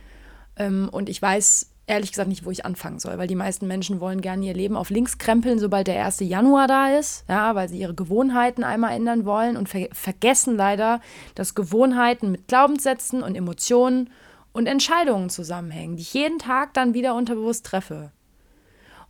Ähm, 0.57 0.89
und 0.91 1.09
ich 1.09 1.21
weiß 1.21 1.71
ehrlich 1.87 2.13
gesagt 2.13 2.29
nicht, 2.29 2.45
wo 2.45 2.51
ich 2.51 2.65
anfangen 2.65 2.99
soll, 2.99 3.19
weil 3.19 3.27
die 3.27 3.35
meisten 3.35 3.67
Menschen 3.67 4.01
wollen 4.01 4.21
gerne 4.21 4.47
ihr 4.47 4.55
Leben 4.55 4.77
auf 4.77 4.91
links 4.91 5.19
krempeln, 5.19 5.59
sobald 5.59 5.87
der 5.87 6.05
1. 6.05 6.21
Januar 6.21 6.67
da 6.67 6.97
ist, 6.97 7.25
ja, 7.29 7.55
weil 7.55 7.69
sie 7.69 7.79
ihre 7.79 7.95
Gewohnheiten 7.95 8.65
einmal 8.65 8.95
ändern 8.95 9.27
wollen 9.27 9.57
und 9.57 9.69
ver 9.69 9.89
vergessen 9.93 10.57
leider, 10.57 11.01
dass 11.35 11.55
Gewohnheiten 11.55 12.31
mit 12.31 12.49
Glaubenssätzen 12.49 13.23
und 13.23 13.35
Emotionen 13.35 14.11
und 14.53 14.67
Entscheidungen 14.67 15.29
zusammenhängen, 15.29 15.97
die 15.97 16.03
ich 16.03 16.15
jeden 16.15 16.39
Tag 16.39 16.73
dann 16.75 16.95
wieder 16.95 17.15
unterbewusst 17.15 17.67
treffe. 17.67 18.13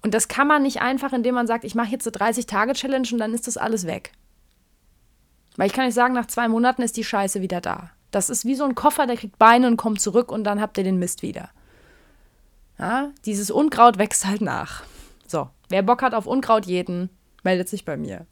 Und 0.05 0.13
das 0.13 0.29
kann 0.29 0.47
man 0.47 0.63
nicht 0.63 0.83
einfach, 0.83 1.15
indem 1.15 1.35
man 1.35 1.47
sagt, 1.47 1.65
ich 1.65 1.75
mache 1.75 1.89
jetzt 1.89 2.07
eine 2.07 2.31
30-Tage-Challenge 2.31 3.09
und 3.13 3.19
dann 3.19 3.33
ist 3.33 3.47
das 3.47 3.57
alles 3.57 3.87
weg. 3.87 4.13
Weil 5.57 5.67
ich 5.67 5.73
kann 5.73 5.87
nicht 5.87 5.95
sagen, 5.95 6.13
nach 6.13 6.27
zwei 6.27 6.47
Monaten 6.47 6.83
ist 6.83 6.99
die 6.99 7.05
Scheiße 7.05 7.41
wieder 7.41 7.63
da. 7.63 7.91
Das 8.11 8.29
ist 8.29 8.45
wie 8.45 8.55
so 8.55 8.65
ein 8.65 8.75
Koffer, 8.75 9.07
der 9.07 9.17
kriegt 9.17 9.39
Beine 9.39 9.67
und 9.67 9.79
kommt 9.79 10.03
zurück 10.03 10.31
und 10.31 10.45
dann 10.45 10.61
habt 10.61 10.77
ihr 10.77 10.85
den 10.85 10.99
Mist 10.99 11.23
wieder. 11.23 11.49
Ja, 12.79 13.13
dieses 13.25 13.51
Unkraut 13.51 13.97
wächst 13.97 14.27
halt 14.27 14.43
nach. 14.43 14.83
So, 15.27 15.49
wer 15.71 15.83
Bock 15.83 16.03
hat 16.03 16.15
auf 16.15 16.27
Unkraut 16.27 16.67
jeden, 16.67 17.09
meldet 17.43 17.71
sich 17.71 17.87
bei 17.87 17.97
mir. 17.97 18.27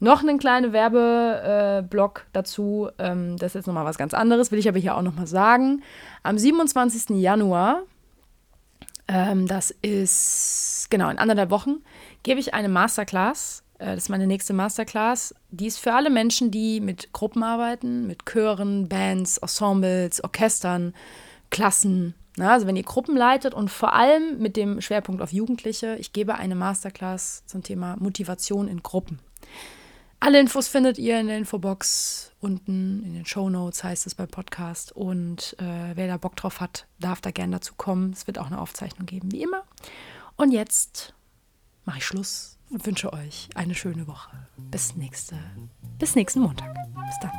Noch 0.00 0.22
einen 0.22 0.38
kleinen 0.38 0.72
Werbeblock 0.72 2.20
äh, 2.20 2.30
dazu. 2.32 2.88
Ähm, 2.98 3.36
das 3.36 3.50
ist 3.50 3.54
jetzt 3.54 3.66
nochmal 3.66 3.84
was 3.84 3.98
ganz 3.98 4.14
anderes, 4.14 4.50
will 4.50 4.58
ich 4.58 4.68
aber 4.68 4.78
hier 4.78 4.96
auch 4.96 5.02
nochmal 5.02 5.26
sagen. 5.26 5.82
Am 6.22 6.38
27. 6.38 7.20
Januar, 7.20 7.82
ähm, 9.12 9.46
das 9.46 9.70
ist 9.82 10.86
genau 10.90 11.10
in 11.10 11.18
anderthalb 11.18 11.50
Wochen, 11.50 11.82
gebe 12.22 12.40
ich 12.40 12.54
eine 12.54 12.68
Masterclass. 12.68 13.62
Äh, 13.78 13.94
das 13.94 14.04
ist 14.04 14.08
meine 14.08 14.26
nächste 14.26 14.54
Masterclass. 14.54 15.34
Die 15.50 15.66
ist 15.66 15.78
für 15.78 15.92
alle 15.92 16.10
Menschen, 16.10 16.50
die 16.50 16.80
mit 16.80 17.12
Gruppen 17.12 17.42
arbeiten, 17.42 18.06
mit 18.06 18.24
Chören, 18.24 18.88
Bands, 18.88 19.38
Ensembles, 19.38 20.24
Orchestern, 20.24 20.94
Klassen, 21.50 22.14
na, 22.36 22.52
also 22.52 22.66
wenn 22.66 22.76
ihr 22.76 22.82
Gruppen 22.82 23.16
leitet 23.16 23.52
und 23.52 23.70
vor 23.70 23.92
allem 23.92 24.38
mit 24.38 24.56
dem 24.56 24.80
Schwerpunkt 24.80 25.20
auf 25.20 25.32
Jugendliche, 25.32 25.96
ich 25.98 26.14
gebe 26.14 26.36
eine 26.36 26.54
Masterclass 26.54 27.44
zum 27.46 27.62
Thema 27.62 27.96
Motivation 27.98 28.68
in 28.68 28.82
Gruppen. 28.82 29.18
Alle 30.22 30.38
Infos 30.38 30.68
findet 30.68 30.98
ihr 30.98 31.18
in 31.18 31.26
der 31.26 31.36
Infobox 31.36 32.30
unten 32.38 33.02
in 33.02 33.12
den 33.12 33.26
Show 33.26 33.50
Notes 33.50 33.82
heißt 33.82 34.06
es 34.06 34.14
bei 34.14 34.24
Podcast. 34.24 34.92
Und 34.92 35.56
äh, 35.58 35.96
wer 35.96 36.06
da 36.06 36.16
Bock 36.16 36.36
drauf 36.36 36.60
hat, 36.60 36.86
darf 37.00 37.20
da 37.20 37.32
gerne 37.32 37.56
dazu 37.56 37.74
kommen. 37.76 38.12
Es 38.12 38.28
wird 38.28 38.38
auch 38.38 38.46
eine 38.46 38.60
Aufzeichnung 38.60 39.06
geben, 39.06 39.32
wie 39.32 39.42
immer. 39.42 39.64
Und 40.36 40.52
jetzt 40.52 41.12
mache 41.84 41.98
ich 41.98 42.06
Schluss 42.06 42.56
und 42.70 42.86
wünsche 42.86 43.12
euch 43.12 43.48
eine 43.56 43.74
schöne 43.74 44.06
Woche. 44.06 44.30
Bis 44.56 44.94
nächste, 44.94 45.36
bis 45.98 46.14
nächsten 46.14 46.38
Montag. 46.38 46.72
Bis 46.72 47.18
dann. 47.20 47.32